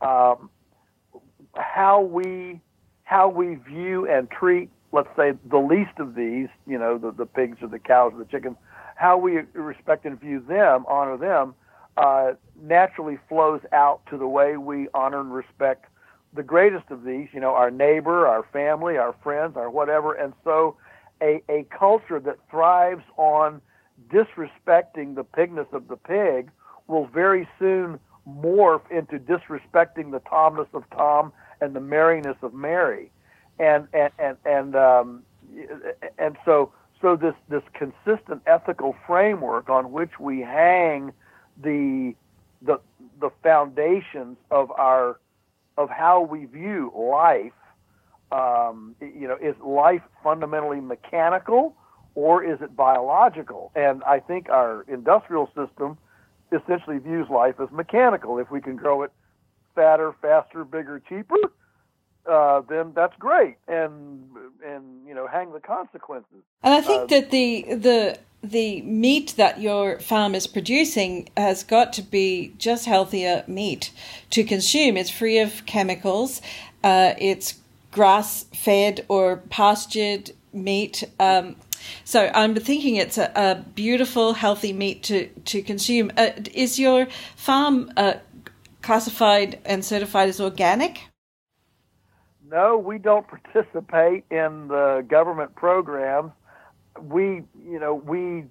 um, 0.00 0.50
how 1.54 2.02
we 2.02 2.60
how 3.04 3.28
we 3.28 3.54
view 3.54 4.08
and 4.08 4.30
treat, 4.30 4.70
let's 4.92 5.08
say, 5.16 5.32
the 5.50 5.58
least 5.58 5.98
of 5.98 6.14
these, 6.14 6.48
you 6.66 6.78
know, 6.78 6.98
the, 6.98 7.12
the 7.12 7.26
pigs 7.26 7.58
or 7.62 7.68
the 7.68 7.78
cows 7.78 8.12
or 8.14 8.18
the 8.18 8.24
chickens, 8.24 8.56
how 8.96 9.18
we 9.18 9.40
respect 9.52 10.04
and 10.04 10.18
view 10.20 10.40
them, 10.40 10.84
honor 10.88 11.16
them, 11.16 11.54
uh, 11.96 12.32
naturally 12.60 13.18
flows 13.28 13.60
out 13.72 14.00
to 14.10 14.18
the 14.18 14.26
way 14.26 14.56
we 14.56 14.88
honor 14.94 15.20
and 15.20 15.32
respect 15.32 15.86
the 16.34 16.42
greatest 16.42 16.90
of 16.90 17.04
these, 17.04 17.28
you 17.32 17.40
know, 17.40 17.54
our 17.54 17.70
neighbor, 17.70 18.26
our 18.26 18.44
family, 18.52 18.96
our 18.96 19.14
friends, 19.22 19.56
our 19.56 19.70
whatever. 19.70 20.14
And 20.14 20.32
so 20.42 20.76
a, 21.22 21.42
a 21.48 21.64
culture 21.76 22.18
that 22.20 22.38
thrives 22.50 23.04
on 23.16 23.60
disrespecting 24.08 25.14
the 25.14 25.24
pigness 25.24 25.72
of 25.72 25.88
the 25.88 25.96
pig 25.96 26.50
will 26.88 27.06
very 27.06 27.48
soon 27.58 27.98
morph 28.28 28.82
into 28.90 29.18
disrespecting 29.18 30.10
the 30.10 30.20
Tomness 30.20 30.68
of 30.74 30.84
Tom 30.90 31.32
and 31.60 31.74
the 31.74 31.80
merriness 31.80 32.36
of 32.42 32.52
Mary, 32.52 33.10
and 33.58 33.86
and 33.92 34.10
and 34.18 34.36
and 34.44 34.76
um, 34.76 35.22
and 36.18 36.36
so 36.44 36.72
so 37.00 37.16
this 37.16 37.34
this 37.48 37.62
consistent 37.74 38.42
ethical 38.46 38.96
framework 39.06 39.68
on 39.68 39.92
which 39.92 40.18
we 40.18 40.40
hang 40.40 41.12
the 41.62 42.14
the 42.62 42.80
the 43.20 43.30
foundations 43.42 44.36
of 44.50 44.70
our 44.72 45.20
of 45.76 45.90
how 45.90 46.20
we 46.22 46.44
view 46.44 46.92
life. 46.94 47.52
Um, 48.32 48.96
you 49.00 49.28
know, 49.28 49.36
is 49.40 49.54
life 49.64 50.02
fundamentally 50.22 50.80
mechanical 50.80 51.76
or 52.14 52.42
is 52.42 52.60
it 52.60 52.74
biological? 52.74 53.70
And 53.76 54.02
I 54.04 54.18
think 54.18 54.48
our 54.48 54.84
industrial 54.88 55.46
system 55.54 55.98
essentially 56.50 56.98
views 56.98 57.28
life 57.30 57.56
as 57.60 57.68
mechanical. 57.70 58.38
If 58.38 58.50
we 58.50 58.60
can 58.60 58.76
grow 58.76 59.02
it 59.02 59.12
fatter, 59.74 60.14
faster, 60.20 60.64
bigger, 60.64 61.00
cheaper, 61.08 61.36
uh, 62.26 62.62
then 62.68 62.92
that's 62.94 63.16
great, 63.18 63.56
and 63.68 64.24
and 64.64 65.06
you 65.06 65.14
know 65.14 65.26
hang 65.26 65.52
the 65.52 65.60
consequences. 65.60 66.42
And 66.62 66.74
I 66.74 66.80
think 66.80 67.02
uh, 67.04 67.06
that 67.06 67.30
the 67.30 67.64
the 67.74 68.18
the 68.42 68.82
meat 68.82 69.34
that 69.36 69.60
your 69.60 69.98
farm 70.00 70.34
is 70.34 70.46
producing 70.46 71.28
has 71.36 71.64
got 71.64 71.92
to 71.94 72.02
be 72.02 72.52
just 72.58 72.86
healthier 72.86 73.44
meat 73.46 73.90
to 74.30 74.44
consume. 74.44 74.96
It's 74.96 75.10
free 75.10 75.38
of 75.38 75.64
chemicals. 75.66 76.42
Uh, 76.82 77.14
it's 77.18 77.58
grass 77.90 78.44
fed 78.52 79.04
or 79.08 79.36
pastured 79.48 80.32
meat. 80.52 81.04
Um, 81.18 81.56
so 82.04 82.30
I'm 82.34 82.54
thinking 82.54 82.96
it's 82.96 83.18
a, 83.18 83.30
a, 83.34 83.64
beautiful, 83.74 84.34
healthy 84.34 84.72
meat 84.72 85.02
to 85.04 85.28
to 85.28 85.62
consume. 85.62 86.10
Uh, 86.16 86.30
is 86.54 86.78
your 86.78 87.06
farm 87.36 87.92
uh, 87.96 88.14
classified 88.82 89.58
and 89.64 89.84
certified 89.84 90.28
as 90.28 90.40
organic? 90.40 91.00
No, 92.50 92.76
we 92.76 92.98
don't 92.98 93.26
participate 93.26 94.24
in 94.30 94.68
the 94.68 95.04
government 95.08 95.54
programs. 95.54 96.32
We, 97.00 97.42
you 97.66 97.78
know, 97.80 97.94
we 97.94 98.44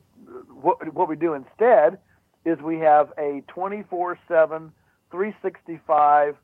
what, 0.61 0.93
what 0.93 1.07
we 1.07 1.15
do 1.15 1.33
instead 1.33 1.99
is 2.45 2.59
we 2.59 2.79
have 2.79 3.11
a 3.17 3.43
24/7 3.47 4.71
365 5.11 6.35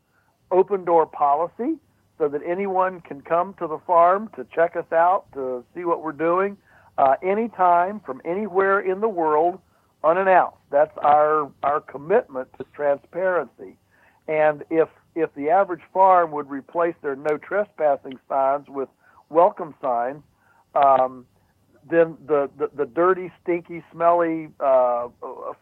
open 0.52 0.86
door 0.86 1.06
policy 1.06 1.78
so 2.18 2.28
that 2.28 2.42
anyone 2.46 3.02
can 3.02 3.22
come 3.22 3.54
to 3.56 3.68
the 3.68 3.80
farm 3.88 4.30
to 4.36 4.46
check 4.54 4.76
us 4.76 4.92
out, 4.92 5.26
to 5.34 5.64
see 5.74 5.86
what 5.86 6.04
we're 6.04 6.12
doing, 6.12 6.58
uh, 6.98 7.16
anytime 7.24 8.00
from 8.02 8.22
anywhere 8.26 8.80
in 8.82 9.00
the 9.00 9.10
world, 9.10 9.60
unannounced. 10.04 10.58
That's 10.70 10.96
our 11.00 11.52
our 11.64 11.82
commitment 11.82 12.50
to 12.60 12.66
transparency. 12.76 13.78
And 14.30 14.64
if 14.70 14.88
if 15.16 15.34
the 15.34 15.50
average 15.50 15.82
farm 15.92 16.32
would 16.32 16.50
replace 16.50 16.94
their 17.02 17.16
no 17.16 17.38
trespassing 17.38 18.20
signs 18.30 18.68
with 18.70 18.88
welcome 19.30 19.74
signs, 19.82 20.22
um, 20.76 21.26
then 21.90 22.16
the, 22.28 22.50
the, 22.58 22.70
the, 22.76 22.86
dirty, 22.86 23.32
stinky, 23.42 23.84
smelly 23.92 24.50
uh, 24.60 25.08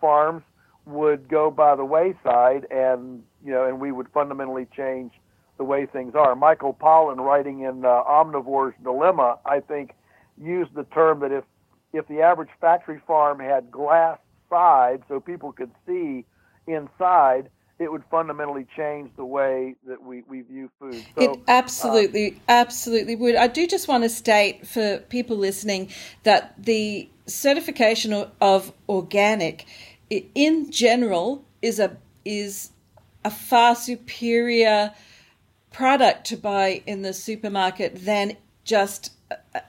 farms 0.02 0.44
would 0.86 1.30
go 1.30 1.50
by 1.50 1.76
the 1.78 1.86
wayside, 1.86 2.68
and 2.70 3.24
you 3.44 3.54
know, 3.54 3.66
and 3.66 3.80
we 3.80 3.94
would 3.94 4.10
fundamentally 4.14 4.68
change 4.76 5.14
the 5.58 5.64
way 5.64 5.86
things 5.86 6.14
are. 6.14 6.36
Michael 6.36 6.74
Pollan, 6.74 7.18
writing 7.18 7.62
in 7.62 7.86
uh, 7.86 8.04
Omnivore's 8.04 8.76
Dilemma, 8.84 9.40
I 9.46 9.62
think, 9.62 9.94
used 10.38 10.74
the 10.76 10.84
term 10.84 11.22
that 11.22 11.32
if 11.32 11.46
if 11.94 12.06
the 12.10 12.22
average 12.22 12.50
factory 12.60 13.02
farm 13.08 13.40
had 13.40 13.72
glass 13.72 14.20
sides 14.50 15.04
so 15.08 15.22
people 15.22 15.54
could 15.54 15.72
see 15.88 16.26
inside, 16.68 17.50
it 17.80 17.92
would 17.92 18.04
fundamentally 18.10 18.66
change 18.76 19.12
the 19.16 19.26
way 19.26 19.76
that 19.88 20.02
we, 20.02 20.24
we 20.24 20.42
view 20.42 20.70
food. 20.80 21.06
So, 21.16 21.22
it 21.22 21.40
absolutely, 21.48 22.34
uh, 22.34 22.40
absolutely 22.50 23.16
would. 23.16 23.36
I 23.36 23.48
do 23.48 23.68
just 23.68 23.88
want 23.88 24.04
to 24.04 24.10
state 24.10 24.68
for 24.68 24.98
people 25.10 25.38
listening 25.38 25.90
that 26.24 26.56
the 26.58 27.10
certification 27.28 28.26
of 28.42 28.74
organic, 28.90 29.66
in 30.10 30.72
general, 30.72 31.46
is 31.62 31.80
a 31.80 31.98
is 32.26 32.72
a 33.24 33.32
far 33.32 33.76
superior 33.76 34.94
product 35.72 36.26
to 36.28 36.38
buy 36.38 36.82
in 36.86 37.02
the 37.02 37.14
supermarket 37.14 38.06
than 38.06 38.36
just 38.64 39.12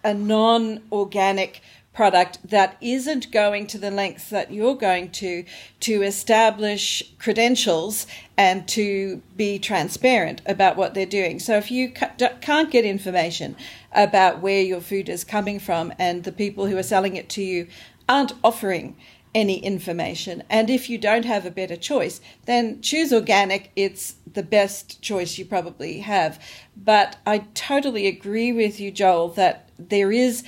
a 0.04 0.14
non-organic 0.14 1.61
product 1.93 2.39
that 2.45 2.76
isn't 2.80 3.32
going 3.32 3.66
to 3.66 3.78
the 3.78 3.91
lengths 3.91 4.30
that 4.30 4.53
you're 4.53 4.76
going 4.76 5.11
to 5.11 5.45
to 5.80 6.03
establish 6.03 7.03
credentials 7.18 8.07
and 8.36 8.68
to 8.68 9.20
be 9.36 9.59
transparent 9.59 10.41
about 10.47 10.76
what 10.76 10.95
they're 10.95 11.07
doing. 11.07 11.41
So 11.41 11.57
if 11.57 11.70
you 11.70 11.91
can't 11.91 12.70
get 12.70 12.84
information 12.84 13.57
about 13.93 14.41
where 14.41 14.62
your 14.62 14.80
food 14.80 15.09
is 15.09 15.24
coming 15.24 15.59
from 15.59 15.93
and 15.99 16.22
the 16.22 16.30
people 16.30 16.66
who 16.66 16.76
are 16.76 16.82
selling 16.84 17.16
it 17.16 17.28
to 17.30 17.43
you 17.43 17.66
aren't 18.09 18.32
offering 18.45 18.97
any 19.34 19.59
information. 19.59 20.43
And 20.49 20.70
if 20.70 20.89
you 20.89 20.99
don't 20.99 21.24
have 21.24 21.45
a 21.45 21.51
better 21.51 21.76
choice, 21.76 22.20
then 22.47 22.80
choose 22.80 23.12
organic. 23.12 23.70
It's 23.76 24.14
the 24.32 24.43
best 24.43 25.03
choice 25.03 25.36
you 25.36 25.45
probably 25.45 26.01
have. 26.01 26.43
But 26.76 27.16
I 27.26 27.39
totally 27.55 28.07
agree 28.07 28.53
with 28.53 28.80
you, 28.80 28.91
Joel, 28.91 29.28
that 29.30 29.68
there 29.78 30.11
is 30.12 30.45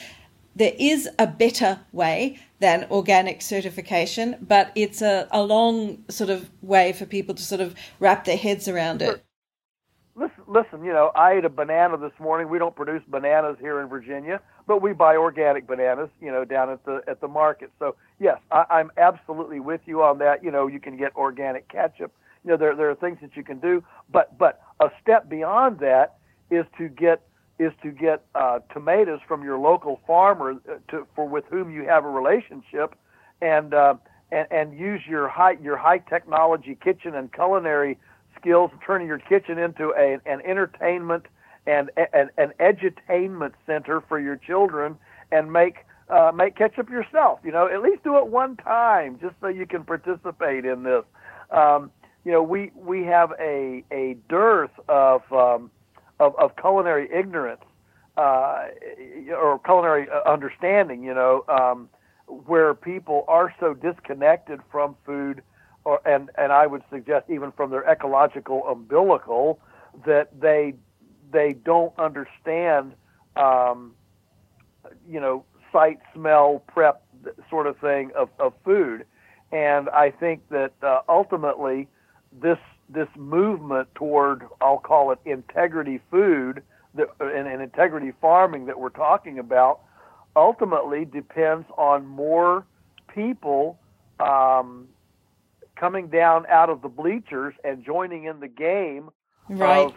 there 0.55 0.73
is 0.79 1.09
a 1.19 1.27
better 1.27 1.81
way 1.93 2.39
than 2.59 2.87
organic 2.91 3.43
certification, 3.43 4.37
but 4.41 4.73
it's 4.75 5.01
a, 5.01 5.29
a 5.31 5.43
long 5.43 6.05
sort 6.09 6.31
of 6.31 6.51
way 6.63 6.93
for 6.93 7.07
people 7.07 7.35
to 7.35 7.43
sort 7.43 7.61
of 7.61 7.75
wrap 7.99 8.25
their 8.25 8.37
heads 8.37 8.69
around 8.69 9.03
it. 9.03 9.25
Listen, 10.17 10.45
listen, 10.49 10.85
you 10.85 10.93
know, 10.93 11.13
I 11.15 11.35
ate 11.35 11.45
a 11.45 11.49
banana 11.49 11.97
this 11.97 12.13
morning. 12.19 12.51
We 12.51 12.59
don't 12.59 12.75
produce 12.77 13.03
bananas 13.09 13.57
here 13.61 13.81
in 13.81 13.89
Virginia, 13.89 14.41
but 14.67 14.83
we 14.83 14.93
buy 14.93 15.17
organic 15.17 15.67
bananas, 15.67 16.11
you 16.21 16.31
know, 16.31 16.45
down 16.45 16.69
at 16.69 16.85
the 16.85 17.01
at 17.09 17.21
the 17.21 17.29
market. 17.29 17.71
So 17.79 17.97
yes, 18.19 18.39
I, 18.51 18.65
I'm 18.71 18.91
absolutely 18.99 19.61
with 19.61 19.81
you 19.87 20.03
on 20.03 20.19
that. 20.19 20.45
You 20.45 20.51
know, 20.51 20.67
you 20.67 20.81
can 20.81 20.99
get 20.99 21.15
organic 21.17 21.69
ketchup. 21.69 22.13
You 22.45 22.51
know, 22.51 22.57
there 22.59 22.77
there 22.77 22.91
are 22.91 22.95
things 22.97 23.19
that 23.23 23.35
you 23.35 23.45
can 23.45 23.61
do, 23.61 23.83
but 24.13 24.37
but 24.37 24.61
a 24.81 24.91
step 25.01 25.29
beyond 25.29 25.79
that 25.79 26.19
is 26.51 26.67
to 26.77 26.89
get 26.89 27.23
is 27.61 27.73
to 27.83 27.91
get 27.91 28.25
uh, 28.35 28.59
tomatoes 28.73 29.21
from 29.29 29.45
your 29.45 29.59
local 29.59 30.01
farmer 30.07 30.53
uh, 30.53 30.77
to, 30.91 31.07
for 31.15 31.29
with 31.29 31.45
whom 31.51 31.71
you 31.71 31.85
have 31.85 32.07
a 32.07 32.09
relationship, 32.09 32.95
and 33.43 33.75
uh, 33.75 33.95
and, 34.33 34.47
and 34.51 34.79
use 34.79 35.03
your 35.07 35.29
high 35.29 35.57
your 35.63 35.77
high 35.77 35.99
technology 35.99 36.77
kitchen 36.83 37.15
and 37.15 37.31
culinary 37.35 37.99
skills, 38.41 38.71
turning 38.85 39.07
your 39.07 39.19
kitchen 39.19 39.59
into 39.59 39.93
a, 39.97 40.19
an 40.25 40.41
entertainment 40.47 41.27
and 41.67 41.91
an, 41.99 42.31
an 42.39 42.53
edutainment 42.61 43.53
center 43.67 44.03
for 44.09 44.19
your 44.19 44.37
children, 44.37 44.97
and 45.31 45.53
make 45.53 45.85
uh, 46.09 46.33
make 46.35 46.57
ketchup 46.57 46.89
yourself. 46.89 47.41
You 47.45 47.53
know, 47.53 47.69
at 47.69 47.83
least 47.83 48.03
do 48.05 48.17
it 48.17 48.29
one 48.29 48.57
time, 48.57 49.19
just 49.21 49.35
so 49.43 49.49
you 49.49 49.67
can 49.67 49.85
participate 49.85 50.65
in 50.65 50.83
this. 50.83 51.05
Um, 51.51 51.91
you 52.25 52.33
know, 52.33 52.43
we 52.43 52.73
we 52.75 53.05
have 53.05 53.33
a 53.39 53.85
a 53.93 54.17
dearth 54.31 54.73
of 54.89 55.21
um, 55.31 55.71
of, 56.21 56.37
of 56.39 56.55
culinary 56.57 57.09
ignorance 57.13 57.63
uh, 58.17 58.67
or 59.33 59.59
culinary 59.65 60.07
uh, 60.09 60.31
understanding, 60.31 61.03
you 61.03 61.15
know, 61.15 61.45
um, 61.49 61.89
where 62.27 62.75
people 62.75 63.25
are 63.27 63.53
so 63.59 63.75
disconnected 63.75 64.61
from 64.71 64.95
food, 65.05 65.43
or 65.85 66.01
and 66.07 66.31
and 66.37 66.53
I 66.53 66.67
would 66.67 66.83
suggest 66.91 67.29
even 67.31 67.51
from 67.53 67.71
their 67.71 67.83
ecological 67.91 68.69
umbilical 68.69 69.59
that 70.07 70.39
they 70.39 70.75
they 71.33 71.55
don't 71.55 71.99
understand, 71.99 72.93
um, 73.37 73.95
you 75.09 75.19
know, 75.21 75.45
sight, 75.73 75.99
smell, 76.15 76.63
prep 76.69 77.03
sort 77.49 77.67
of 77.67 77.79
thing 77.79 78.11
of, 78.15 78.29
of 78.39 78.53
food, 78.65 79.07
and 79.51 79.89
I 79.89 80.11
think 80.11 80.49
that 80.51 80.73
uh, 80.83 81.01
ultimately 81.09 81.89
this 82.33 82.59
this 82.93 83.09
movement 83.17 83.89
toward 83.95 84.47
I'll 84.61 84.79
call 84.79 85.13
it 85.13 85.19
integrity 85.25 86.01
food 86.11 86.63
that, 86.95 87.09
and, 87.21 87.47
and 87.47 87.63
integrity 87.63 88.13
farming 88.21 88.67
that 88.67 88.79
we're 88.79 88.91
talking 88.91 89.39
about 89.39 89.81
ultimately 90.37 91.05
depends 91.05 91.67
on 91.77 92.07
more 92.07 92.67
people 93.15 93.79
um, 94.19 94.89
coming 95.77 96.09
down 96.09 96.47
out 96.47 96.71
of 96.71 96.83
the 96.83 96.89
bleachers 96.89 97.55
and 97.65 97.85
joining 97.85 98.25
in 98.25 98.41
the 98.41 98.49
game 98.49 99.11
right. 99.49 99.87
of, 99.87 99.95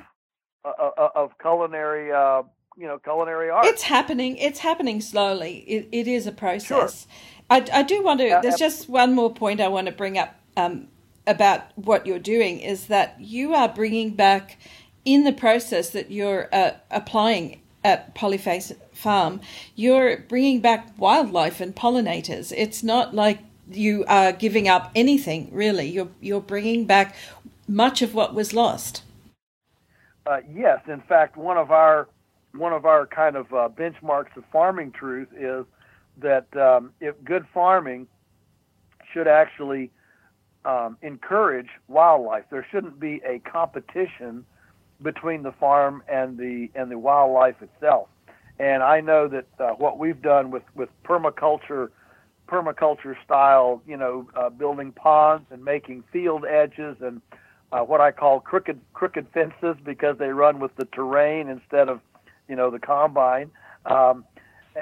uh, 0.66 0.90
uh, 0.98 1.10
of 1.16 1.32
culinary 1.40 2.12
uh, 2.12 2.44
you 2.78 2.88
know 2.88 2.98
culinary 3.00 3.50
art. 3.50 3.66
It's 3.66 3.84
happening. 3.84 4.38
It's 4.38 4.60
happening 4.60 5.02
slowly. 5.02 5.60
It, 5.68 5.90
it 5.92 6.08
is 6.08 6.28
a 6.28 6.32
process. 6.32 6.68
Sure. 7.08 7.12
I, 7.50 7.66
I 7.72 7.84
do 7.84 8.04
want 8.04 8.20
to. 8.20 8.40
There's 8.42 8.56
just 8.56 8.90
one 8.90 9.14
more 9.14 9.34
point 9.34 9.62
I 9.62 9.68
want 9.68 9.88
to 9.88 9.94
bring 9.94 10.18
up. 10.18 10.36
Um, 10.56 10.88
about 11.26 11.62
what 11.78 12.06
you're 12.06 12.20
doing 12.20 12.60
is 12.60 12.88
that 12.88 13.16
you 13.20 13.54
are 13.54 13.70
bringing 13.70 14.12
back 14.12 14.58
in 15.06 15.24
the 15.24 15.34
process 15.34 15.90
that 15.92 16.12
you're 16.12 16.50
uh, 16.54 16.72
applying 16.92 17.60
at 17.84 18.16
Polyface 18.16 18.76
Farm, 18.94 19.42
you're 19.76 20.18
bringing 20.18 20.62
back 20.62 20.94
wildlife 20.98 21.60
and 21.60 21.76
pollinators. 21.76 22.54
It's 22.56 22.84
not 22.84 23.14
like 23.14 23.40
you 23.70 24.06
are 24.08 24.32
giving 24.32 24.68
up 24.68 24.92
anything 24.96 25.50
really. 25.52 25.88
You're 25.88 26.10
you're 26.22 26.42
bringing 26.42 26.86
back 26.86 27.16
much 27.68 28.02
of 28.02 28.14
what 28.14 28.34
was 28.34 28.54
lost. 28.54 29.04
Uh, 30.26 30.40
yes, 30.54 30.80
in 30.88 31.02
fact, 31.02 31.36
one 31.36 31.58
of 31.58 31.72
our 31.72 32.08
one 32.54 32.72
of 32.72 32.86
our 32.86 33.06
kind 33.06 33.36
of 33.36 33.54
uh, 33.54 33.68
benchmarks 33.70 34.36
of 34.38 34.44
farming 34.52 34.92
truth 34.92 35.30
is 35.38 35.66
that 36.18 36.46
um, 36.56 36.92
if 37.02 37.16
good 37.24 37.46
farming 37.54 38.08
should 39.12 39.28
actually 39.28 39.92
um, 40.66 40.98
encourage 41.02 41.70
wildlife. 41.88 42.46
There 42.50 42.66
shouldn't 42.72 43.00
be 43.00 43.22
a 43.26 43.40
competition 43.40 44.46
between 45.02 45.44
the 45.44 45.52
farm 45.52 46.04
and 46.08 46.38
the 46.38 46.70
and 46.76 46.90
the 46.90 46.98
wildlife 46.98 47.62
itself. 47.62 48.08
And 48.60 48.84
I 48.84 49.02
know 49.02 49.28
that 49.28 49.46
uh, 49.60 49.72
what 49.72 49.98
we've 49.98 50.22
done 50.22 50.52
with 50.52 50.64
with 50.76 50.90
permaculture, 51.04 51.90
permaculture 52.48 53.16
style, 53.24 53.82
you 53.88 53.98
know, 53.98 54.28
uh, 54.36 54.50
building 54.50 54.92
ponds 54.92 55.46
and 55.52 55.64
making 55.64 56.04
field 56.12 56.46
edges 56.46 56.98
and 57.02 57.22
uh, 57.72 57.80
what 57.80 58.02
I 58.02 58.12
call 58.12 58.40
crooked 58.40 58.80
crooked 58.94 59.28
fences 59.34 59.76
because 59.84 60.18
they 60.18 60.30
run 60.30 60.60
with 60.60 60.76
the 60.76 60.86
terrain 60.86 61.50
instead 61.50 61.90
of, 61.90 62.00
you 62.48 62.56
know, 62.56 62.70
the 62.70 62.80
combine. 62.80 63.52
Um, 63.86 64.26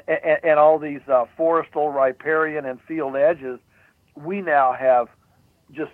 and, 0.07 0.39
and 0.43 0.59
all 0.59 0.79
these 0.79 1.01
uh, 1.07 1.25
forestal, 1.37 1.93
riparian, 1.93 2.65
and 2.65 2.79
field 2.87 3.15
edges, 3.15 3.59
we 4.15 4.41
now 4.41 4.73
have 4.73 5.07
just 5.73 5.91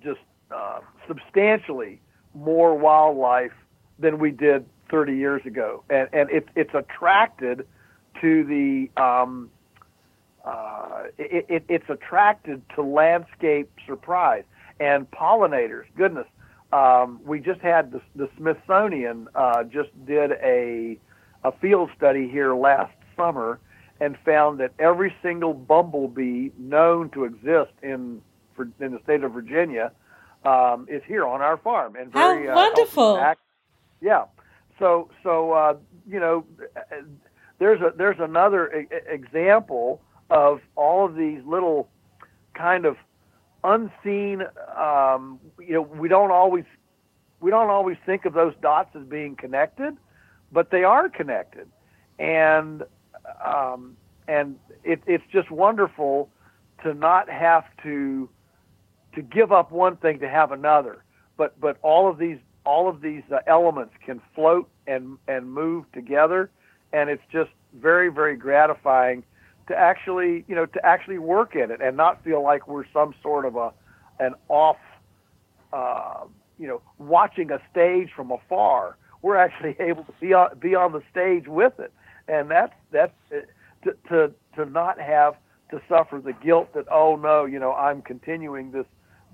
just 0.00 0.20
uh, 0.50 0.80
substantially 1.08 2.00
more 2.34 2.76
wildlife 2.76 3.52
than 3.98 4.18
we 4.18 4.30
did 4.30 4.66
30 4.90 5.16
years 5.16 5.42
ago, 5.46 5.82
and 5.90 6.08
and 6.12 6.30
it, 6.30 6.48
it's 6.54 6.74
attracted 6.74 7.66
to 8.20 8.44
the 8.44 9.02
um, 9.02 9.50
uh, 10.44 11.04
it, 11.18 11.46
it, 11.48 11.64
it's 11.68 11.88
attracted 11.88 12.62
to 12.74 12.82
landscape 12.82 13.70
surprise 13.86 14.44
and 14.78 15.10
pollinators. 15.10 15.84
Goodness, 15.96 16.26
um, 16.72 17.20
we 17.24 17.40
just 17.40 17.60
had 17.60 17.90
the, 17.90 18.00
the 18.14 18.28
Smithsonian 18.36 19.28
uh, 19.34 19.64
just 19.64 19.90
did 20.06 20.32
a 20.32 20.98
a 21.44 21.52
field 21.60 21.90
study 21.96 22.28
here 22.28 22.54
last 22.54 22.92
summer 23.16 23.60
and 24.00 24.16
found 24.24 24.60
that 24.60 24.72
every 24.78 25.14
single 25.22 25.54
bumblebee 25.54 26.50
known 26.58 27.08
to 27.10 27.24
exist 27.24 27.72
in 27.82 28.20
in 28.58 28.92
the 28.92 29.00
state 29.04 29.22
of 29.22 29.32
Virginia 29.32 29.92
um, 30.44 30.86
is 30.88 31.02
here 31.06 31.26
on 31.26 31.40
our 31.40 31.56
farm 31.56 31.96
and 31.96 32.12
very 32.12 32.46
How 32.46 32.52
uh, 32.52 32.56
wonderful. 32.56 33.16
Uh, 33.16 33.34
yeah. 34.00 34.24
So 34.78 35.10
so 35.22 35.52
uh, 35.52 35.76
you 36.08 36.20
know 36.20 36.44
there's 37.58 37.80
a 37.80 37.92
there's 37.96 38.20
another 38.20 38.72
e- 38.72 38.86
example 39.08 40.00
of 40.30 40.60
all 40.74 41.06
of 41.06 41.14
these 41.14 41.40
little 41.44 41.88
kind 42.54 42.84
of 42.84 42.96
unseen 43.64 44.42
um, 44.76 45.40
you 45.58 45.74
know 45.74 45.82
we 45.82 46.08
don't 46.08 46.30
always 46.30 46.64
we 47.40 47.50
don't 47.50 47.70
always 47.70 47.96
think 48.06 48.24
of 48.24 48.32
those 48.32 48.54
dots 48.60 48.94
as 48.94 49.06
being 49.06 49.34
connected 49.34 49.96
but 50.52 50.70
they 50.70 50.84
are 50.84 51.08
connected 51.08 51.68
and 52.18 52.82
um, 53.44 53.96
and 54.28 54.56
it, 54.84 55.02
it's 55.06 55.24
just 55.32 55.50
wonderful 55.50 56.30
to 56.82 56.94
not 56.94 57.28
have 57.28 57.64
to 57.82 58.28
to 59.16 59.22
give 59.22 59.50
up 59.50 59.72
one 59.72 59.96
thing 59.96 60.20
to 60.20 60.28
have 60.28 60.52
another. 60.52 61.02
But 61.36 61.58
but 61.60 61.78
all 61.82 62.08
of 62.08 62.18
these 62.18 62.38
all 62.64 62.88
of 62.88 63.00
these 63.00 63.22
uh, 63.32 63.38
elements 63.46 63.94
can 64.04 64.22
float 64.34 64.68
and 64.86 65.18
and 65.26 65.50
move 65.50 65.90
together, 65.92 66.50
and 66.92 67.10
it's 67.10 67.22
just 67.32 67.50
very 67.74 68.10
very 68.10 68.36
gratifying 68.36 69.24
to 69.68 69.76
actually 69.76 70.44
you 70.46 70.54
know 70.54 70.66
to 70.66 70.86
actually 70.86 71.18
work 71.18 71.56
in 71.56 71.70
it 71.70 71.80
and 71.82 71.96
not 71.96 72.22
feel 72.22 72.42
like 72.42 72.68
we're 72.68 72.86
some 72.92 73.14
sort 73.22 73.44
of 73.44 73.56
a 73.56 73.72
an 74.20 74.34
off 74.48 74.78
uh, 75.72 76.24
you 76.58 76.66
know 76.66 76.80
watching 76.98 77.50
a 77.50 77.60
stage 77.70 78.10
from 78.14 78.30
afar. 78.30 78.96
We're 79.22 79.36
actually 79.36 79.76
able 79.80 80.04
to 80.04 80.12
be 80.20 80.32
on 80.32 80.58
be 80.58 80.74
on 80.74 80.92
the 80.92 81.02
stage 81.10 81.48
with 81.48 81.78
it, 81.78 81.92
and 82.28 82.50
that's 82.50 82.74
that's 82.92 83.14
to 83.84 83.96
to 84.08 84.32
to 84.56 84.64
not 84.66 85.00
have 85.00 85.34
to 85.70 85.80
suffer 85.88 86.20
the 86.24 86.32
guilt 86.32 86.72
that 86.74 86.86
oh 86.90 87.16
no 87.16 87.44
you 87.44 87.58
know 87.58 87.72
I'm 87.72 88.02
continuing 88.02 88.70
this 88.70 88.86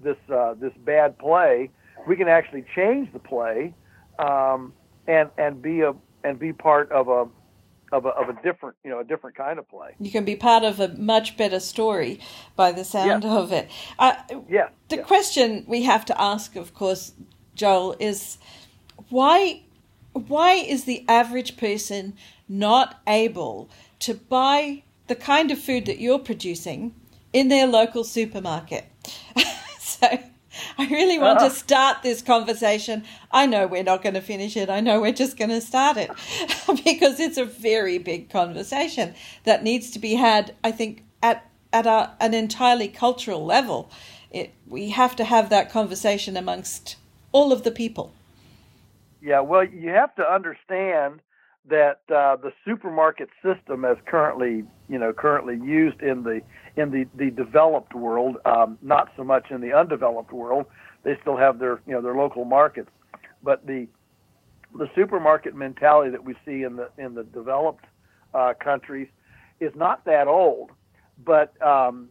this 0.03 0.17
uh, 0.33 0.55
this 0.55 0.73
bad 0.85 1.19
play, 1.19 1.71
we 2.07 2.17
can 2.17 2.29
actually 2.29 2.65
change 2.75 3.13
the 3.13 3.19
play 3.19 3.75
um, 4.19 4.73
and 5.07 5.31
and 5.39 5.63
be 5.63 5.81
a 5.81 5.95
and 6.25 6.39
be 6.39 6.53
part 6.53 6.91
of 6.93 7.09
a 7.09 7.27
of 7.93 8.07
a, 8.07 8.09
of 8.09 8.29
a 8.29 8.43
different 8.43 8.77
you 8.85 8.91
know 8.91 9.01
a 9.01 9.05
different 9.05 9.37
kind 9.37 9.59
of 9.59 9.69
play. 9.69 9.95
You 9.99 10.11
can 10.11 10.25
be 10.25 10.37
part 10.37 10.65
of 10.65 10.81
a 10.81 10.89
much 10.89 11.37
better 11.37 11.61
story 11.61 12.21
by 12.57 12.73
the 12.73 12.85
sound 12.85 13.25
yes. 13.25 13.33
of 13.33 13.53
it. 13.53 13.71
Uh, 13.99 14.15
yeah. 14.49 14.69
The 14.89 14.99
question 14.99 15.65
we 15.69 15.83
have 15.83 16.05
to 16.07 16.21
ask, 16.21 16.57
of 16.57 16.75
course, 16.75 17.13
Joel, 17.55 17.97
is 18.01 18.39
why 19.11 19.63
why 20.13 20.53
is 20.53 20.85
the 20.85 21.05
average 21.09 21.57
person 21.57 22.15
not 22.49 23.01
able 23.07 23.71
to 24.01 24.15
buy 24.15 24.83
the 25.07 25.15
kind 25.15 25.51
of 25.51 25.59
food 25.59 25.87
that 25.87 26.01
you're 26.01 26.19
producing 26.19 26.95
in 27.33 27.49
their 27.49 27.67
local 27.67 28.05
supermarket? 28.05 28.87
So 30.03 30.19
I 30.79 30.87
really 30.89 31.19
want 31.19 31.39
to 31.41 31.47
uh-huh. 31.47 31.55
start 31.55 32.03
this 32.03 32.23
conversation. 32.23 33.05
I 33.31 33.47
know 33.47 33.67
we're 33.67 33.83
not 33.83 34.03
going 34.03 34.15
to 34.15 34.21
finish 34.21 34.57
it. 34.57 34.69
I 34.69 34.81
know 34.81 35.01
we're 35.01 35.13
just 35.13 35.37
going 35.37 35.51
to 35.51 35.61
start 35.61 35.97
it 35.97 36.11
because 36.85 37.21
it's 37.21 37.39
a 37.39 37.45
very 37.45 37.99
big 37.99 38.31
conversation 38.31 39.15
that 39.45 39.63
needs 39.63 39.91
to 39.93 39.99
be 39.99 40.15
had, 40.15 40.55
I 40.63 40.73
think, 40.73 41.05
at, 41.23 41.49
at 41.73 41.87
a, 41.87 42.15
an 42.21 42.35
entirely 42.35 42.89
cultural 42.89 43.45
level. 43.45 43.91
It, 44.31 44.53
we 44.67 44.91
have 44.91 45.17
to 45.17 45.25
have 45.25 45.51
that 45.51 45.71
conversation 45.71 46.37
amongst 46.37 46.97
all 47.33 47.53
of 47.53 47.63
the 47.63 47.71
people. 47.71 48.13
Yeah, 49.21 49.41
well, 49.41 49.65
you 49.65 49.91
have 49.91 50.15
to 50.17 50.31
understand 50.31 51.21
that 51.69 52.01
uh, 52.09 52.37
the 52.37 52.53
supermarket 52.65 53.29
system, 53.43 53.85
as 53.85 53.97
currently 54.07 54.65
you 54.89 54.99
know 54.99 55.13
currently 55.13 55.55
used 55.55 56.01
in 56.03 56.23
the 56.23 56.41
in 56.77 56.91
the, 56.91 57.07
the 57.17 57.31
developed 57.31 57.95
world, 57.95 58.37
um, 58.45 58.79
not 58.83 59.11
so 59.17 59.25
much 59.25 59.51
in 59.51 59.61
the 59.61 59.73
undeveloped 59.73 60.33
world. 60.33 60.67
They 61.05 61.17
still 61.21 61.37
have 61.37 61.59
their 61.59 61.81
you 61.87 61.93
know 61.95 62.01
their 62.01 62.15
local 62.17 62.45
markets, 62.45 62.91
but 63.43 63.67
the 63.67 63.87
the 64.77 64.89
supermarket 64.95 65.55
mentality 65.55 66.11
that 66.11 66.25
we 66.25 66.35
see 66.45 66.63
in 66.63 66.77
the 66.77 66.89
in 66.99 67.15
the 67.15 67.25
developed 67.25 67.85
uh, 68.35 68.55
countries 68.63 69.09
is 69.61 69.73
not 69.77 70.05
that 70.05 70.27
old, 70.27 70.71
but 71.25 71.61
um, 71.63 72.09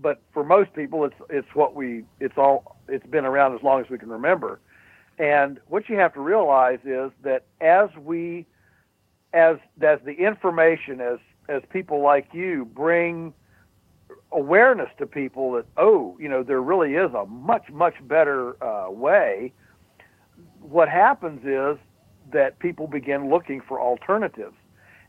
but 0.00 0.20
for 0.32 0.44
most 0.44 0.72
people, 0.74 1.04
it's 1.04 1.14
it's 1.30 1.48
what 1.54 1.74
we 1.74 2.04
it's 2.20 2.36
all 2.36 2.76
it's 2.88 3.06
been 3.06 3.24
around 3.24 3.54
as 3.54 3.62
long 3.62 3.80
as 3.80 3.88
we 3.90 3.98
can 3.98 4.08
remember. 4.08 4.60
And 5.18 5.60
what 5.68 5.88
you 5.88 5.96
have 5.96 6.14
to 6.14 6.20
realize 6.20 6.80
is 6.84 7.10
that 7.22 7.44
as 7.60 7.88
we 7.96 8.46
as 9.32 9.56
as 9.80 9.98
the 10.04 10.12
information 10.12 11.00
as 11.00 11.18
as 11.48 11.62
people 11.70 12.02
like 12.02 12.28
you 12.32 12.64
bring 12.74 13.32
awareness 14.32 14.88
to 14.98 15.06
people 15.06 15.52
that 15.52 15.66
oh 15.76 16.16
you 16.20 16.28
know 16.28 16.42
there 16.42 16.60
really 16.60 16.94
is 16.94 17.12
a 17.14 17.26
much 17.26 17.70
much 17.70 17.94
better 18.06 18.62
uh, 18.62 18.90
way 18.90 19.52
what 20.60 20.88
happens 20.88 21.40
is 21.44 21.78
that 22.32 22.58
people 22.58 22.86
begin 22.86 23.30
looking 23.30 23.60
for 23.60 23.80
alternatives. 23.80 24.56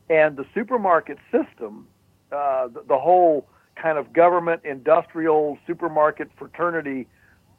And 0.09 0.37
the 0.37 0.45
supermarket 0.53 1.17
system 1.31 1.87
uh, 2.31 2.67
the, 2.67 2.83
the, 2.87 2.97
whole 2.97 3.47
kind 3.81 3.97
of 3.97 4.11
government 4.11 4.61
industrial 4.65 5.57
supermarket 5.65 6.29
fraternity 6.37 7.07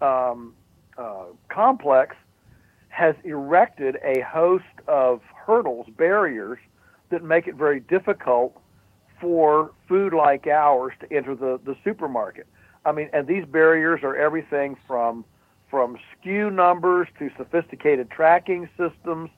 um, 0.03 0.55
uh, 0.99 1.25
complex 1.49 2.17
has 2.99 3.15
erected 3.23 3.97
a 4.03 4.21
host 4.23 4.65
of 4.89 5.21
hurdles 5.47 5.87
barriers 5.97 6.59
that 7.11 7.23
make 7.23 7.47
it 7.47 7.55
very 7.55 7.79
difficult 7.79 8.61
for 9.21 9.71
food 9.87 10.13
like 10.13 10.49
ours 10.49 10.93
to 10.99 11.13
enter 11.17 11.37
the, 11.37 11.61
the 11.65 11.77
supermarket. 11.85 12.49
I 12.85 12.91
mean, 12.91 13.09
and 13.13 13.29
these 13.29 13.45
barriers 13.45 14.01
are 14.03 14.17
everything 14.17 14.77
from 14.87 15.25
from 15.71 15.97
SKU 16.25 16.53
numbers 16.53 17.07
to 17.21 17.31
sophisticated 17.37 18.11
tracking 18.11 18.69
systems 18.77 19.31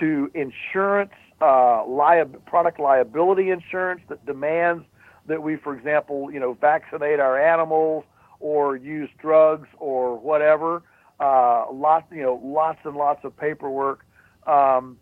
to 0.00 0.30
insurance, 0.34 1.12
uh, 1.40 1.84
liab- 1.86 2.44
product 2.46 2.80
liability 2.80 3.50
insurance 3.50 4.00
that 4.08 4.24
demands 4.26 4.84
that 5.26 5.40
we, 5.40 5.54
for 5.56 5.76
example, 5.76 6.32
you 6.32 6.40
know, 6.40 6.54
vaccinate 6.54 7.20
our 7.20 7.38
animals 7.38 8.02
or 8.40 8.76
use 8.76 9.10
drugs 9.20 9.68
or 9.78 10.16
whatever. 10.18 10.82
Uh, 11.20 11.66
lots, 11.72 12.10
you 12.10 12.22
know, 12.22 12.40
lots 12.42 12.80
and 12.84 12.96
lots 12.96 13.24
of 13.24 13.36
paperwork. 13.36 14.04
Um, 14.46 14.98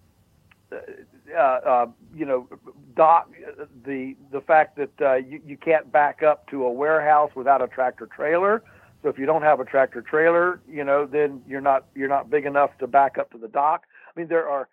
uh, 0.72 1.38
uh, 1.38 1.86
you 2.14 2.26
know, 2.26 2.48
doc, 2.94 3.30
the 3.84 4.16
the 4.30 4.40
fact 4.40 4.76
that 4.76 5.00
uh, 5.00 5.14
you, 5.14 5.40
you 5.46 5.56
can't 5.56 5.90
back 5.90 6.22
up 6.22 6.48
to 6.50 6.64
a 6.64 6.72
warehouse 6.72 7.30
without 7.34 7.62
a 7.62 7.68
tractor 7.68 8.06
trailer. 8.06 8.62
So 9.02 9.08
if 9.08 9.18
you 9.18 9.26
don't 9.26 9.42
have 9.42 9.58
a 9.60 9.64
tractor 9.64 10.02
trailer, 10.02 10.60
you 10.68 10.84
know, 10.84 11.06
then 11.06 11.42
you're 11.48 11.60
not 11.60 11.86
you're 11.94 12.08
not 12.08 12.30
big 12.30 12.44
enough 12.44 12.76
to 12.78 12.86
back 12.86 13.18
up 13.18 13.30
to 13.32 13.38
the 13.38 13.48
dock. 13.48 13.84
I 14.14 14.20
mean, 14.20 14.28
there 14.28 14.48
are. 14.48 14.68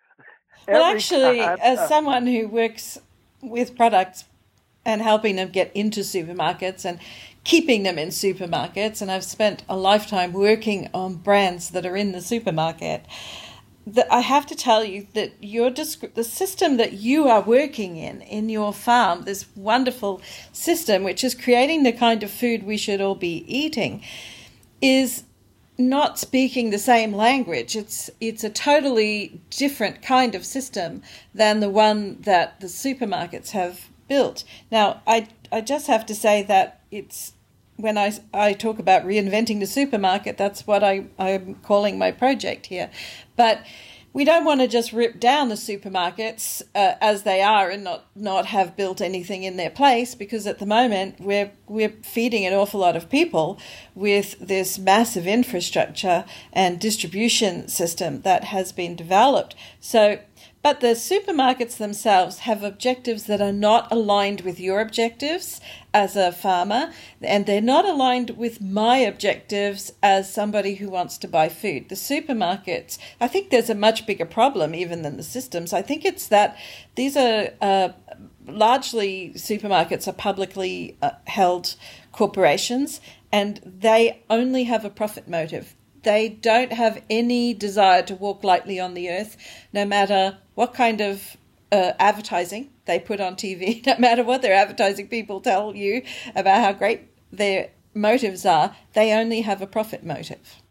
Well, 0.68 0.84
actually, 0.84 1.40
kind, 1.40 1.60
as 1.62 1.80
uh, 1.80 1.88
someone 1.88 2.28
who 2.28 2.48
works 2.48 2.98
with 3.42 3.76
products 3.76 4.26
and 4.86 5.02
helping 5.02 5.36
them 5.36 5.50
get 5.50 5.72
into 5.76 6.02
supermarkets 6.02 6.86
and 6.86 7.00
keeping 7.44 7.84
them 7.84 7.98
in 7.98 8.10
supermarkets, 8.10 9.02
and 9.02 9.10
I've 9.12 9.24
spent 9.24 9.64
a 9.68 9.78
lifetime 9.78 10.34
working 10.34 10.90
on 10.94 11.16
brands 11.16 11.72
that 11.72 11.86
are 11.86 11.96
in 11.96 12.12
the 12.12 12.22
supermarket 12.22 13.06
the, 13.94 14.12
I 14.14 14.22
have 14.22 14.46
to 14.48 14.56
tell 14.56 14.84
you 14.84 15.08
that 15.14 15.32
your 15.42 15.70
the 15.72 16.24
system 16.24 16.78
that 16.78 16.94
you 16.94 17.28
are 17.28 17.42
working 17.42 17.98
in 17.98 18.22
in 18.22 18.50
your 18.50 18.74
farm, 18.74 19.24
this 19.24 19.46
wonderful 19.56 20.22
system 20.52 21.04
which 21.04 21.24
is 21.24 21.34
creating 21.34 21.84
the 21.84 21.92
kind 21.92 22.24
of 22.24 22.32
food 22.32 22.64
we 22.64 22.78
should 22.78 23.02
all 23.02 23.16
be 23.16 23.44
eating, 23.48 24.04
is 24.82 25.24
not 25.78 26.20
speaking 26.20 26.70
the 26.70 26.80
same 26.80 27.14
language. 27.14 27.76
It's 27.76 28.10
it's 28.20 28.44
a 28.44 28.50
totally 28.50 29.42
different 29.50 30.02
kind 30.02 30.36
of 30.36 30.46
system 30.46 31.02
than 31.34 31.60
the 31.60 31.70
one 31.70 32.22
that 32.22 32.60
the 32.60 32.68
supermarkets 32.68 33.52
have 33.52 33.88
built. 34.08 34.44
Now, 34.72 35.02
I 35.08 35.28
I 35.52 35.62
just 35.62 35.88
have 35.88 36.06
to 36.08 36.16
say 36.16 36.44
that 36.44 36.79
it's 36.92 37.34
when 37.76 37.98
I, 37.98 38.14
I 38.34 38.54
talk 38.54 38.78
about 38.78 39.06
reinventing 39.06 39.62
the 39.62 39.66
supermarket, 39.66 40.38
that's 40.38 40.68
what 40.68 40.84
I, 40.84 41.06
I'm 41.18 41.56
calling 41.56 41.98
my 41.98 42.12
project 42.12 42.66
here. 42.66 42.90
But 43.38 43.64
we 44.12 44.26
don't 44.26 44.44
want 44.44 44.60
to 44.60 44.68
just 44.68 44.92
rip 44.92 45.20
down 45.20 45.50
the 45.50 45.56
supermarkets 45.56 46.64
uh, 46.74 46.96
as 47.00 47.24
they 47.24 47.42
are 47.42 47.70
and 47.70 47.84
not, 47.84 48.06
not 48.16 48.48
have 48.48 48.76
built 48.76 49.02
anything 49.02 49.44
in 49.44 49.56
their 49.56 49.70
place 49.70 50.16
because 50.16 50.48
at 50.48 50.60
the 50.60 50.66
moment 50.66 51.20
we're 51.20 51.52
we're 51.68 51.94
feeding 52.02 52.46
an 52.46 52.54
awful 52.54 52.80
lot 52.80 52.96
of 52.96 53.10
people 53.10 53.60
with 53.94 54.36
this 54.40 54.80
massive 54.80 55.28
infrastructure 55.28 56.26
and 56.52 56.80
distribution 56.80 57.68
system 57.68 58.22
that 58.22 58.46
has 58.46 58.72
been 58.72 58.96
developed. 58.96 59.56
So 59.80 60.20
but 60.62 60.82
the 60.82 60.88
supermarkets 60.88 61.78
themselves 61.78 62.40
have 62.40 62.64
objectives 62.64 63.24
that 63.24 63.42
are 63.42 63.54
not 63.54 63.90
aligned 63.92 64.42
with 64.42 64.60
your 64.60 64.82
objectives 64.82 65.62
as 65.94 66.18
a 66.18 66.34
farmer, 66.34 66.92
and 67.22 67.46
they're 67.46 67.62
not 67.62 67.86
aligned 67.86 68.32
with 68.32 68.60
my 68.62 68.98
objectives 68.98 69.94
as 70.04 70.32
somebody 70.32 70.76
who 70.76 70.90
wants 70.90 71.18
to 71.20 71.28
buy 71.28 71.48
food. 71.48 71.88
The 71.88 71.96
supermarkets, 71.96 72.98
I 73.22 73.28
think 73.30 73.50
there's 73.50 73.70
a 73.70 73.76
much 73.76 74.06
bigger 74.06 74.26
problem 74.26 74.76
even 74.76 75.02
than 75.02 75.16
the 75.16 75.24
systems. 75.24 75.72
I 75.72 75.82
think 75.82 76.04
it's 76.04 76.28
that 76.28 76.58
these 76.96 77.16
are 77.16 77.52
uh, 77.62 77.90
largely 78.46 79.32
supermarkets 79.36 80.08
are 80.08 80.14
publicly 80.14 80.98
uh, 81.02 81.12
held 81.26 81.76
corporations 82.12 83.00
and 83.32 83.62
they 83.64 84.24
only 84.30 84.66
have 84.66 84.84
a 84.84 84.90
profit 84.90 85.28
motive 85.28 85.76
they 86.04 86.30
don't 86.30 86.72
have 86.72 87.02
any 87.10 87.54
desire 87.54 88.02
to 88.04 88.16
walk 88.16 88.44
lightly 88.44 88.80
on 88.80 88.94
the 88.94 89.10
earth, 89.10 89.38
no 89.74 89.86
matter 89.86 90.38
what 90.60 90.74
kind 90.74 91.00
of 91.00 91.38
uh, 91.72 91.94
advertising 92.00 92.70
they 92.84 93.00
put 93.00 93.22
on 93.22 93.34
TV, 93.38 93.86
no 93.88 93.98
matter 93.98 94.26
what 94.26 94.42
their 94.42 94.54
advertising 94.54 95.08
people 95.08 95.40
tell 95.40 95.74
you 95.74 96.02
about 96.36 96.62
how 96.62 96.74
great 96.74 97.08
their 97.32 97.70
motives 97.94 98.46
are, 98.46 98.76
they 98.92 99.14
only 99.14 99.40
have 99.40 99.62
a 99.62 99.68
profit 99.68 100.04
motive. 100.04 100.62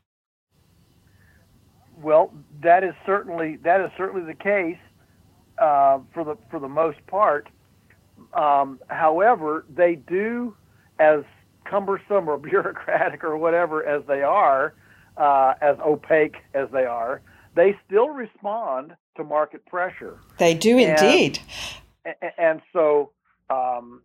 Well, 2.03 2.31
that 2.63 2.85
is 2.85 2.93
certainly 3.07 3.57
that 3.63 3.81
is 3.81 3.91
certainly 3.97 4.27
the 4.27 4.39
case 4.39 4.77
uh, 5.59 6.01
for 6.13 6.23
the 6.23 6.37
for 6.51 6.61
the 6.61 6.69
most 6.69 6.99
part. 7.07 7.49
Um, 8.35 8.81
however, 8.89 9.65
they 9.75 9.95
do, 9.95 10.55
as 10.99 11.21
cumbersome 11.65 12.29
or 12.29 12.37
bureaucratic 12.51 13.25
or 13.25 13.39
whatever 13.39 13.87
as 13.87 14.03
they 14.07 14.21
are, 14.21 14.75
uh, 15.17 15.55
as 15.63 15.79
opaque 15.79 16.37
as 16.53 16.69
they 16.75 16.85
are, 16.85 17.23
they 17.57 17.75
still 17.87 18.11
respond 18.11 18.95
to 19.19 19.25
market 19.25 19.65
pressure. 19.67 20.19
They 20.39 20.55
do 20.55 20.79
and, 20.79 20.99
indeed. 20.99 21.39
And, 22.39 22.63
so, 22.73 23.11
um, 23.51 24.01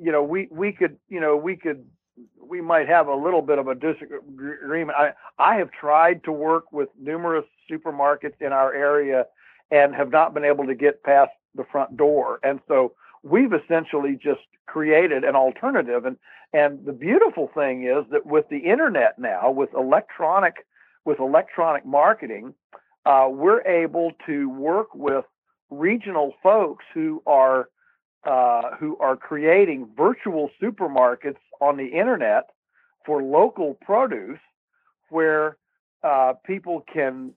you 0.00 0.12
know, 0.12 0.22
we, 0.22 0.46
we 0.50 0.70
could, 0.70 0.96
you 1.08 1.18
know, 1.18 1.36
we 1.36 1.56
could, 1.56 1.84
we 2.40 2.60
might 2.60 2.86
have 2.88 3.08
a 3.08 3.14
little 3.14 3.42
bit 3.42 3.58
of 3.58 3.66
a 3.66 3.74
disagreement. 3.74 4.96
I, 4.96 5.12
I 5.38 5.56
have 5.56 5.70
tried 5.72 6.22
to 6.24 6.32
work 6.32 6.72
with 6.72 6.88
numerous 7.00 7.46
supermarkets 7.68 8.40
in 8.40 8.52
our 8.52 8.72
area 8.72 9.26
and 9.70 9.94
have 9.94 10.10
not 10.10 10.34
been 10.34 10.44
able 10.44 10.66
to 10.66 10.74
get 10.74 11.02
past 11.02 11.32
the 11.54 11.64
front 11.72 11.96
door. 11.96 12.38
And 12.42 12.60
so 12.68 12.92
we've 13.22 13.52
essentially 13.52 14.18
just 14.22 14.40
created 14.66 15.24
an 15.24 15.34
alternative. 15.34 16.04
And 16.04 16.16
and 16.52 16.84
the 16.84 16.92
beautiful 16.92 17.48
thing 17.54 17.84
is 17.84 18.04
that 18.10 18.26
with 18.26 18.48
the 18.48 18.58
internet 18.58 19.18
now, 19.18 19.50
with 19.50 19.70
electronic 19.74 20.66
with 21.04 21.18
electronic 21.18 21.86
marketing, 21.86 22.54
uh, 23.04 23.28
we're 23.30 23.62
able 23.62 24.12
to 24.26 24.48
work 24.50 24.94
with 24.94 25.24
regional 25.70 26.34
folks 26.42 26.84
who 26.94 27.22
are 27.26 27.68
uh, 28.24 28.76
who 28.78 28.98
are 28.98 29.16
creating 29.16 29.88
virtual 29.96 30.50
supermarkets 30.62 31.38
on 31.60 31.78
the 31.78 31.86
internet 31.86 32.50
for 33.06 33.22
local 33.22 33.78
produce, 33.80 34.38
where 35.08 35.56
uh, 36.02 36.34
people 36.44 36.84
can 36.92 37.32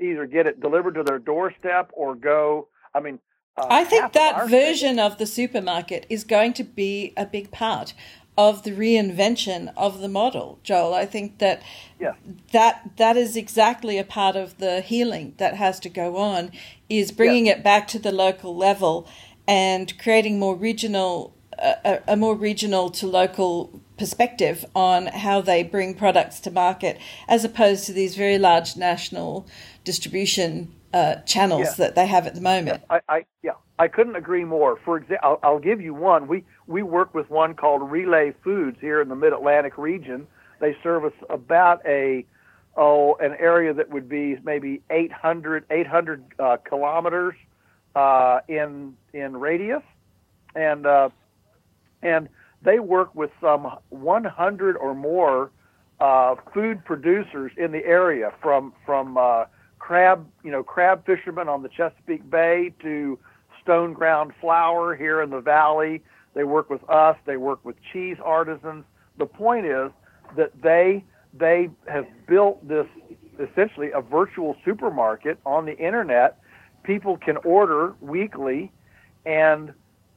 either 0.00 0.26
get 0.26 0.46
it 0.46 0.60
delivered 0.60 0.94
to 0.94 1.02
their 1.02 1.18
doorstep 1.18 1.90
or 1.92 2.14
go. 2.14 2.68
I 2.94 3.00
mean, 3.00 3.18
uh, 3.58 3.66
I 3.68 3.84
think 3.84 4.12
that 4.12 4.48
version 4.48 4.98
of 4.98 5.18
the 5.18 5.26
supermarket 5.26 6.06
is 6.08 6.24
going 6.24 6.54
to 6.54 6.64
be 6.64 7.12
a 7.16 7.26
big 7.26 7.50
part 7.50 7.92
of 8.40 8.62
the 8.62 8.70
reinvention 8.70 9.70
of 9.76 10.00
the 10.00 10.08
model, 10.08 10.58
Joel. 10.62 10.94
I 10.94 11.04
think 11.04 11.40
that 11.40 11.62
yeah. 12.00 12.14
that 12.52 12.92
that 12.96 13.18
is 13.18 13.36
exactly 13.36 13.98
a 13.98 14.04
part 14.04 14.34
of 14.34 14.56
the 14.56 14.80
healing 14.80 15.34
that 15.36 15.56
has 15.56 15.78
to 15.80 15.90
go 15.90 16.16
on 16.16 16.50
is 16.88 17.12
bringing 17.12 17.44
yeah. 17.44 17.52
it 17.52 17.62
back 17.62 17.86
to 17.88 17.98
the 17.98 18.10
local 18.10 18.56
level 18.56 19.06
and 19.46 19.98
creating 19.98 20.38
more 20.38 20.56
regional 20.56 21.34
a, 21.58 22.00
a 22.08 22.16
more 22.16 22.34
regional 22.34 22.88
to 22.88 23.06
local 23.06 23.78
perspective 23.98 24.64
on 24.74 25.08
how 25.08 25.42
they 25.42 25.62
bring 25.62 25.94
products 25.94 26.40
to 26.40 26.50
market 26.50 26.96
as 27.28 27.44
opposed 27.44 27.84
to 27.84 27.92
these 27.92 28.16
very 28.16 28.38
large 28.38 28.74
national 28.74 29.46
distribution 29.84 30.74
uh, 30.92 31.16
channels 31.26 31.62
yeah. 31.62 31.74
that 31.78 31.94
they 31.94 32.06
have 32.06 32.26
at 32.26 32.34
the 32.34 32.40
moment. 32.40 32.82
I, 32.90 33.00
I, 33.08 33.24
yeah, 33.42 33.52
I 33.78 33.88
couldn't 33.88 34.16
agree 34.16 34.44
more. 34.44 34.78
For 34.84 34.96
example, 34.96 35.18
I'll, 35.22 35.40
I'll, 35.42 35.58
give 35.58 35.80
you 35.80 35.94
one. 35.94 36.26
We 36.26 36.44
we 36.66 36.82
work 36.82 37.14
with 37.14 37.30
one 37.30 37.54
called 37.54 37.90
Relay 37.90 38.34
Foods 38.42 38.78
here 38.80 39.00
in 39.00 39.08
the 39.08 39.16
Mid 39.16 39.32
Atlantic 39.32 39.78
region. 39.78 40.26
They 40.60 40.76
service 40.82 41.14
about 41.28 41.84
a 41.86 42.24
oh 42.76 43.14
an 43.20 43.36
area 43.38 43.72
that 43.74 43.90
would 43.90 44.08
be 44.08 44.36
maybe 44.44 44.82
800 44.90 45.64
800 45.70 46.24
uh, 46.38 46.56
kilometers 46.58 47.34
uh, 47.94 48.40
in 48.48 48.96
in 49.12 49.36
radius, 49.36 49.82
and 50.54 50.86
uh, 50.86 51.10
and 52.02 52.28
they 52.62 52.78
work 52.78 53.14
with 53.14 53.30
some 53.40 53.78
100 53.88 54.76
or 54.76 54.94
more 54.94 55.50
uh, 56.00 56.34
food 56.52 56.84
producers 56.84 57.52
in 57.56 57.72
the 57.72 57.84
area 57.84 58.32
from 58.42 58.72
from 58.84 59.16
uh, 59.16 59.44
crab, 59.80 60.28
you 60.44 60.52
know, 60.52 60.62
crab 60.62 61.04
fishermen 61.04 61.48
on 61.48 61.62
the 61.64 61.68
Chesapeake 61.68 62.30
Bay 62.30 62.72
to 62.82 63.18
stone 63.60 63.92
ground 63.92 64.32
flour 64.40 64.94
here 64.94 65.20
in 65.22 65.30
the 65.30 65.40
valley. 65.40 66.02
They 66.34 66.44
work 66.44 66.70
with 66.70 66.88
us. 66.88 67.16
They 67.26 67.36
work 67.36 67.64
with 67.64 67.74
cheese 67.92 68.18
artisans. 68.24 68.84
The 69.18 69.26
point 69.26 69.66
is 69.66 69.90
that 70.36 70.52
they 70.62 71.04
they 71.32 71.70
have 71.88 72.06
built 72.28 72.66
this 72.66 72.86
essentially 73.38 73.90
a 73.92 74.00
virtual 74.00 74.56
supermarket 74.64 75.38
on 75.44 75.66
the 75.66 75.76
internet. 75.76 76.38
People 76.82 77.16
can 77.16 77.36
order 77.38 77.94
weekly, 78.00 78.70
and 79.26 79.72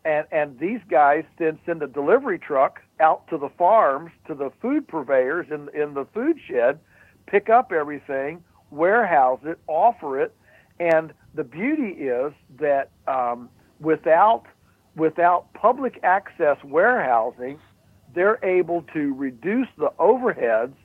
and 0.06 0.28
and 0.32 0.60
these 0.60 0.82
guys 0.90 1.24
then 1.40 1.58
send 1.66 1.82
a 1.82 1.88
delivery 1.88 2.38
truck 2.38 2.80
out 3.00 3.28
to 3.30 3.38
the 3.38 3.50
farms 3.58 4.12
to 4.28 4.36
the 4.36 4.52
food 4.62 4.88
purveyors 4.88 5.48
in 5.50 5.70
in 5.80 5.94
the 5.94 6.06
food 6.14 6.38
shed, 6.48 6.80
pick 7.26 7.50
up 7.50 7.72
everything, 7.72 8.44
warehouse 8.74 9.40
it, 9.44 9.60
offer 9.68 10.20
it, 10.22 10.34
and 10.80 11.14
the 11.36 11.44
beauty 11.44 11.90
is 12.04 12.34
that 12.60 12.90
um, 13.08 13.50
without 13.80 14.44
without 14.96 15.52
public 15.54 16.00
access 16.04 16.58
warehousing, 16.64 17.60
they're 18.14 18.40
able 18.44 18.84
to 18.94 19.14
reduce 19.16 19.68
the 19.78 19.92
overheads 20.00 20.76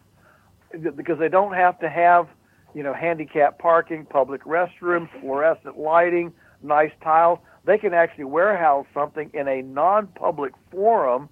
because 0.96 1.18
they 1.18 1.28
don't 1.28 1.54
have 1.54 1.78
to 1.80 1.88
have 1.88 2.28
you 2.74 2.82
know 2.82 2.94
handicap 2.94 3.58
parking, 3.58 4.04
public 4.06 4.44
restrooms, 4.44 5.08
fluorescent 5.20 5.78
lighting, 5.78 6.32
nice 6.62 6.92
tiles. 7.02 7.38
They 7.64 7.78
can 7.78 7.92
actually 7.92 8.24
warehouse 8.24 8.86
something 8.94 9.30
in 9.34 9.46
a 9.46 9.62
non-public 9.62 10.52
forum, 10.70 11.28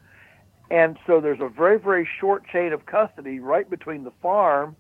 and 0.70 0.98
so 1.07 1.20
there's 1.20 1.40
a 1.40 1.48
very 1.48 1.78
very 1.78 2.09
short 2.20 2.46
chain 2.48 2.72
of 2.72 2.86
custody 2.86 3.40
right 3.40 3.68
between 3.68 4.04
the 4.04 4.12
farm 4.22 4.76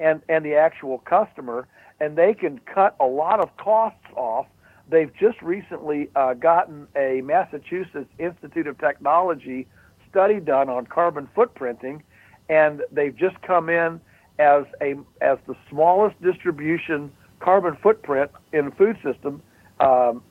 and 0.00 0.22
and 0.28 0.44
the 0.44 0.54
actual 0.54 0.98
customer, 0.98 1.66
and 2.00 2.16
they 2.16 2.34
can 2.34 2.60
cut 2.60 2.96
a 3.00 3.06
lot 3.06 3.40
of 3.40 3.56
costs 3.56 4.06
off. 4.16 4.46
They've 4.88 5.12
just 5.18 5.40
recently 5.40 6.10
uh, 6.14 6.34
gotten 6.34 6.86
a 6.94 7.22
Massachusetts 7.22 8.10
Institute 8.18 8.66
of 8.66 8.78
Technology 8.78 9.66
study 10.10 10.40
done 10.40 10.68
on 10.68 10.86
carbon 10.86 11.28
footprinting, 11.36 12.02
and 12.48 12.82
they've 12.92 13.16
just 13.16 13.40
come 13.42 13.68
in 13.68 14.00
as 14.38 14.64
a 14.80 14.94
as 15.20 15.38
the 15.46 15.54
smallest 15.70 16.20
distribution 16.22 17.12
carbon 17.40 17.76
footprint 17.82 18.30
in 18.52 18.66
the 18.66 18.70
food 18.72 18.96
system 19.02 19.42
um, 19.80 20.22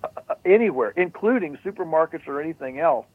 anywhere, 0.46 0.94
including 0.98 1.58
supermarkets 1.66 2.28
or 2.28 2.42
anything 2.42 2.80
else. 2.80 3.06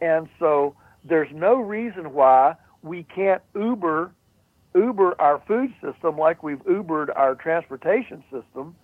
And 0.00 0.28
so 0.38 0.74
there's 1.04 1.28
no 1.32 1.56
reason 1.56 2.12
why 2.12 2.54
we 2.82 3.04
can't 3.04 3.42
Uber 3.54 4.12
Uber 4.74 5.20
our 5.20 5.42
food 5.46 5.72
system 5.82 6.16
like 6.18 6.42
we've 6.42 6.64
Ubered 6.64 7.14
our 7.14 7.34
transportation 7.34 8.22
system. 8.30 8.74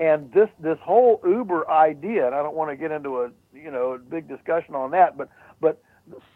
And 0.00 0.32
this 0.32 0.48
this 0.58 0.78
whole 0.82 1.20
Uber 1.24 1.70
idea, 1.70 2.26
and 2.26 2.34
I 2.34 2.42
don't 2.42 2.56
want 2.56 2.70
to 2.70 2.76
get 2.76 2.90
into 2.90 3.20
a 3.22 3.30
you 3.54 3.70
know 3.70 3.92
a 3.92 3.98
big 3.98 4.28
discussion 4.28 4.74
on 4.74 4.90
that, 4.90 5.16
but 5.16 5.28
but 5.60 5.80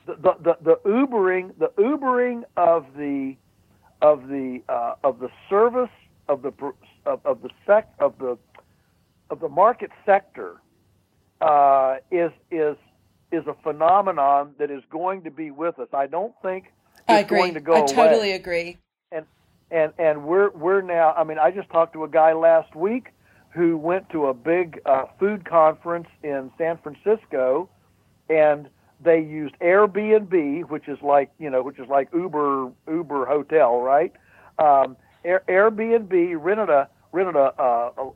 the 0.06 0.14
the, 0.14 0.34
the, 0.42 0.56
the 0.62 0.76
Ubering 0.86 1.58
the 1.58 1.68
Ubering 1.76 2.44
of 2.56 2.86
the 2.96 3.36
of 4.00 4.28
the 4.28 4.62
uh, 4.68 4.94
of 5.02 5.18
the 5.18 5.28
service 5.50 5.90
of 6.28 6.42
the 6.42 6.52
of, 7.04 7.20
of 7.24 7.42
the 7.42 7.50
sec 7.66 7.92
of 7.98 8.16
the 8.18 8.38
of 9.30 9.40
the 9.40 9.48
market 9.48 9.90
sector 10.06 10.60
uh, 11.40 11.96
is 12.10 12.30
is 12.50 12.76
is 13.32 13.44
a 13.46 13.54
phenomenon 13.62 14.54
that 14.58 14.70
is 14.70 14.82
going 14.90 15.22
to 15.24 15.30
be 15.30 15.50
with 15.50 15.78
us. 15.78 15.88
I 15.92 16.06
don't 16.06 16.34
think 16.42 16.66
it's 16.92 17.02
I 17.08 17.18
agree. 17.20 17.38
going 17.38 17.54
to 17.54 17.60
go 17.60 17.72
away. 17.72 17.82
I 17.82 17.86
totally 17.86 18.28
away. 18.28 18.32
agree. 18.32 18.78
And 19.10 19.24
and 19.70 19.92
and 19.98 20.24
we're 20.24 20.50
we're 20.50 20.82
now. 20.82 21.12
I 21.16 21.24
mean, 21.24 21.38
I 21.38 21.50
just 21.50 21.70
talked 21.70 21.92
to 21.94 22.04
a 22.04 22.08
guy 22.08 22.32
last 22.32 22.74
week 22.74 23.08
who 23.50 23.76
went 23.76 24.10
to 24.10 24.26
a 24.26 24.34
big 24.34 24.80
uh, 24.84 25.04
food 25.18 25.44
conference 25.48 26.08
in 26.22 26.50
San 26.58 26.78
Francisco, 26.78 27.68
and 28.28 28.68
they 29.00 29.20
used 29.20 29.54
Airbnb, 29.60 30.68
which 30.68 30.88
is 30.88 30.98
like 31.02 31.30
you 31.38 31.48
know, 31.48 31.62
which 31.62 31.78
is 31.78 31.88
like 31.88 32.08
Uber 32.12 32.70
Uber 32.86 33.24
hotel, 33.26 33.80
right? 33.80 34.12
Um, 34.58 34.96
Air, 35.24 35.42
Airbnb 35.48 36.36
rented 36.38 36.68
a 36.68 36.88
rented 37.12 37.36
a 37.36 37.52
a, 37.58 38.10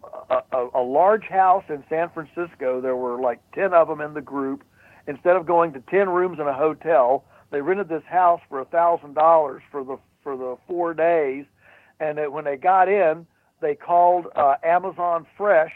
a 0.52 0.68
a 0.74 0.82
large 0.82 1.24
house 1.24 1.64
in 1.70 1.82
San 1.88 2.10
Francisco. 2.10 2.80
There 2.80 2.96
were 2.96 3.20
like 3.20 3.40
ten 3.52 3.72
of 3.72 3.88
them 3.88 4.00
in 4.00 4.14
the 4.14 4.20
group. 4.20 4.64
Instead 5.06 5.36
of 5.36 5.46
going 5.46 5.72
to 5.72 5.80
ten 5.80 6.08
rooms 6.10 6.38
in 6.38 6.46
a 6.46 6.54
hotel, 6.54 7.24
they 7.50 7.60
rented 7.60 7.88
this 7.88 8.04
house 8.08 8.40
for 8.48 8.60
a 8.60 8.64
thousand 8.66 9.14
dollars 9.14 9.62
for 9.70 9.82
the 9.84 9.96
for 10.22 10.36
the 10.36 10.56
four 10.66 10.94
days. 10.94 11.44
And 12.00 12.18
it, 12.18 12.32
when 12.32 12.44
they 12.44 12.56
got 12.56 12.88
in, 12.88 13.26
they 13.60 13.74
called 13.74 14.26
uh, 14.34 14.56
Amazon 14.62 15.26
Fresh 15.36 15.72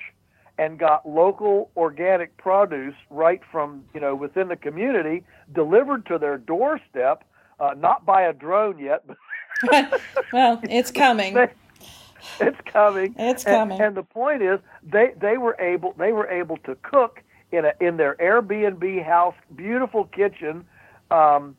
and 0.59 0.78
got 0.78 1.09
local 1.09 1.70
organic 1.76 2.36
produce 2.36 2.94
right 3.11 3.40
from 3.51 3.84
you 3.94 4.01
know 4.01 4.14
within 4.14 4.49
the 4.49 4.57
community 4.57 5.22
delivered 5.55 6.07
to 6.07 6.18
their 6.18 6.38
doorstep, 6.38 7.24
uh, 7.61 7.74
not 7.76 8.05
by 8.07 8.22
a 8.22 8.32
drone 8.32 8.78
yet. 8.78 9.05
But 9.07 10.01
well, 10.32 10.61
it's 10.64 10.90
coming. 10.90 11.34
they, 11.34 11.49
it's 12.40 12.61
coming. 12.66 13.14
It's 13.18 13.44
coming. 13.44 13.80
And, 13.80 13.97
the 13.97 14.03
point 14.03 14.42
is, 14.42 14.61
they 14.82 15.12
they 15.20 15.38
were 15.38 15.57
able 15.61 15.94
they 15.99 16.12
were 16.12 16.28
able 16.28 16.57
to 16.59 16.74
cook 16.76 17.22
in 17.53 17.64
a 17.64 17.72
in 17.80 17.97
their 17.97 18.14
Airbnb 18.16 19.05
house, 19.05 19.34
beautiful 19.55 20.05
kitchen. 20.05 20.64
Um, 21.11 21.57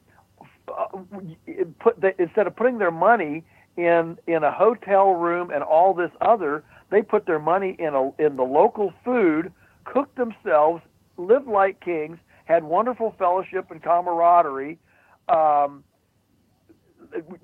put 1.79 1.99
they, 1.99 2.13
instead 2.19 2.47
of 2.47 2.55
putting 2.55 2.77
their 2.77 2.91
money 2.91 3.43
in 3.77 4.17
in 4.27 4.43
a 4.43 4.51
hotel 4.51 5.11
room 5.11 5.51
and 5.51 5.63
all 5.63 5.93
this 5.93 6.11
other, 6.21 6.63
they 6.89 7.01
put 7.01 7.25
their 7.25 7.39
money 7.39 7.75
in 7.79 7.93
a 7.93 8.09
in 8.21 8.35
the 8.35 8.43
local 8.43 8.93
food, 9.03 9.51
cooked 9.85 10.17
themselves, 10.17 10.81
lived 11.17 11.47
like 11.47 11.79
kings, 11.79 12.17
had 12.45 12.63
wonderful 12.63 13.15
fellowship 13.17 13.71
and 13.71 13.81
camaraderie. 13.81 14.77
Um, 15.29 15.83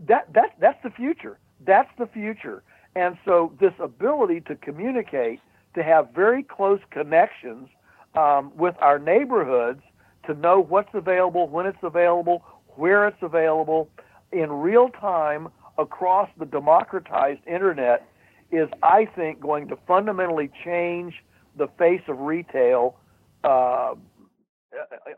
that 0.08 0.32
that 0.34 0.56
that's 0.60 0.82
the 0.84 0.90
future. 0.90 1.40
That's 1.66 1.90
the 1.98 2.08
future. 2.08 2.64
And 2.96 3.18
so 3.26 3.54
this 3.60 3.74
ability 3.80 4.42
to 4.42 4.56
communicate, 4.56 5.40
to 5.76 5.84
have 5.84 6.10
very 6.14 6.44
close 6.44 6.80
connections 6.92 7.70
um, 8.16 8.52
with 8.56 8.76
our 8.80 9.00
neighborhoods, 9.00 9.82
to 10.28 10.34
know 10.34 10.60
what's 10.60 10.94
available, 10.94 11.48
when 11.48 11.66
it's 11.66 11.82
available, 11.82 12.44
where 12.76 13.08
it's 13.08 13.22
available, 13.22 13.90
in 14.32 14.52
real 14.52 14.90
time 14.90 15.50
across 15.78 16.30
the 16.38 16.46
democratized 16.46 17.42
internet, 17.48 18.08
is 18.52 18.70
I 18.82 19.06
think 19.16 19.40
going 19.40 19.68
to 19.70 19.78
fundamentally 19.88 20.50
change 20.64 21.14
the 21.58 21.68
face 21.78 22.02
of 22.08 22.20
retail. 22.20 22.96
Uh, 23.44 23.96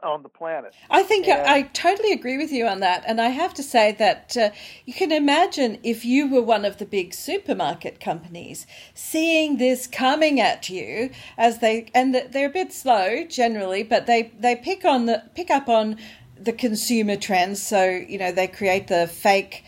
on 0.03 0.21
the 0.23 0.29
planet. 0.29 0.73
I 0.89 1.03
think 1.03 1.27
And- 1.27 1.47
I 1.47 1.63
totally 1.63 2.11
agree 2.11 2.37
with 2.37 2.51
you 2.51 2.67
on 2.67 2.79
that. 2.81 3.03
And 3.07 3.21
I 3.21 3.29
have 3.29 3.53
to 3.55 3.63
say 3.63 3.93
that 3.93 4.35
uh, 4.35 4.49
you 4.85 4.93
can 4.93 5.11
imagine 5.11 5.79
if 5.83 6.03
you 6.03 6.27
were 6.27 6.41
one 6.41 6.65
of 6.65 6.77
the 6.77 6.85
big 6.85 7.13
supermarket 7.13 7.99
companies 7.99 8.67
seeing 8.93 9.57
this 9.57 9.87
coming 9.87 10.39
at 10.41 10.69
you 10.69 11.09
as 11.37 11.59
they, 11.59 11.87
and 11.93 12.13
they're 12.13 12.49
a 12.49 12.53
bit 12.53 12.73
slow 12.73 13.23
generally, 13.23 13.83
but 13.83 14.05
they, 14.07 14.33
they 14.37 14.55
pick 14.55 14.83
on 14.83 15.05
the, 15.05 15.23
pick 15.35 15.49
up 15.49 15.69
on 15.69 15.97
the 16.39 16.53
consumer 16.53 17.15
trends. 17.15 17.61
So, 17.61 17.85
you 17.85 18.17
know, 18.17 18.31
they 18.31 18.47
create 18.47 18.87
the 18.87 19.07
fake 19.07 19.63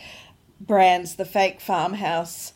brands, 0.60 1.16
the 1.16 1.26
fake 1.26 1.62
farmhouse 1.62 2.54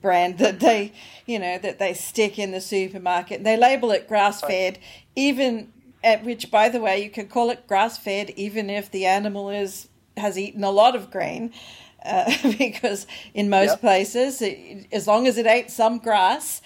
brand 0.00 0.38
that 0.38 0.60
they, 0.60 0.92
you 1.26 1.38
know, 1.38 1.58
that 1.58 1.78
they 1.78 1.94
stick 1.94 2.38
in 2.38 2.52
the 2.52 2.60
supermarket. 2.60 3.44
They 3.44 3.56
label 3.56 3.90
it 3.90 4.08
grass 4.08 4.40
fed, 4.42 4.78
even 5.16 5.72
at 6.02 6.24
which, 6.24 6.50
by 6.50 6.68
the 6.68 6.80
way, 6.80 7.02
you 7.02 7.10
can 7.10 7.28
call 7.28 7.50
it 7.50 7.66
grass 7.66 7.98
fed 7.98 8.30
even 8.30 8.70
if 8.70 8.90
the 8.90 9.06
animal 9.06 9.50
is 9.50 9.88
has 10.16 10.38
eaten 10.38 10.64
a 10.64 10.70
lot 10.70 10.94
of 10.94 11.10
grain, 11.10 11.52
uh, 12.04 12.30
because 12.58 13.06
in 13.34 13.48
most 13.48 13.66
Yep. 13.72 13.80
places, 13.80 14.42
it, 14.42 14.86
as 14.92 15.06
long 15.06 15.26
as 15.26 15.38
it 15.38 15.46
ate 15.46 15.70
some 15.70 15.98
grass. 15.98 16.62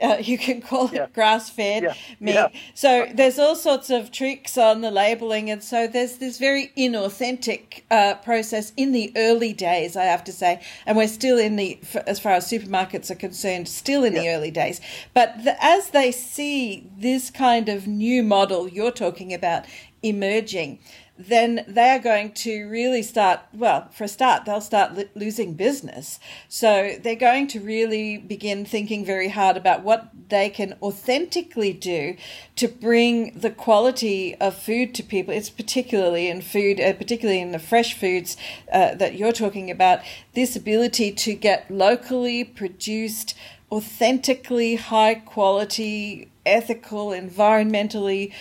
Uh, 0.00 0.16
you 0.20 0.36
can 0.36 0.60
call 0.60 0.86
it 0.88 0.92
Yeah. 0.94 1.06
grass 1.14 1.48
fed 1.48 1.82
Yeah. 1.84 1.94
meat. 2.20 2.34
Yeah. 2.34 2.48
So 2.74 3.06
there's 3.14 3.38
all 3.38 3.56
sorts 3.56 3.88
of 3.90 4.12
tricks 4.12 4.58
on 4.58 4.82
the 4.82 4.90
labeling, 4.90 5.50
and 5.50 5.62
so 5.62 5.86
there's 5.86 6.18
this 6.18 6.38
very 6.38 6.72
inauthentic 6.76 7.82
uh, 7.90 8.14
process 8.16 8.72
in 8.76 8.92
the 8.92 9.12
early 9.16 9.52
days, 9.52 9.96
I 9.96 10.04
have 10.04 10.22
to 10.24 10.32
say, 10.32 10.60
and 10.84 10.96
we're 10.96 11.08
still 11.08 11.38
in 11.38 11.56
the, 11.56 11.78
as 12.06 12.20
far 12.20 12.32
as 12.32 12.46
supermarkets 12.50 13.10
are 13.10 13.14
concerned, 13.14 13.68
still 13.68 14.04
in 14.04 14.12
the 14.14 14.28
early 14.28 14.50
days. 14.50 14.80
But 15.14 15.44
the, 15.44 15.56
as 15.64 15.90
they 15.90 16.12
see 16.12 16.90
this 16.98 17.30
kind 17.30 17.68
of 17.68 17.86
new 17.86 18.22
model 18.22 18.68
you're 18.68 18.90
talking 18.90 19.32
about 19.32 19.64
emerging, 20.02 20.78
then 21.18 21.64
they 21.66 21.90
are 21.90 21.98
going 21.98 22.32
to 22.32 22.66
really 22.66 23.02
start, 23.02 23.40
well, 23.52 23.88
for 23.90 24.04
a 24.04 24.08
start, 24.08 24.44
they'll 24.44 24.60
start 24.60 24.94
li- 24.94 25.08
losing 25.14 25.54
business. 25.54 26.20
So 26.48 26.96
they're 27.02 27.14
going 27.16 27.46
to 27.48 27.60
really 27.60 28.18
begin 28.18 28.64
thinking 28.64 29.04
very 29.04 29.28
hard 29.28 29.56
about 29.56 29.82
what 29.82 30.10
they 30.28 30.50
can 30.50 30.76
authentically 30.82 31.72
do 31.72 32.16
to 32.56 32.68
bring 32.68 33.38
the 33.38 33.50
quality 33.50 34.34
of 34.36 34.56
food 34.56 34.94
to 34.96 35.02
people. 35.02 35.32
It's 35.32 35.50
particularly 35.50 36.28
in 36.28 36.42
food, 36.42 36.80
uh, 36.80 36.92
particularly 36.92 37.40
in 37.40 37.52
the 37.52 37.58
fresh 37.58 37.94
foods 37.94 38.36
uh, 38.72 38.94
that 38.94 39.14
you're 39.14 39.32
talking 39.32 39.70
about, 39.70 40.00
this 40.34 40.54
ability 40.54 41.12
to 41.12 41.34
get 41.34 41.70
locally 41.70 42.44
produced, 42.44 43.34
authentically 43.72 44.76
high 44.76 45.14
quality, 45.14 46.30
ethical, 46.44 47.08
environmentally 47.08 48.32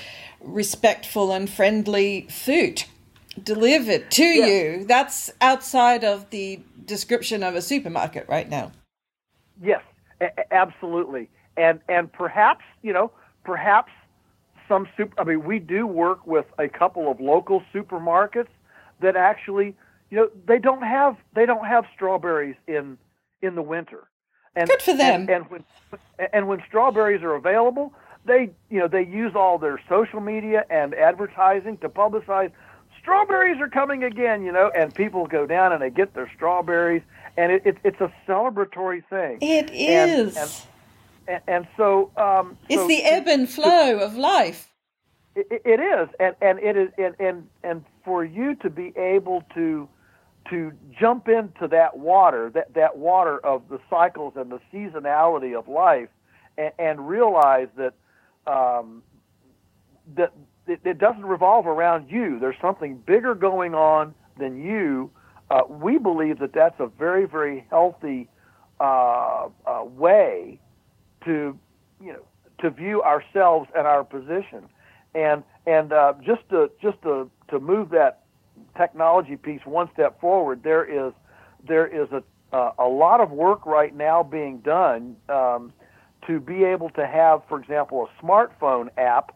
respectful 0.46 1.32
and 1.32 1.50
friendly 1.50 2.28
food 2.30 2.84
delivered 3.42 4.10
to 4.12 4.24
Yeah. 4.24 4.46
you. 4.46 4.86
That's 4.86 5.32
outside 5.42 6.04
of 6.04 6.30
the 6.30 6.62
description 6.86 7.44
of 7.44 7.56
a 7.56 7.62
supermarket 7.62 8.28
right 8.30 8.48
now. 8.50 8.72
Yes, 9.62 9.82
a- 10.22 10.54
absolutely. 10.54 11.30
And 11.58 11.80
and 11.90 12.12
perhaps 12.12 12.64
you 12.82 12.94
know 12.94 13.12
perhaps 13.44 13.92
some 14.68 14.88
super. 14.98 15.20
I 15.20 15.24
mean, 15.24 15.44
we 15.44 15.60
do 15.60 15.86
work 15.88 16.26
with 16.26 16.46
a 16.58 16.68
couple 16.68 17.10
of 17.10 17.20
local 17.20 17.64
supermarkets 17.74 18.48
that 19.02 19.16
actually 19.16 19.76
you 20.10 20.18
know 20.18 20.30
they 20.46 20.60
don't 20.60 20.82
have 20.84 21.18
they 21.34 21.46
don't 21.46 21.66
have 21.66 21.86
strawberries 21.94 22.56
in 22.68 22.98
in 23.42 23.56
the 23.56 23.62
winter. 23.62 24.08
And, 24.58 24.70
Good 24.70 24.82
for 24.82 24.96
them. 24.96 25.22
And, 25.22 25.30
and 25.30 25.50
when 25.50 25.64
and 26.34 26.48
when 26.48 26.62
strawberries 26.68 27.22
are 27.24 27.36
available, 27.36 27.94
they 28.26 28.50
you 28.70 28.80
know 28.80 28.88
they 28.88 29.04
use 29.06 29.34
all 29.36 29.58
their 29.58 29.80
social 29.88 30.20
media 30.20 30.66
and 30.70 30.94
advertising 30.94 31.78
to 31.80 31.90
publicize 31.90 32.52
strawberries 33.00 33.60
are 33.62 33.70
coming 33.70 34.04
again. 34.04 34.44
You 34.44 34.52
know, 34.52 34.72
and 34.76 34.94
people 34.94 35.28
go 35.28 35.46
down 35.46 35.72
and 35.74 35.82
they 35.82 35.90
get 35.90 36.14
their 36.14 36.32
strawberries, 36.36 37.04
and 37.38 37.52
it, 37.52 37.62
it, 37.66 37.78
it's 37.84 38.02
a 38.02 38.12
celebratory 38.28 39.04
thing. 39.10 39.38
It 39.42 39.70
is, 39.72 40.36
And- 40.38 40.52
and- 41.28 41.42
and, 41.48 41.68
so 41.76 42.12
um, 42.18 42.56
it's 42.70 42.82
so 42.82 42.88
the 42.88 43.04
ebb 43.04 43.28
and 43.28 43.50
flow 43.50 43.98
of 44.00 44.16
life. 44.16 44.72
it, 45.36 45.48
it 45.66 45.80
is, 45.80 46.08
and 46.20 46.36
and 46.42 46.60
it 46.60 46.78
is, 46.78 46.90
and, 47.00 47.16
and 47.20 47.48
and 47.64 47.84
for 48.04 48.24
you 48.24 48.54
to 48.58 48.70
be 48.70 48.94
able 48.96 49.44
to 49.56 49.90
to 50.52 50.72
jump 51.00 51.28
into 51.28 51.68
that 51.68 51.98
water, 51.98 52.52
that 52.52 52.76
that 52.76 52.98
water 52.98 53.40
of 53.44 53.68
the 53.70 53.80
cycles 53.90 54.34
and 54.36 54.52
the 54.52 54.60
seasonality 54.72 55.58
of 55.58 55.68
life, 55.68 56.10
and, 56.60 56.72
and 56.78 57.08
realize 57.10 57.70
that 57.76 57.94
um, 58.48 59.04
that 60.16 60.34
it, 60.68 60.80
it 60.84 60.98
doesn't 60.98 61.26
revolve 61.26 61.68
around 61.68 62.10
you. 62.10 62.40
There's 62.40 62.56
something 62.62 62.98
bigger 63.06 63.36
going 63.36 63.74
on 63.74 64.14
than 64.38 64.62
you. 64.64 65.12
Uh, 65.50 65.62
we 65.70 65.98
believe 65.98 66.40
that 66.40 66.54
that's 66.54 66.80
a 66.80 66.88
very 66.88 67.26
very 67.26 67.66
healthy 67.70 68.28
uh, 68.80 69.48
uh, 69.66 69.84
way 69.84 70.60
to 71.24 71.58
you 72.02 72.14
know 72.14 72.26
to 72.60 72.70
view 72.70 73.02
ourselves 73.04 73.70
and 73.76 73.86
our 73.86 74.04
position 74.04 74.68
and 75.14 75.44
and 75.68 75.94
uh, 75.94 76.14
just 76.24 76.48
to 76.50 76.70
just 76.82 77.02
to 77.04 77.30
to 77.50 77.60
move 77.60 77.90
that 77.90 78.24
technology 78.78 79.36
piece 79.36 79.62
one 79.66 79.90
step 79.94 80.20
forward 80.20 80.62
there 80.64 80.84
is 80.84 81.14
there 81.68 81.88
is 81.88 82.10
a 82.12 82.24
uh, 82.56 82.72
a 82.80 82.86
lot 82.86 83.20
of 83.20 83.32
work 83.32 83.66
right 83.66 83.96
now 83.96 84.24
being 84.24 84.60
done 84.60 85.16
um, 85.30 85.74
to 86.28 86.40
be 86.40 86.64
able 86.64 86.90
to 86.92 87.06
have, 87.06 87.42
for 87.48 87.60
example, 87.60 88.08
a 88.08 88.26
smartphone 88.26 88.90
app 88.98 89.36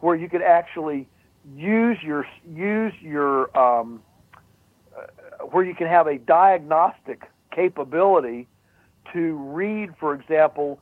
where 0.00 0.16
you 0.16 0.28
could 0.28 0.42
actually 0.42 1.08
use 1.56 1.98
your 2.02 2.26
use 2.46 2.92
your 3.00 3.56
um, 3.58 4.02
uh, 4.96 5.46
where 5.46 5.64
you 5.64 5.74
can 5.74 5.86
have 5.86 6.06
a 6.06 6.18
diagnostic 6.18 7.22
capability 7.54 8.46
to 9.12 9.34
read, 9.36 9.94
for 9.98 10.14
example, 10.14 10.78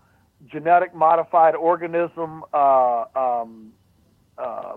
genetic 0.50 0.94
modified 0.94 1.54
organism 1.54 2.44
uh, 2.52 3.04
um, 3.14 3.72
uh, 4.38 4.76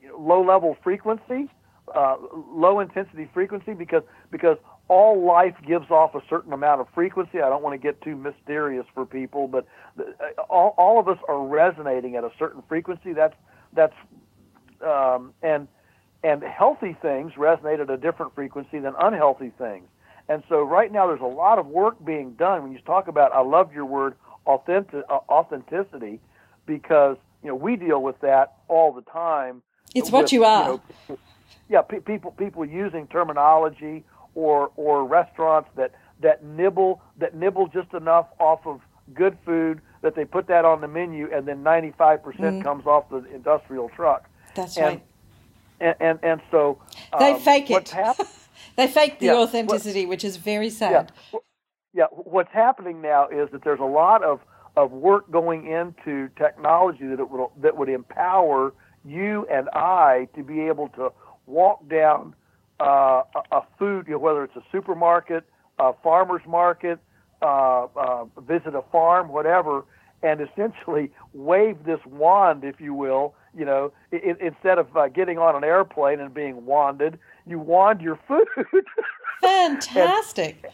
you 0.00 0.08
know, 0.08 0.18
low 0.18 0.44
level 0.44 0.76
frequency, 0.82 1.48
uh, 1.94 2.16
low 2.52 2.80
intensity 2.80 3.28
frequency, 3.32 3.74
because 3.74 4.02
because 4.30 4.56
all 4.88 5.24
life 5.24 5.54
gives 5.66 5.90
off 5.90 6.14
a 6.14 6.22
certain 6.28 6.52
amount 6.52 6.80
of 6.80 6.88
frequency. 6.94 7.40
I 7.40 7.48
don't 7.48 7.62
want 7.62 7.74
to 7.74 7.78
get 7.78 8.00
too 8.02 8.16
mysterious 8.16 8.84
for 8.94 9.06
people, 9.06 9.48
but 9.48 9.66
the, 9.96 10.14
uh, 10.20 10.42
all, 10.48 10.74
all 10.76 11.00
of 11.00 11.08
us 11.08 11.18
are 11.28 11.44
resonating 11.46 12.16
at 12.16 12.24
a 12.24 12.30
certain 12.38 12.62
frequency. 12.68 13.12
That's 13.12 13.34
that's 13.72 13.94
um, 14.84 15.32
and 15.42 15.68
and 16.24 16.42
healthy 16.42 16.96
things 17.00 17.32
resonate 17.36 17.80
at 17.80 17.90
a 17.90 17.96
different 17.96 18.34
frequency 18.34 18.78
than 18.78 18.94
unhealthy 19.00 19.52
things. 19.58 19.88
And 20.28 20.42
so 20.48 20.62
right 20.62 20.92
now 20.92 21.06
there's 21.08 21.20
a 21.20 21.24
lot 21.24 21.58
of 21.58 21.66
work 21.66 22.02
being 22.04 22.32
done 22.34 22.62
when 22.62 22.72
you 22.72 22.78
talk 22.80 23.08
about 23.08 23.32
I 23.32 23.40
love 23.40 23.72
your 23.72 23.86
word 23.86 24.14
authentic, 24.46 25.04
uh, 25.08 25.18
authenticity 25.28 26.20
because 26.66 27.16
you 27.42 27.48
know 27.48 27.54
we 27.54 27.76
deal 27.76 28.02
with 28.02 28.20
that 28.20 28.54
all 28.68 28.92
the 28.92 29.02
time. 29.02 29.62
It's 29.94 30.10
with, 30.10 30.12
what 30.12 30.32
you 30.32 30.44
are. 30.44 30.62
You 30.62 30.80
know, 31.08 31.18
yeah, 31.68 31.82
pe- 31.82 32.00
people 32.00 32.32
people 32.32 32.64
using 32.64 33.06
terminology 33.06 34.04
or 34.34 34.70
or 34.76 35.04
restaurants 35.04 35.68
that 35.76 35.92
that 36.20 36.44
nibble 36.44 37.00
that 37.18 37.34
nibble 37.34 37.68
just 37.68 37.92
enough 37.94 38.26
off 38.38 38.66
of 38.66 38.80
good 39.14 39.36
food 39.44 39.80
that 40.02 40.14
they 40.14 40.24
put 40.24 40.46
that 40.48 40.64
on 40.64 40.80
the 40.80 40.88
menu 40.88 41.28
and 41.32 41.46
then 41.46 41.62
95% 41.62 42.20
mm 42.22 42.62
comes 42.62 42.86
off 42.86 43.08
the 43.10 43.24
industrial 43.32 43.88
truck. 43.90 44.28
That's 44.54 44.76
and, 44.76 44.86
right. 44.86 45.02
And, 45.80 45.96
and 46.00 46.18
and 46.22 46.40
so 46.50 46.78
they 47.18 47.32
um, 47.32 47.40
fake 47.40 47.70
it. 47.70 47.92
they 48.76 48.86
fake 48.86 49.18
the 49.18 49.26
yeah, 49.26 49.34
authenticity, 49.34 50.06
what, 50.06 50.10
which 50.10 50.24
is 50.24 50.36
very 50.36 50.70
sad. 50.70 51.12
Yeah, 51.32 51.38
yeah. 51.94 52.04
What's 52.12 52.52
happening 52.52 53.02
now 53.02 53.28
is 53.28 53.50
that 53.50 53.64
there's 53.64 53.80
a 53.80 53.84
lot 53.84 54.22
of 54.22 54.40
of 54.76 54.92
work 54.92 55.30
going 55.30 55.66
into 55.66 56.28
technology 56.36 57.06
that 57.06 57.18
it 57.18 57.28
would 57.30 57.48
that 57.60 57.76
would 57.76 57.88
empower 57.88 58.72
you 59.04 59.46
and 59.50 59.68
I 59.70 60.28
to 60.36 60.42
be 60.42 60.60
able 60.60 60.88
to 60.90 61.10
walk 61.46 61.88
down 61.88 62.34
uh, 62.82 63.22
a, 63.34 63.56
a 63.56 63.62
food, 63.78 64.06
you 64.08 64.14
know, 64.14 64.18
whether 64.18 64.42
it's 64.42 64.56
a 64.56 64.64
supermarket, 64.72 65.44
a 65.78 65.92
farmer's 66.02 66.42
market, 66.46 66.98
uh, 67.40 67.86
uh, 67.96 68.24
visit 68.40 68.74
a 68.74 68.82
farm, 68.90 69.28
whatever, 69.28 69.84
and 70.22 70.40
essentially 70.40 71.10
wave 71.32 71.84
this 71.84 72.00
wand, 72.06 72.64
if 72.64 72.80
you 72.80 72.92
will. 72.94 73.34
You 73.56 73.66
know, 73.66 73.92
it, 74.10 74.38
instead 74.40 74.78
of 74.78 74.96
uh, 74.96 75.08
getting 75.08 75.38
on 75.38 75.54
an 75.54 75.62
airplane 75.62 76.20
and 76.20 76.32
being 76.32 76.64
wanded, 76.64 77.18
you 77.46 77.58
wand 77.58 78.00
your 78.00 78.18
food. 78.28 78.46
Fantastic. 79.40 80.64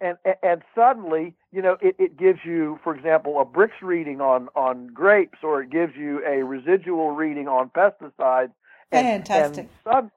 and, 0.00 0.18
and, 0.24 0.34
and 0.42 0.62
suddenly, 0.74 1.34
you 1.52 1.62
know, 1.62 1.76
it, 1.80 1.94
it 1.98 2.18
gives 2.18 2.40
you, 2.44 2.78
for 2.82 2.94
example, 2.94 3.40
a 3.40 3.44
Brix 3.44 3.70
reading 3.80 4.20
on 4.20 4.48
on 4.54 4.88
grapes, 4.88 5.38
or 5.42 5.62
it 5.62 5.70
gives 5.70 5.94
you 5.96 6.22
a 6.26 6.42
residual 6.42 7.12
reading 7.12 7.48
on 7.48 7.70
pesticides. 7.70 8.52
And, 8.90 9.26
Fantastic. 9.26 9.68
And, 9.86 10.10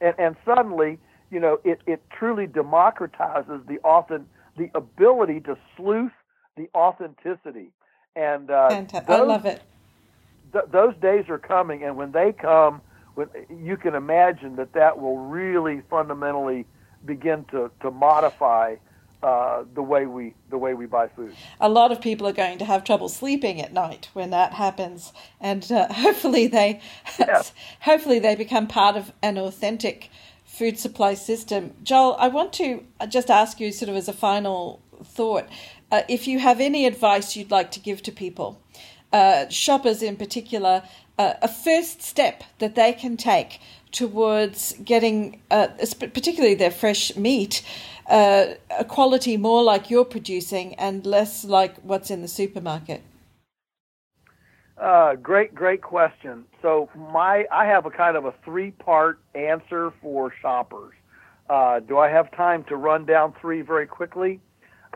and, 0.00 0.14
and 0.18 0.36
suddenly, 0.44 0.98
you 1.30 1.40
know, 1.40 1.58
it, 1.64 1.80
it 1.86 2.02
truly 2.16 2.46
democratizes 2.46 3.66
the 3.66 3.78
often 3.84 4.26
the 4.56 4.70
ability 4.74 5.40
to 5.40 5.56
sleuth 5.76 6.12
the 6.56 6.68
authenticity. 6.74 7.70
And 8.14 8.50
uh, 8.50 8.68
Fantastic. 8.70 9.08
Those, 9.08 9.20
I 9.20 9.24
love 9.24 9.44
it. 9.44 9.62
Th- 10.52 10.64
those 10.72 10.94
days 11.02 11.26
are 11.28 11.38
coming, 11.38 11.82
and 11.82 11.96
when 11.96 12.12
they 12.12 12.32
come, 12.32 12.80
when 13.14 13.28
you 13.50 13.76
can 13.76 13.94
imagine 13.94 14.56
that 14.56 14.72
that 14.72 14.98
will 15.00 15.18
really 15.18 15.82
fundamentally 15.90 16.64
begin 17.04 17.44
to, 17.50 17.70
to 17.82 17.90
modify 17.90 18.76
uh, 19.22 19.64
the 19.74 19.82
way 19.82 20.06
we 20.06 20.34
the 20.50 20.58
way 20.58 20.74
we 20.74 20.86
buy 20.86 21.08
food. 21.08 21.34
A 21.60 21.68
lot 21.68 21.92
of 21.92 22.00
people 22.00 22.26
are 22.26 22.32
going 22.32 22.58
to 22.58 22.64
have 22.64 22.84
trouble 22.84 23.08
sleeping 23.08 23.60
at 23.60 23.72
night 23.72 24.08
when 24.12 24.30
that 24.30 24.54
happens, 24.54 25.12
and 25.40 25.70
uh, 25.70 25.92
hopefully 25.92 26.46
they 26.46 26.80
yeah. 27.18 27.42
hopefully 27.80 28.18
they 28.18 28.34
become 28.34 28.66
part 28.66 28.96
of 28.96 29.12
an 29.22 29.38
authentic 29.38 30.10
food 30.44 30.78
supply 30.78 31.14
system. 31.14 31.74
Joel, 31.82 32.16
I 32.18 32.28
want 32.28 32.52
to 32.54 32.84
just 33.08 33.30
ask 33.30 33.60
you, 33.60 33.72
sort 33.72 33.88
of 33.88 33.96
as 33.96 34.08
a 34.08 34.12
final 34.12 34.80
thought, 35.04 35.46
uh, 35.90 36.02
if 36.08 36.26
you 36.26 36.38
have 36.38 36.60
any 36.60 36.86
advice 36.86 37.36
you'd 37.36 37.50
like 37.50 37.70
to 37.72 37.80
give 37.80 38.02
to 38.04 38.12
people, 38.12 38.60
uh, 39.12 39.48
shoppers 39.48 40.02
in 40.02 40.16
particular, 40.16 40.82
uh, 41.18 41.34
a 41.42 41.48
first 41.48 42.02
step 42.02 42.42
that 42.58 42.74
they 42.74 42.92
can 42.92 43.16
take 43.16 43.60
towards 43.92 44.74
getting, 44.84 45.40
uh, 45.50 45.68
particularly 45.98 46.54
their 46.54 46.70
fresh 46.70 47.16
meat, 47.16 47.62
uh, 48.08 48.54
a 48.78 48.84
quality 48.84 49.36
more 49.36 49.62
like 49.62 49.90
you're 49.90 50.04
producing 50.04 50.74
and 50.74 51.04
less 51.06 51.44
like 51.44 51.76
what's 51.78 52.10
in 52.10 52.22
the 52.22 52.28
supermarket? 52.28 53.02
Uh, 54.78 55.14
great, 55.14 55.54
great 55.54 55.80
question. 55.80 56.44
So 56.60 56.90
my, 56.94 57.46
I 57.50 57.64
have 57.64 57.86
a 57.86 57.90
kind 57.90 58.16
of 58.16 58.26
a 58.26 58.34
three-part 58.44 59.18
answer 59.34 59.92
for 60.02 60.32
shoppers. 60.42 60.92
Uh, 61.48 61.80
do 61.80 61.98
I 61.98 62.10
have 62.10 62.30
time 62.32 62.64
to 62.64 62.76
run 62.76 63.06
down 63.06 63.32
three 63.40 63.62
very 63.62 63.86
quickly? 63.86 64.40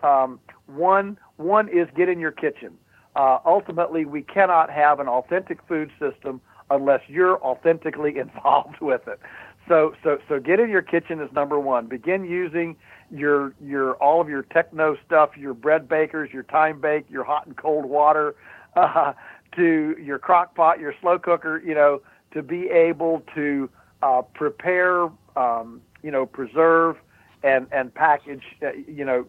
Um, 0.02 0.38
one, 0.66 1.18
one 1.36 1.68
is 1.68 1.88
get 1.96 2.08
in 2.08 2.20
your 2.20 2.32
kitchen. 2.32 2.76
Uh, 3.16 3.38
ultimately, 3.46 4.04
we 4.04 4.22
cannot 4.22 4.70
have 4.70 5.00
an 5.00 5.08
authentic 5.08 5.58
food 5.66 5.90
system 5.98 6.40
unless 6.70 7.00
you're 7.08 7.42
authentically 7.42 8.16
involved 8.18 8.80
with 8.80 9.08
it. 9.08 9.20
So, 9.68 9.94
so, 10.02 10.18
so 10.28 10.40
get 10.40 10.60
in 10.60 10.68
your 10.68 10.82
kitchen 10.82 11.20
is 11.20 11.32
number 11.32 11.58
one. 11.58 11.86
Begin 11.86 12.24
using 12.24 12.76
your 13.10 13.54
your 13.60 13.94
all 13.94 14.20
of 14.20 14.28
your 14.28 14.42
techno 14.42 14.96
stuff, 15.06 15.36
your 15.36 15.54
bread 15.54 15.88
bakers, 15.88 16.30
your 16.32 16.42
time 16.44 16.80
bake, 16.80 17.04
your 17.10 17.24
hot 17.24 17.46
and 17.46 17.56
cold 17.56 17.84
water, 17.84 18.34
uh, 18.76 19.12
to 19.56 19.96
your 20.00 20.18
crock 20.18 20.54
pot, 20.54 20.78
your 20.78 20.94
slow 21.00 21.18
cooker, 21.18 21.60
you 21.64 21.74
know, 21.74 22.00
to 22.32 22.42
be 22.42 22.68
able 22.68 23.22
to 23.34 23.68
uh, 24.02 24.22
prepare, 24.34 25.08
um, 25.36 25.80
you 26.02 26.10
know, 26.10 26.26
preserve 26.26 26.96
and 27.42 27.66
and 27.72 27.94
package, 27.94 28.44
uh, 28.62 28.72
you 28.86 29.04
know, 29.04 29.26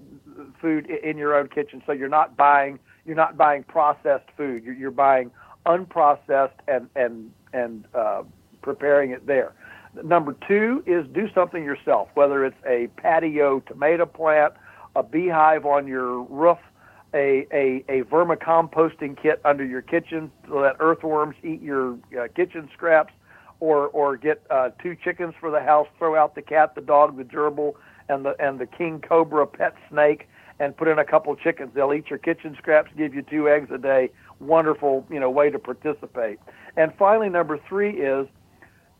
food 0.62 0.88
in 0.90 1.18
your 1.18 1.36
own 1.36 1.48
kitchen. 1.48 1.82
So 1.86 1.92
you're 1.92 2.10
not 2.10 2.38
buying 2.38 2.80
you're 3.06 3.16
not 3.16 3.38
buying 3.38 3.64
processed 3.64 4.30
food. 4.38 4.64
You're, 4.64 4.76
you're 4.76 4.92
buying 4.92 5.32
unprocessed 5.66 6.52
and 6.68 6.90
and 6.96 7.32
and 7.54 7.86
uh, 7.94 8.24
preparing 8.62 9.12
it 9.12 9.26
there. 9.26 9.54
Number 10.04 10.36
two 10.48 10.84
is 10.86 11.06
do 11.14 11.30
something 11.34 11.64
yourself, 11.64 12.10
whether 12.14 12.46
it's 12.46 12.58
a 12.66 12.88
patio 12.98 13.60
tomato 13.62 14.06
plant, 14.06 14.54
a 14.96 15.04
beehive 15.04 15.66
on 15.66 15.88
your 15.88 16.22
roof, 16.24 16.58
a, 17.14 17.46
a, 17.52 17.84
a 17.89 18.04
vermicomposting 18.04 19.22
kit 19.22 19.42
under 19.44 19.66
your 19.66 19.82
kitchen 19.82 20.32
so 20.48 20.62
that 20.62 20.78
earthworms 20.80 21.36
eat 21.44 21.62
your 21.62 21.98
uh, 22.18 22.28
kitchen 22.36 22.70
scraps, 22.74 23.14
or, 23.60 23.88
or 23.89 24.18
get 24.18 24.42
uh, 24.50 24.70
two 24.82 24.96
chickens 24.96 25.34
for 25.39 25.52
the 25.52 25.60
house, 25.60 25.88
throw 26.00 26.16
out 26.16 26.36
the 26.36 26.42
cat, 26.42 26.74
the 26.74 26.82
dog, 26.82 27.18
the 27.18 27.24
gerbil, 27.24 27.74
and 28.10 28.26
the, 28.26 28.36
and 28.39 28.60
the 28.60 28.66
king 28.66 29.00
cobra 29.00 29.46
pet 29.46 29.76
snake, 29.89 30.28
and 30.60 30.76
put 30.76 30.88
in 30.88 30.98
a 31.00 31.06
couple 31.06 31.36
chickens. 31.36 31.72
They'll 31.76 31.94
eat 31.94 32.10
your 32.10 32.18
kitchen 32.18 32.56
scraps, 32.58 32.89
give 32.98 33.14
you 33.14 33.22
two 33.22 33.50
eggs 33.50 33.70
a 33.72 33.78
day. 33.78 34.10
Wonderful, 34.39 35.06
you 35.12 35.20
know, 35.20 35.30
way 35.30 35.52
to 35.52 35.60
participate. 35.60 36.39
And 36.76 36.92
finally, 36.98 37.30
number 37.30 37.60
three 37.70 37.92
is 37.92 38.28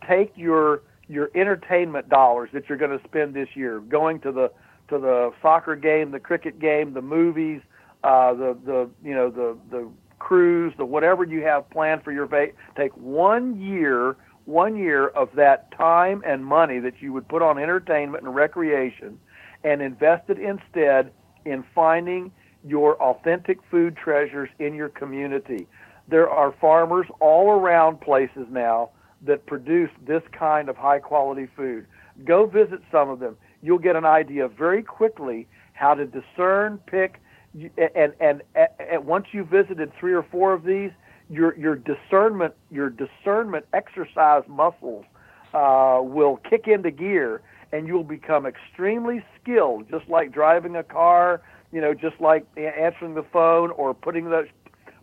take 0.08 0.32
your 0.36 0.84
your 1.08 1.30
entertainment 1.36 2.08
dollars 2.10 2.50
that 2.54 2.70
you're 2.70 2.78
going 2.78 2.98
to 2.98 3.04
spend 3.06 3.34
this 3.34 3.50
year 3.56 3.80
going 3.82 4.20
to 4.22 4.32
the 4.32 4.52
to 4.90 5.00
the 5.00 5.32
soccer 5.42 5.76
game, 5.76 6.12
the 6.12 6.20
cricket 6.20 6.60
game, 6.60 6.94
the 6.94 7.02
movies, 7.02 7.62
uh, 8.04 8.34
the 8.34 8.58
the 8.66 8.90
you 9.04 9.14
know 9.14 9.30
the 9.30 9.58
the 9.70 9.90
cruise, 10.20 10.74
the 10.78 10.86
whatever 10.86 11.24
you 11.24 11.42
have 11.42 11.70
planned 11.70 12.04
for 12.04 12.12
your 12.12 12.26
va- 12.26 12.52
take 12.78 12.96
one 12.96 13.60
year 13.60 14.16
one 14.46 14.76
year 14.76 15.08
of 15.10 15.30
that 15.36 15.72
time 15.78 16.24
and 16.26 16.46
money 16.46 16.80
that 16.80 16.96
you 17.00 17.14
would 17.14 17.28
put 17.28 17.42
on 17.42 17.58
entertainment 17.58 18.24
and 18.24 18.36
recreation 18.36 19.20
and 19.64 19.82
invest 19.82 20.30
it 20.30 20.40
instead 20.40 21.12
in 21.46 21.64
finding 21.76 22.32
your 22.64 23.02
authentic 23.02 23.60
food 23.70 23.96
treasures 23.96 24.50
in 24.60 24.74
your 24.74 24.90
community. 24.90 25.68
There 26.08 26.30
are 26.30 26.54
farmers 26.60 27.06
all 27.20 27.52
around 27.52 28.02
places 28.02 28.48
now 28.50 28.90
that 29.26 29.46
produce 29.46 29.90
this 30.06 30.24
kind 30.32 30.70
of 30.70 30.78
high 30.78 31.00
quality 31.00 31.48
food. 31.56 31.86
Go 32.26 32.46
visit 32.46 32.82
some 32.92 33.10
of 33.10 33.20
them. 33.20 33.38
You'll 33.62 33.80
get 33.80 33.96
an 33.96 34.06
idea 34.06 34.48
very 34.48 34.84
quickly 34.84 35.48
how 35.74 35.94
to 35.94 36.06
discern, 36.06 36.80
pick, 36.88 37.22
and 37.54 38.14
and, 38.20 38.42
and 38.56 39.06
once 39.06 39.28
you've 39.32 39.50
visited 39.50 39.92
three 40.00 40.14
or 40.14 40.24
four 40.24 40.54
of 40.54 40.64
these, 40.64 40.92
your 41.30 41.58
your 41.58 41.76
discernment 41.76 42.54
your 42.70 42.90
discernment 42.90 43.66
exercise 43.74 44.44
muscles 44.48 45.06
uh, 45.54 46.00
will 46.02 46.38
kick 46.50 46.68
into 46.68 46.92
gear, 46.92 47.42
and 47.72 47.88
you'll 47.88 48.04
become 48.04 48.46
extremely 48.46 49.24
skilled, 49.42 49.90
just 49.90 50.08
like 50.08 50.32
driving 50.32 50.76
a 50.76 50.84
car, 50.84 51.42
you 51.72 51.82
know, 51.82 51.94
just 51.94 52.20
like 52.20 52.46
answering 52.58 53.16
the 53.16 53.26
phone 53.34 53.72
or 53.72 53.94
putting 53.94 54.30
those, 54.30 54.48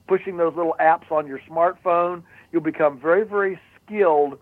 pushing 0.07 0.37
those 0.37 0.55
little 0.57 0.77
apps 0.81 1.11
on 1.11 1.27
your 1.27 1.41
smartphone. 1.49 2.23
You'll 2.53 2.63
become 2.63 2.99
very, 2.99 3.25
very 3.27 3.61
skilled 3.89 4.39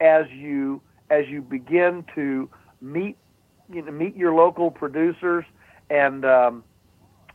as 0.00 0.26
you 0.30 0.80
as 1.10 1.26
you 1.28 1.42
begin 1.42 2.04
to 2.14 2.48
meet 2.80 3.16
you 3.72 3.82
know, 3.82 3.92
meet 3.92 4.16
your 4.16 4.34
local 4.34 4.70
producers 4.70 5.44
and 5.88 6.24
um, 6.24 6.64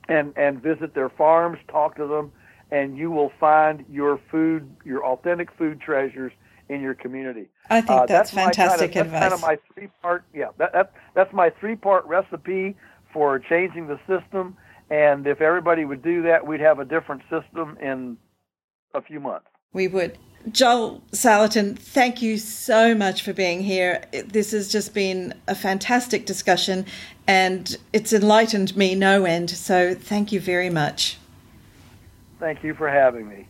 and 0.07 0.34
and 0.38 0.61
visit 0.61 0.93
their 0.93 1.09
farms, 1.09 1.57
talk 1.70 1.95
to 1.97 2.07
them, 2.07 2.32
and 2.72 2.97
you 2.97 3.11
will 3.11 3.32
find 3.39 3.86
your 3.89 4.20
food, 4.32 4.70
your 4.84 5.05
authentic 5.05 5.49
food 5.57 5.82
treasures 5.82 6.32
in 6.70 6.82
your 6.82 6.95
community. 6.95 7.47
I 7.70 7.82
think 7.82 7.91
uh, 7.91 8.05
that's, 8.05 8.32
that's, 8.32 8.32
fantastic 8.32 8.93
kind 8.93 9.07
of, 9.07 9.13
advice. 9.13 9.30
That's 9.30 9.32
kind 9.32 9.34
of 9.34 9.41
my 9.41 9.74
three 9.74 9.89
part. 10.01 10.24
Yeah, 10.34 10.49
that, 10.57 10.74
that 10.74 10.93
that's 11.13 11.34
my 11.34 11.49
three 11.49 11.76
part 11.76 12.05
recipe 12.05 12.76
for 13.13 13.39
changing 13.39 13.88
the 13.88 13.99
system. 14.07 14.57
And 14.89 15.26
if 15.26 15.41
everybody 15.41 15.86
would 15.86 16.03
do 16.03 16.22
that, 16.24 16.45
we'd 16.45 16.59
have 16.59 16.80
a 16.80 16.86
different 16.86 17.24
system 17.24 17.78
in 17.82 18.18
a 18.93 19.01
few 19.01 19.20
months. 19.20 19.47
We 19.74 19.88
would. 19.88 20.18
Joel 20.52 21.02
Salatin, 21.12 21.78
thank 21.78 22.22
you 22.22 22.38
so 22.38 22.93
much 22.93 23.24
for 23.24 23.34
being 23.34 23.62
here. 23.62 24.04
This 24.12 24.52
has 24.52 24.72
just 24.72 24.93
been 24.93 25.34
a 25.48 25.56
fantastic 25.56 26.26
discussion 26.26 26.86
and 27.28 27.78
it's 27.93 28.14
enlightened 28.14 28.78
me 28.78 28.93
no 28.93 29.26
end. 29.26 29.50
So 29.50 29.96
thank 29.96 30.32
you 30.32 30.39
very 30.39 30.70
much. 30.70 31.18
Thank 32.39 32.64
you 32.64 32.74
for 32.76 32.89
having 32.89 33.28
me. 33.28 33.48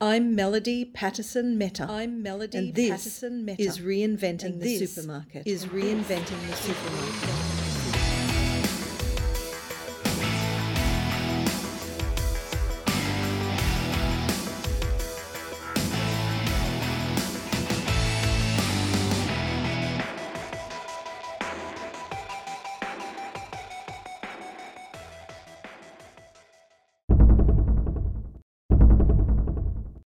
I'm 0.00 0.34
Melody 0.34 0.84
Patterson 0.84 1.56
Meta. 1.56 1.86
I'm 1.88 2.22
Melody 2.22 2.58
and 2.58 2.74
this 2.74 2.90
Patterson 2.90 3.44
Meta. 3.44 3.62
Is 3.62 3.78
reinventing 3.78 4.44
and 4.44 4.60
the 4.60 4.86
supermarket. 4.86 5.46
Is 5.46 5.66
reinventing 5.66 6.46
the 6.48 6.56
supermarket. 6.56 7.53